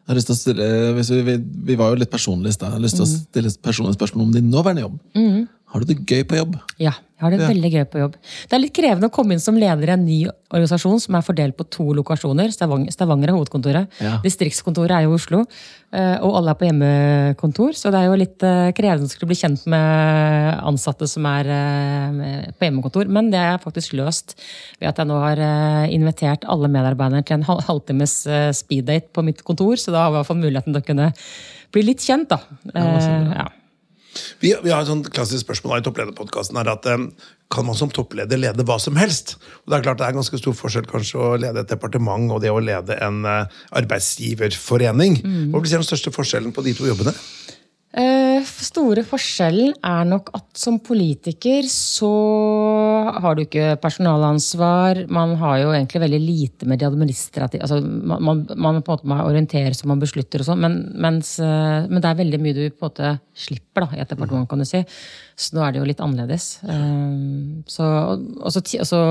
har 0.05 0.17
lyst 0.19 0.29
til 0.29 0.35
å 0.35 0.37
stille, 0.37 0.65
hvis 0.99 1.09
vi, 1.09 1.37
vi, 1.71 1.77
var 1.79 1.93
jo 1.93 2.01
litt 2.03 2.11
personlige 2.13 2.53
i 2.53 2.57
stad. 2.59 2.69
Jeg 2.69 2.77
har 2.77 2.85
lyst 2.85 2.99
til 2.99 3.07
å 3.07 3.09
stille 3.09 3.49
et 3.49 3.61
personlig 3.65 3.95
spørsmål 3.97 4.27
om 4.27 4.35
din 4.35 4.51
nåværende 4.53 4.85
jobb. 4.85 4.99
Har 5.75 5.83
du 5.83 5.89
det 5.91 6.05
gøy 6.07 6.21
på 6.23 6.37
jobb? 6.39 6.53
Ja, 6.79 6.93
jeg 6.95 7.23
har 7.23 7.31
det 7.33 7.39
veldig 7.49 7.69
gøy 7.73 7.83
på 7.91 7.99
jobb. 7.99 8.13
Det 8.47 8.55
er 8.55 8.61
litt 8.63 8.73
krevende 8.75 9.07
å 9.09 9.11
komme 9.11 9.35
inn 9.35 9.41
som 9.43 9.57
leder 9.59 9.89
i 9.89 9.91
en 9.91 10.05
ny 10.07 10.17
organisasjon 10.55 11.01
som 11.03 11.15
er 11.19 11.23
fordelt 11.27 11.55
på 11.59 11.65
to 11.71 11.89
lokasjoner. 11.97 12.47
Stavanger, 12.55 12.93
Stavanger 12.95 13.31
er 13.31 13.35
hovedkontoret. 13.35 13.97
Ja. 14.03 14.13
Distriktskontoret 14.23 14.93
er 14.95 15.03
i 15.03 15.09
Oslo. 15.11 15.41
eh, 15.91 16.15
Og 16.23 16.37
alle 16.39 16.53
er 16.53 16.59
på 16.61 16.67
hjemmekontor, 16.69 17.73
så 17.75 17.91
det 17.91 17.99
er 17.99 18.07
jo 18.07 18.19
litt 18.21 18.45
eh, 18.47 18.69
krevende 18.77 19.09
å 19.09 19.11
skulle 19.11 19.31
bli 19.33 19.39
kjent 19.41 19.65
med 19.71 20.61
ansatte 20.71 21.09
som 21.11 21.27
er 21.33 21.51
eh, 21.57 22.47
på 22.55 22.69
hjemmekontor. 22.69 23.11
Men 23.11 23.27
det 23.35 23.43
er 23.43 23.59
faktisk 23.63 23.97
løst 23.99 24.37
ved 24.79 24.93
at 24.93 25.03
jeg 25.03 25.11
nå 25.11 25.19
har 25.25 25.43
invitert 25.91 26.47
alle 26.47 26.71
medarbeiderne 26.71 27.25
til 27.27 27.39
en 27.41 27.47
hal- 27.51 27.63
halvtimes 27.67 28.15
speeddate 28.63 29.11
på 29.11 29.23
mitt 29.27 29.43
kontor, 29.43 29.75
så 29.75 29.91
da 29.91 30.05
har 30.05 30.11
vi 30.11 30.15
i 30.15 30.21
hvert 30.23 30.31
fall 30.31 30.43
muligheten 30.43 30.71
til 30.75 30.83
å 30.83 30.89
kunne 30.93 31.11
bli 31.75 31.83
litt 31.91 31.99
kjent, 32.03 32.31
da. 32.31 32.39
Ja, 32.71 33.49
Vi, 34.41 34.53
vi 34.63 34.71
har 34.71 34.83
et 34.83 34.89
sånt 34.89 35.09
klassisk 35.13 35.45
spørsmål 35.45 35.81
i 35.81 35.85
topplederpodkasten 35.85 36.59
her 36.59 36.71
at 36.73 36.87
eh, 36.91 37.07
kan 37.53 37.67
man 37.67 37.77
som 37.77 37.91
toppleder 37.93 38.39
lede 38.39 38.65
hva 38.67 38.77
som 38.81 38.97
helst? 38.99 39.35
Og 39.63 39.71
Det 39.71 39.79
er 39.79 39.87
klart 39.87 40.01
det 40.01 40.07
er 40.07 40.17
ganske 40.17 40.39
stor 40.41 40.55
forskjell 40.57 40.87
kanskje 40.89 41.21
å 41.21 41.33
lede 41.39 41.63
et 41.63 41.71
departement 41.71 42.31
og 42.33 42.41
det 42.43 42.53
å 42.53 42.61
lede 42.63 42.97
en 43.05 43.23
eh, 43.29 43.59
arbeidsgiverforening. 43.81 45.19
Hva 45.53 45.61
blir 45.61 45.77
den 45.77 45.87
største 45.87 46.13
forskjellen 46.15 46.55
på 46.55 46.65
de 46.65 46.75
to 46.77 46.89
jobbene? 46.89 47.13
Eh, 47.95 48.43
store 48.43 49.05
forskjellen 49.07 49.71
er 49.87 50.07
nok 50.09 50.33
at 50.35 50.59
som 50.59 50.81
politiker 50.83 51.63
så 51.71 52.09
har 53.23 53.37
du 53.37 53.45
ikke 53.45 53.77
personalansvar. 53.79 55.05
Man 55.07 55.37
har 55.39 55.61
jo 55.61 55.69
egentlig 55.71 56.01
veldig 56.03 56.19
lite 56.19 56.67
med 56.67 56.81
de 56.81 56.89
administrative 56.89 57.63
altså 57.63 57.79
man, 57.79 58.19
man, 58.19 58.41
man 58.51 58.81
på 58.81 58.91
en 58.91 58.97
måte 58.97 59.07
må 59.07 59.19
orientere 59.23 59.71
og 59.71 59.87
man 59.93 60.03
beslutter 60.03 60.43
og 60.43 60.49
sånn, 60.49 60.59
men, 60.65 60.75
mens, 60.99 61.37
eh, 61.39 61.87
men 61.87 62.03
det 62.03 62.11
er 62.11 62.19
veldig 62.19 62.41
mye 62.43 62.57
du 62.57 62.63
på 62.67 62.83
en 62.83 62.89
måte 62.89 63.13
slipper 63.45 63.85
da, 63.87 63.89
i 63.95 64.03
et 64.03 64.11
departement, 64.11 64.49
kan 64.51 64.59
du 64.59 64.67
si. 64.67 64.83
Så 65.39 65.55
nå 65.55 65.63
er 65.63 65.71
det 65.71 65.79
jo 65.79 65.87
litt 65.87 66.03
annerledes. 66.03 66.49
Eh, 66.67 67.63
så, 67.71 67.89
og 68.19 68.51
så, 68.51 68.59
og 68.59 68.91
så, 68.91 69.01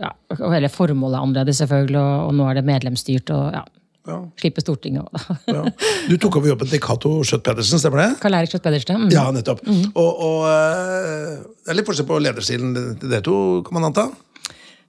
ja, 0.00 0.12
hele 0.56 0.74
formålet 0.74 1.20
er 1.20 1.22
annerledes, 1.22 1.62
selvfølgelig, 1.62 2.02
og, 2.02 2.28
og 2.32 2.38
nå 2.40 2.50
er 2.50 2.58
det 2.58 2.66
medlemsstyrt. 2.66 3.30
og 3.34 3.60
ja, 3.60 3.64
Ja. 4.04 4.18
Slipper 4.36 4.60
Stortinget 4.60 5.06
òg, 5.06 5.14
da. 5.16 5.36
Ja. 5.48 5.62
Du 6.10 6.18
tok 6.20 6.36
over 6.40 6.50
jobben 6.52 6.68
til 6.68 6.82
Cato 6.84 7.14
Schjøtt-Pedersen, 7.24 7.80
stemmer 7.80 8.02
det? 8.02 8.10
Karl 8.20 8.36
Erik 8.36 8.52
Skjøtt 8.52 8.66
Pedersen. 8.66 9.06
Mm. 9.06 9.14
Ja, 9.14 9.24
nettopp. 9.32 9.62
Og, 9.64 10.10
og 10.28 10.44
eh, 10.50 11.30
det 11.64 11.72
er 11.72 11.78
litt 11.78 11.88
forskjell 11.88 12.10
på 12.10 12.20
lederstilen 12.20 12.76
til 13.00 13.08
dere 13.08 13.24
to, 13.24 13.38
kan 13.64 13.78
man 13.78 13.88
anta? 13.88 14.10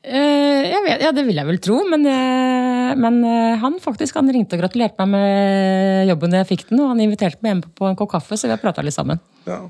Eh, 0.05 0.75
vet, 0.85 1.01
ja, 1.01 1.09
det 1.15 1.23
vil 1.25 1.39
jeg 1.39 1.47
vel 1.47 1.61
tro, 1.63 1.79
men, 1.89 2.03
eh, 2.05 2.91
men 2.99 3.23
eh, 3.25 3.55
han 3.61 3.79
faktisk 3.81 4.19
han 4.19 4.29
ringte 4.29 4.53
og 4.57 4.61
gratulerte 4.61 5.01
meg 5.01 5.15
med 5.15 6.11
jobben 6.11 6.35
jeg 6.37 6.49
fikk 6.51 6.67
den, 6.69 6.83
og 6.83 6.91
han 6.91 7.01
inviterte 7.07 7.41
meg 7.41 7.55
hjem 7.55 7.63
på 7.79 7.89
en 7.89 7.97
kopp 7.97 8.11
kaffe, 8.13 8.37
så 8.37 8.45
vi 8.45 8.53
har 8.53 8.61
prata 8.61 8.85
litt 8.85 8.93
sammen. 8.93 9.23
Ja. 9.49 9.63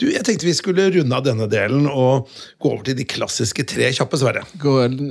Du, 0.00 0.06
Jeg 0.08 0.24
tenkte 0.24 0.46
vi 0.48 0.54
skulle 0.56 0.86
runde 0.94 1.16
av 1.16 1.24
denne 1.26 1.46
delen 1.50 1.84
og 1.90 2.30
gå 2.62 2.70
over 2.70 2.86
til 2.86 2.96
de 2.98 3.04
klassiske 3.08 3.64
tre 3.68 3.90
kjappe, 3.92 4.16
Sverre. 4.20 4.44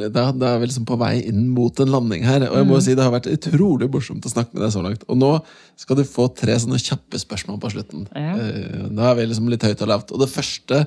Da, 0.10 0.32
da 0.34 0.54
er 0.56 0.62
vi 0.64 0.70
liksom 0.72 0.88
på 0.90 0.98
vei 1.02 1.14
inn 1.30 1.48
mot 1.54 1.78
en 1.84 1.94
landing 1.94 2.26
her. 2.26 2.48
Og 2.50 2.58
jeg 2.58 2.70
må 2.70 2.80
si 2.84 2.96
Det 2.98 3.06
har 3.06 3.14
vært 3.14 3.30
utrolig 3.32 3.90
morsomt 3.94 4.26
å 4.26 4.34
snakke 4.34 4.56
med 4.58 4.66
deg 4.66 4.74
så 4.74 4.84
langt. 4.86 5.06
Og 5.08 5.20
nå 5.22 5.32
skal 5.78 6.00
du 6.00 6.04
få 6.08 6.28
tre 6.34 6.58
sånne 6.58 6.82
kjappe 6.82 7.22
spørsmål 7.22 7.62
på 7.64 7.74
slutten. 7.76 8.08
Ja. 8.18 8.34
Eh, 8.34 8.88
Da 8.98 9.12
er 9.12 9.20
vi 9.20 9.30
liksom 9.30 9.50
litt 9.54 9.66
høyt 9.68 9.82
og 9.86 9.92
lavt. 9.94 10.14
Og 10.16 10.24
det 10.24 10.32
første 10.34 10.84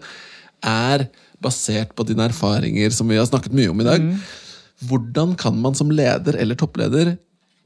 er 0.66 1.07
basert 1.41 1.95
på 1.97 2.05
dine 2.09 2.27
erfaringer, 2.29 2.91
som 2.93 3.09
vi 3.09 3.16
har 3.16 3.29
snakket 3.29 3.55
mye 3.57 3.71
om 3.73 3.81
i 3.81 3.87
dag. 3.87 4.09
Hvordan 4.89 5.37
kan 5.41 5.57
man 5.61 5.77
som 5.77 5.93
leder 5.93 6.37
eller 6.41 6.59
toppleder 6.59 7.14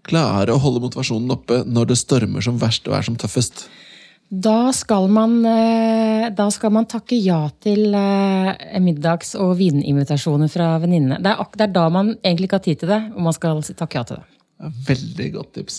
klare 0.05 0.53
å 0.53 0.61
holde 0.61 0.83
motivasjonen 0.85 1.33
oppe 1.33 1.63
når 1.65 1.89
det 1.91 1.97
stormer 2.03 2.45
som 2.45 2.59
verst 2.61 2.87
og 2.91 2.99
er 2.99 3.07
som 3.07 3.17
tøffest? 3.19 3.65
Da 4.29 4.73
skal 4.73 5.09
man, 5.13 5.45
eh, 5.47 6.31
da 6.35 6.49
skal 6.51 6.73
man 6.73 6.87
takke 6.91 7.17
ja 7.21 7.49
til 7.61 7.95
eh, 7.95 8.81
middags- 8.81 9.37
og 9.39 9.57
vininvitasjoner 9.59 10.49
fra 10.49 10.79
venninnene. 10.83 11.21
Det, 11.23 11.37
det 11.55 11.69
er 11.69 11.75
da 11.75 11.89
man 11.89 12.17
egentlig 12.25 12.49
ikke 12.49 12.59
har 12.59 12.65
tid 12.65 12.81
til 12.83 12.95
det, 12.95 13.03
og 13.15 13.29
man 13.29 13.37
skal 13.37 13.63
takke 13.63 14.01
ja 14.01 14.03
til 14.09 14.17
det. 14.17 14.34
Veldig 14.87 15.27
godt 15.35 15.51
tips. 15.57 15.77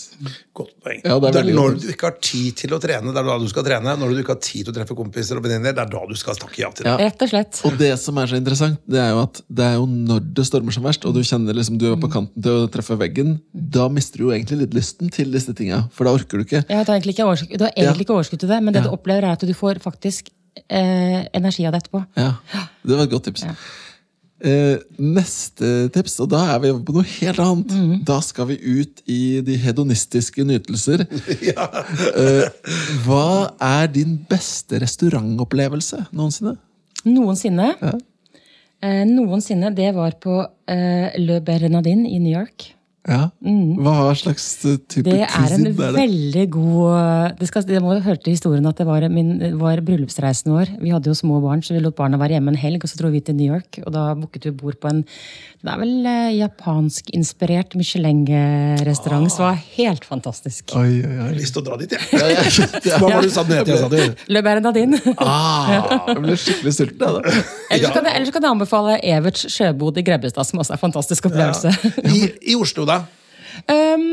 Godt 0.56 0.72
poeng. 0.84 1.00
Ja, 1.04 1.16
det 1.20 1.28
er 1.28 1.36
det 1.36 1.40
er 1.52 1.56
når 1.56 1.76
du 1.80 1.86
ikke 1.92 2.06
har 2.10 2.16
tid 2.22 2.56
til 2.60 2.74
å 2.76 2.78
trene, 2.82 3.12
det 3.14 3.20
er 3.22 3.26
da 3.28 3.36
du 3.42 3.46
skal 3.50 3.64
trene. 3.66 3.94
Når 4.00 4.12
du 4.14 4.20
ikke 4.22 4.34
har 4.36 4.40
tid 4.44 4.64
til 4.66 4.72
å 4.72 4.76
treffe 4.76 4.96
kompiser 4.98 5.36
og 5.40 5.44
venninner, 5.46 5.72
det 5.76 5.82
er 5.84 5.90
da 5.92 6.02
du 6.08 6.14
skal 6.18 6.38
takke 6.40 6.60
ja 6.62 6.70
til 6.74 6.84
det. 6.86 6.92
Ja. 6.92 6.96
Rett 7.10 7.24
og 7.26 7.32
slett. 7.32 7.60
Og 7.68 7.76
det 7.80 7.92
som 8.02 8.18
er 8.22 8.26
så 8.30 8.38
interessant, 8.40 8.78
det 8.86 9.00
er 9.02 9.10
jo 9.14 9.22
at 9.24 9.42
det 9.48 9.64
er 9.70 9.74
jo 9.80 9.86
når 9.90 10.24
det 10.38 10.46
stormer 10.48 10.72
som 10.76 10.86
verst, 10.86 11.04
og 11.08 11.14
du 11.16 11.22
kjenner 11.26 11.56
liksom 11.56 11.78
du 11.82 11.88
er 11.92 11.98
på 12.00 12.10
kanten 12.12 12.42
til 12.42 12.62
å 12.64 12.70
treffe 12.72 12.96
veggen, 13.00 13.36
da 13.52 13.88
mister 13.92 14.18
du 14.22 14.28
jo 14.28 14.34
egentlig 14.36 14.62
litt 14.66 14.74
lysten 14.76 15.10
til 15.12 15.30
disse 15.34 15.54
tinga. 15.56 15.84
For 15.96 16.04
da 16.08 16.14
orker 16.16 16.38
du 16.38 16.44
ikke. 16.46 16.62
Ja, 16.68 16.82
du 16.84 16.90
har 16.92 16.96
egentlig 17.00 17.16
ikke 17.18 17.26
overskudd, 17.28 17.56
du 17.58 17.64
har 17.64 17.72
egentlig 17.76 18.04
Ja. 18.04 18.06
ikke 18.06 18.16
overskudd 18.20 18.40
til 18.44 18.48
det, 18.54 18.62
men 18.62 18.72
det 18.74 18.82
Ja. 18.84 18.88
du 18.90 18.96
opplever 18.96 19.24
er 19.24 19.32
at 19.36 19.40
du 19.40 19.54
får 19.54 19.80
faktisk 19.82 20.28
eh, 20.70 21.26
energi 21.36 21.66
av 21.66 21.72
det 21.74 21.82
etterpå. 21.84 22.06
Ja, 22.16 22.32
Det 22.86 22.96
var 22.96 23.04
et 23.04 23.10
godt 23.10 23.24
tips. 23.28 23.42
Eh, 24.46 24.76
neste 25.02 25.88
tips, 25.94 26.20
og 26.22 26.30
da 26.30 26.42
er 26.52 26.60
vi 26.62 26.70
på 26.86 26.94
noe 26.94 27.06
helt 27.16 27.40
annet. 27.42 27.72
Da 28.06 28.20
skal 28.22 28.52
vi 28.52 28.58
ut 28.62 29.02
i 29.10 29.40
de 29.46 29.56
hedonistiske 29.58 30.44
nytelser. 30.46 31.02
eh, 32.22 32.46
hva 33.06 33.30
er 33.58 33.90
din 33.90 34.14
beste 34.30 34.78
restaurantopplevelse 34.82 36.04
noensinne? 36.14 36.54
Noensinne. 37.06 37.72
Eh, 37.82 39.02
noensinne. 39.08 39.72
Det 39.74 39.90
var 39.96 40.14
på 40.22 40.38
eh, 40.70 41.18
Le 41.18 41.40
Bernardin 41.42 42.06
i 42.06 42.20
New 42.22 42.34
York. 42.34 42.70
Ja. 43.06 43.28
Hva 43.86 44.10
slags 44.18 44.44
eh, 44.66 44.80
type 44.90 45.06
Det 45.06 45.20
er 45.22 45.52
en 45.54 45.66
er 45.68 45.74
det? 45.78 45.92
veldig 45.94 46.46
god 46.56 47.36
Det, 47.38 47.46
skal, 47.46 47.62
det 47.68 47.82
må 47.84 47.94
jo 47.94 48.02
høre 48.02 48.18
til 48.18 48.34
historien 48.34 48.66
at 48.66 48.80
det 48.80 48.86
var, 48.88 49.06
min, 49.12 49.36
det 49.38 49.52
var 49.60 49.82
bryllupsreisen 49.86 50.50
vår. 50.50 50.72
Vi 50.82 50.90
hadde 50.90 51.12
jo 51.12 51.14
små 51.14 51.38
barn, 51.44 51.62
så 51.62 51.76
vi 51.76 51.84
lot 51.84 51.94
barna 51.98 52.18
være 52.18 52.38
hjemme 52.38 52.54
en 52.54 52.58
helg, 52.58 52.82
og 52.82 52.90
så 52.90 52.98
dro 52.98 53.12
vi 53.14 53.22
til 53.22 53.38
New 53.38 53.52
York. 53.54 53.78
Og 53.84 53.94
da 53.94 54.08
booket 54.18 54.48
vi 54.48 54.56
bord 54.58 54.80
på 54.82 54.90
en 54.90 55.04
det 55.66 55.72
er 55.74 55.80
vel 55.80 56.06
eh, 56.06 56.34
japansk-inspirert 56.38 57.74
Michelin-restaurant. 57.74 59.26
som 59.32 59.48
var 59.48 59.56
helt 59.74 60.04
fantastisk. 60.06 60.70
Oi, 60.78 60.84
oi, 60.86 61.00
Jeg 61.00 61.10
oi. 61.10 61.24
har 61.24 61.34
lyst 61.34 61.56
til 61.56 61.62
å 61.62 61.66
dra 61.66 61.78
dit, 61.80 61.96
jeg. 61.96 62.06
Ja, 62.14 62.28
jeg 62.30 62.52
ja. 62.86 62.98
Hva 63.02 63.10
var 63.10 63.24
det 63.24 63.32
du 63.32 63.34
sa 63.34 63.44
den 63.48 63.58
het 63.58 63.70
igjen, 63.72 63.82
sa 63.82 63.90
du? 63.90 64.26
Le 64.30 64.42
Bernardin. 64.46 64.94
Ah, 65.16 65.72
jeg 66.06 66.22
ble 66.22 66.38
skikkelig 66.38 66.74
sulten. 66.76 67.02
jeg, 67.02 67.18
da. 67.18 67.44
Ellers 67.74 67.96
kan, 67.96 68.06
jeg, 68.06 68.14
ellers 68.20 68.34
kan 68.36 68.46
jeg 68.46 68.56
anbefale 68.56 68.98
Everts 69.16 69.46
sjøbod 69.56 69.98
i 69.98 70.06
Grebbestad, 70.06 70.46
som 70.46 70.62
også 70.62 70.76
er 70.76 70.78
en 70.78 70.84
fantastisk 70.86 71.26
opplevelse. 71.32 71.74
I, 72.14 72.22
I 72.52 72.58
Oslo, 72.60 72.86
da? 72.86 73.02
Um, 73.66 74.04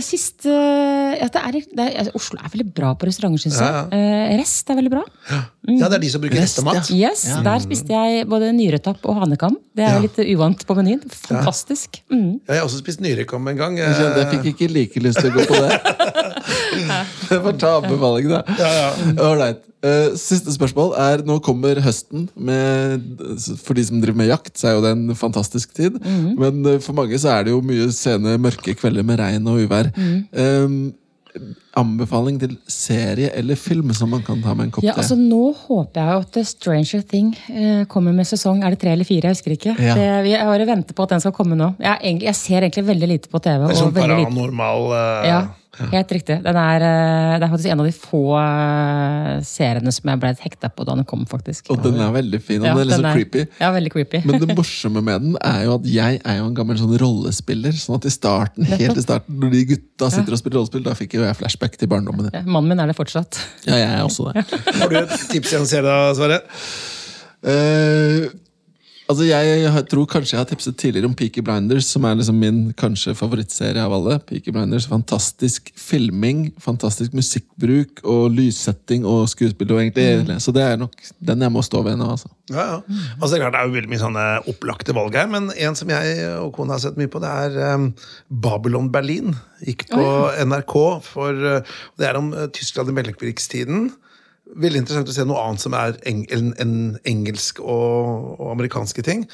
sist 0.00 0.46
uh, 0.46 1.12
ja, 1.18 1.26
det 1.28 1.40
er, 1.40 1.56
det 1.74 1.86
er, 1.98 2.10
Oslo 2.16 2.38
er 2.38 2.52
veldig 2.52 2.68
bra 2.76 2.94
på 2.96 3.08
restauranter, 3.10 3.42
syns 3.42 3.60
jeg. 3.60 3.88
Uh, 3.92 4.38
rest 4.38 4.70
er 4.70 4.78
veldig 4.78 4.92
bra. 4.94 5.02
Ja, 5.28 5.42
det 5.64 5.96
er 5.96 6.02
de 6.02 6.10
som 6.12 6.20
bruker 6.20 6.40
Rest, 6.40 6.60
Ja. 6.92 7.08
Yes, 7.10 7.24
Der 7.44 7.58
spiste 7.64 7.92
jeg 7.92 8.26
både 8.28 8.52
nyretapp 8.52 9.04
og 9.08 9.16
hanekam. 9.22 9.56
Det 9.74 9.84
er 9.84 9.94
Ja. 9.94 10.00
litt 10.00 10.18
uvant 10.36 10.66
på 10.66 10.76
menyen. 10.76 11.00
Fantastisk. 11.28 12.00
Mm. 12.12 12.40
Jeg 12.46 12.58
har 12.58 12.64
også 12.66 12.78
spist 12.82 13.00
nyrekam 13.00 13.48
en 13.48 13.56
gang. 13.56 13.76
Jeg 13.78 13.94
jeg 13.94 14.26
fikk 14.32 14.44
ikke 14.54 14.72
like 14.72 15.00
lyst 15.00 15.18
til 15.20 15.30
å 15.30 15.34
gå 15.34 15.46
på 15.48 15.54
det. 15.54 15.80
Jeg 17.30 17.40
får 17.40 17.58
ta 17.58 17.80
anbefalingen, 17.80 18.30
da. 18.30 18.42
Ja, 18.58 19.54
Eh, 19.84 20.14
siste 20.16 20.48
spørsmål 20.54 20.94
er 20.96 21.22
Nå 21.28 21.38
kommer 21.44 21.76
høsten. 21.84 22.28
Med, 22.36 23.04
for 23.60 23.76
de 23.76 23.84
som 23.84 24.00
driver 24.00 24.16
med 24.22 24.30
jakt, 24.30 24.54
så 24.56 24.70
er 24.70 24.76
jo 24.78 24.84
det 24.84 24.92
en 24.96 25.14
fantastisk 25.18 25.74
tid. 25.76 25.98
Men 26.38 26.64
eh, 26.66 26.78
for 26.84 26.96
mange 26.96 27.18
så 27.20 27.34
er 27.34 27.44
det 27.44 27.52
jo 27.52 27.60
mye 27.64 27.90
sene, 27.92 28.38
mørke 28.40 28.72
kvelder 28.78 29.04
med 29.04 29.20
regn 29.20 29.50
og 29.50 29.60
uvær. 29.66 29.90
Eh, 29.92 30.68
anbefaling 31.74 32.36
til 32.38 32.52
serie 32.70 33.30
eller 33.34 33.58
film 33.58 33.90
som 33.96 34.12
man 34.14 34.22
kan 34.26 34.42
ta 34.42 34.54
med 34.54 34.68
en 34.68 34.72
kopp 34.76 34.84
Ja, 34.86 34.92
te? 34.94 35.02
altså 35.02 35.16
Nå 35.18 35.40
håper 35.64 36.00
jeg 36.00 36.22
at 36.22 36.38
Stranger 36.46 37.02
Thing 37.10 37.32
eh, 37.50 37.82
kommer 37.90 38.14
med 38.14 38.28
sesong 38.28 38.62
Er 38.62 38.74
det 38.74 38.80
tre 38.84 38.92
eller 38.94 39.08
fire? 39.08 39.32
Jeg 39.32 39.38
husker 39.38 39.56
ikke. 39.56 39.74
Ja. 39.82 39.96
Det, 39.98 40.06
jeg 40.30 40.46
har 40.46 40.62
jo 40.62 40.68
ventet 40.68 40.94
på 40.94 41.02
at 41.06 41.14
den 41.16 41.24
skal 41.24 41.34
komme 41.34 41.58
nå. 41.58 41.72
Jeg, 41.82 42.20
jeg 42.22 42.34
ser 42.38 42.62
egentlig 42.62 42.86
veldig 42.86 43.08
lite 43.10 43.32
på 43.32 43.40
TV. 43.42 43.66
Det 43.66 43.74
er 43.74 43.80
sånn 43.82 43.94
paranormal 43.96 44.86
eh, 44.94 45.28
Ja, 45.30 45.40
helt 45.92 46.12
riktig. 46.14 46.36
Den 46.44 46.58
er, 46.60 46.84
eh, 46.86 47.34
det 47.38 47.46
er 47.46 47.52
faktisk 47.52 47.70
en 47.72 47.82
av 47.82 47.88
de 47.88 47.94
få 47.96 48.22
eh, 48.40 49.30
seriene 49.46 49.92
som 49.94 50.10
jeg 50.12 50.20
ble 50.22 50.32
hekta 50.44 50.70
på 50.70 50.86
da 50.86 50.96
den 50.98 51.08
kom, 51.08 51.24
faktisk. 51.30 51.70
Og 51.74 51.82
den 51.84 51.98
er 52.00 52.12
veldig 52.14 52.40
fin, 52.42 52.62
og 52.62 52.68
Ja, 52.68 52.74
den 52.74 52.84
er 52.84 52.90
litt 52.90 52.96
den 52.96 53.08
så 53.08 53.14
creepy. 53.18 53.44
Ja, 53.60 53.70
veldig 53.74 53.92
creepy. 53.94 54.22
Men 54.28 54.40
det 54.42 54.56
morsomme 54.60 55.02
med 55.04 55.26
den 55.26 55.36
er 55.42 55.60
jo 55.66 55.76
at 55.80 55.88
jeg 55.90 56.20
er 56.22 56.38
jo 56.40 56.48
en 56.50 56.56
gammel 56.58 56.80
sånn 56.80 56.94
rollespiller. 57.02 57.76
sånn 57.78 57.98
at 57.98 58.08
i 58.10 58.14
starten, 58.14 58.70
helt 58.74 59.00
i 59.00 59.04
starten, 59.04 59.38
når 59.42 59.54
de 59.56 59.64
gutta 59.74 60.10
sitter 60.14 60.36
og 60.36 60.42
spiller 60.42 60.60
rollespill, 60.60 60.86
da 60.86 60.96
fikk 60.98 61.18
jo 61.18 61.26
jeg 61.26 61.38
flashback 61.42 61.78
til 61.80 61.90
barndommen. 61.90 62.30
Ja, 62.34 62.44
Mannen 62.46 62.74
min 62.74 62.82
er 62.84 62.90
det 62.92 62.98
fortsatt. 62.98 63.40
Ja, 63.66 63.78
jeg 63.80 63.90
er 63.90 64.02
også 64.06 64.30
det. 64.30 64.46
Har 64.80 64.90
du 64.92 64.98
et 65.02 65.14
tips 65.32 65.54
i 65.54 65.60
en 65.60 65.68
serie, 65.70 65.86
da, 65.90 66.14
Sverre? 66.16 66.42
Eh, 67.44 68.30
altså 69.10 69.26
jeg 69.26 69.84
tror 69.90 70.06
kanskje 70.10 70.34
jeg 70.34 70.40
har 70.40 70.48
tipset 70.48 70.76
tidligere 70.80 71.08
om 71.10 71.14
Peaky 71.16 71.42
Blinders, 71.44 71.88
som 71.92 72.04
er 72.08 72.16
liksom 72.18 72.38
min 72.40 72.60
kanskje 72.78 73.14
favorittserie 73.18 73.82
av 73.82 73.92
alle. 73.96 74.18
Peaky 74.28 74.52
Blinders, 74.54 74.86
Fantastisk 74.90 75.72
filming, 75.78 76.46
fantastisk 76.62 77.14
musikkbruk 77.16 78.02
og 78.02 78.30
lyssetting 78.36 79.04
og 79.08 79.26
skuespill. 79.32 79.72
Og 79.74 79.82
egentlig, 79.82 80.40
Så 80.42 80.54
det 80.54 80.62
er 80.64 80.80
nok 80.80 80.94
den 81.18 81.44
jeg 81.44 81.52
må 81.52 81.62
stå 81.62 81.82
ved 81.84 81.98
nå. 82.00 82.10
altså. 82.16 82.30
Ja, 82.50 82.64
ja. 82.74 82.78
Altså, 83.20 83.34
det 83.34 83.38
er 83.38 83.44
klart 83.44 83.56
det 83.56 83.60
er 83.60 83.68
jo 83.68 83.76
veldig 83.78 83.92
mye 83.92 84.04
sånne 84.04 84.24
opplagte 84.52 84.96
valg 84.96 85.16
her, 85.16 85.28
men 85.32 85.50
en 85.52 85.76
som 85.78 85.92
jeg 85.92 86.30
og 86.38 86.52
kona 86.56 86.76
har 86.76 86.84
sett 86.84 87.00
mye 87.00 87.12
på, 87.12 87.22
det 87.24 87.30
er 87.30 87.74
um, 87.74 87.90
Babylon 88.28 88.90
Berlin. 88.92 89.36
Gikk 89.64 89.86
på 89.92 90.06
NRK. 90.44 90.78
for 91.06 91.32
uh, 91.32 91.76
Det 92.00 92.08
er 92.08 92.20
om 92.20 92.32
uh, 92.36 92.46
Tyskland 92.52 92.92
i 92.92 92.96
mellomkrigstiden. 92.96 93.90
Veldig 94.54 94.82
interessant 94.84 95.08
å 95.10 95.14
se 95.16 95.24
noe 95.26 95.40
annet 95.42 95.62
som 95.64 95.74
er 95.78 95.96
eng 96.06 96.24
enn 96.34 96.52
en 96.62 96.74
engelsk 97.10 97.58
og, 97.62 98.34
og 98.38 98.52
amerikanske 98.52 99.02
ting. 99.06 99.24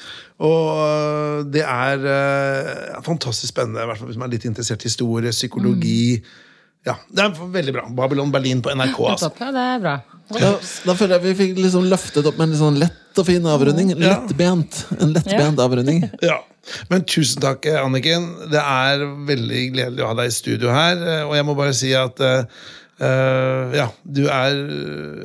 Og 0.41 0.69
uh, 0.81 1.41
det 1.53 1.61
er 1.65 2.05
uh, 2.05 3.01
fantastisk 3.05 3.53
spennende, 3.53 3.83
i 3.83 3.89
hvert 3.91 4.01
fall 4.01 4.09
hvis 4.09 4.17
man 4.21 4.29
er 4.29 4.37
litt 4.37 4.47
interessert 4.49 4.81
i 4.85 4.89
historie, 4.89 5.33
psykologi. 5.35 6.21
Ja, 6.87 6.95
Det 7.13 7.21
er 7.21 7.35
veldig 7.53 7.73
bra. 7.75 7.83
Babylon 7.93 8.31
Berlin 8.33 8.61
på 8.65 8.73
NRK. 8.73 8.97
altså. 9.13 9.29
Topp, 9.29 9.43
Ja, 9.45 9.51
det 9.53 9.65
er 9.75 9.83
bra. 9.83 9.97
Da, 10.31 10.51
da 10.87 10.93
føler 10.95 11.17
jeg 11.17 11.23
vi 11.25 11.33
fikk 11.41 11.57
liksom 11.59 11.89
løftet 11.91 12.25
opp 12.29 12.37
med 12.39 12.47
en 12.47 12.53
litt 12.53 12.61
sånn 12.61 12.79
lett 12.79 13.19
og 13.19 13.27
fin 13.27 13.45
avrunding. 13.51 13.91
Lettbent. 13.99 14.85
En 15.01 15.13
lettbent 15.17 15.59
avrunding. 15.61 16.05
Ja. 16.31 16.39
Men 16.91 17.01
tusen 17.09 17.41
takk, 17.41 17.65
Anniken. 17.81 18.27
Det 18.51 18.61
er 18.61 19.01
veldig 19.27 19.61
gledelig 19.73 20.03
å 20.05 20.11
ha 20.11 20.17
deg 20.19 20.29
i 20.29 20.35
studio 20.35 20.69
her. 20.69 20.99
Og 21.25 21.33
jeg 21.33 21.47
må 21.47 21.55
bare 21.57 21.73
si 21.73 21.89
at 21.97 22.21
eh, 22.21 22.45
Eh, 23.01 23.71
ja, 23.79 23.87
du 24.05 24.27
er 24.29 24.57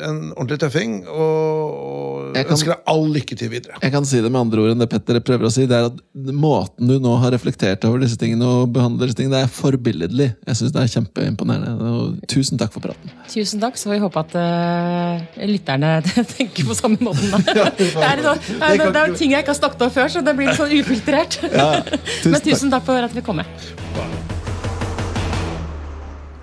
en 0.06 0.20
ordentlig 0.32 0.56
tøffing, 0.62 0.94
og, 1.12 1.74
og 1.76 2.36
Jeg 2.38 2.46
kan- 2.46 2.54
ønsker 2.56 2.72
deg 2.72 2.86
all 2.88 3.02
lykke 3.12 3.36
til 3.36 3.50
videre. 3.52 3.76
Jeg 3.82 3.92
kan 3.92 4.06
si 4.08 4.20
det 4.24 4.30
med 4.32 4.40
andre 4.40 4.62
ord 4.62 4.70
enn 4.72 4.80
det 4.80 4.88
Petter 4.88 5.18
prøver 5.20 5.44
å 5.48 5.52
si. 5.52 5.66
Det 5.68 5.76
er 5.76 5.90
at 5.90 5.98
Måten 6.16 6.88
du 6.88 6.96
nå 7.02 7.12
har 7.20 7.34
reflektert 7.34 7.84
over 7.84 8.00
disse 8.00 8.16
tingene 8.16 8.46
og 8.48 8.72
behandler 8.72 9.10
disse 9.10 9.18
tingene, 9.20 9.36
det 9.36 9.44
er 9.44 9.52
forbilledlig. 9.52 10.28
Jeg 10.48 10.56
synes 10.56 10.72
det 10.72 10.82
er 10.82 10.92
kjempeimponerende. 10.94 11.90
Og 11.92 12.24
tusen 12.32 12.56
takk 12.60 12.72
for 12.72 12.80
praten. 12.86 13.12
Tusen 13.28 13.60
takk, 13.60 13.76
så 13.76 13.92
vi 13.92 14.00
håper 14.00 14.24
at 14.24 14.38
uh, 14.40 15.44
lytterne 15.44 15.92
tenker 16.36 16.64
på 16.70 16.78
samme 16.78 16.96
måten. 17.04 17.28
Da. 17.34 17.42
det, 17.44 17.58
er 17.60 18.24
det, 18.24 18.36
er, 18.56 18.86
det 18.88 19.02
er 19.04 19.14
ting 19.20 19.36
jeg 19.36 19.44
ikke 19.44 19.52
har 19.52 19.60
snakket 19.60 19.84
om 19.88 19.92
før, 19.98 20.08
så 20.16 20.24
det 20.24 20.36
blir 20.38 20.48
litt 20.48 20.60
sånn 20.62 20.72
ufiltrert. 20.80 21.38
Men 21.52 22.40
tusen 22.40 22.72
takk 22.72 22.88
for 22.88 23.04
at 23.04 23.12
vi 23.12 23.26
kom 23.26 23.42
med. 23.44 24.34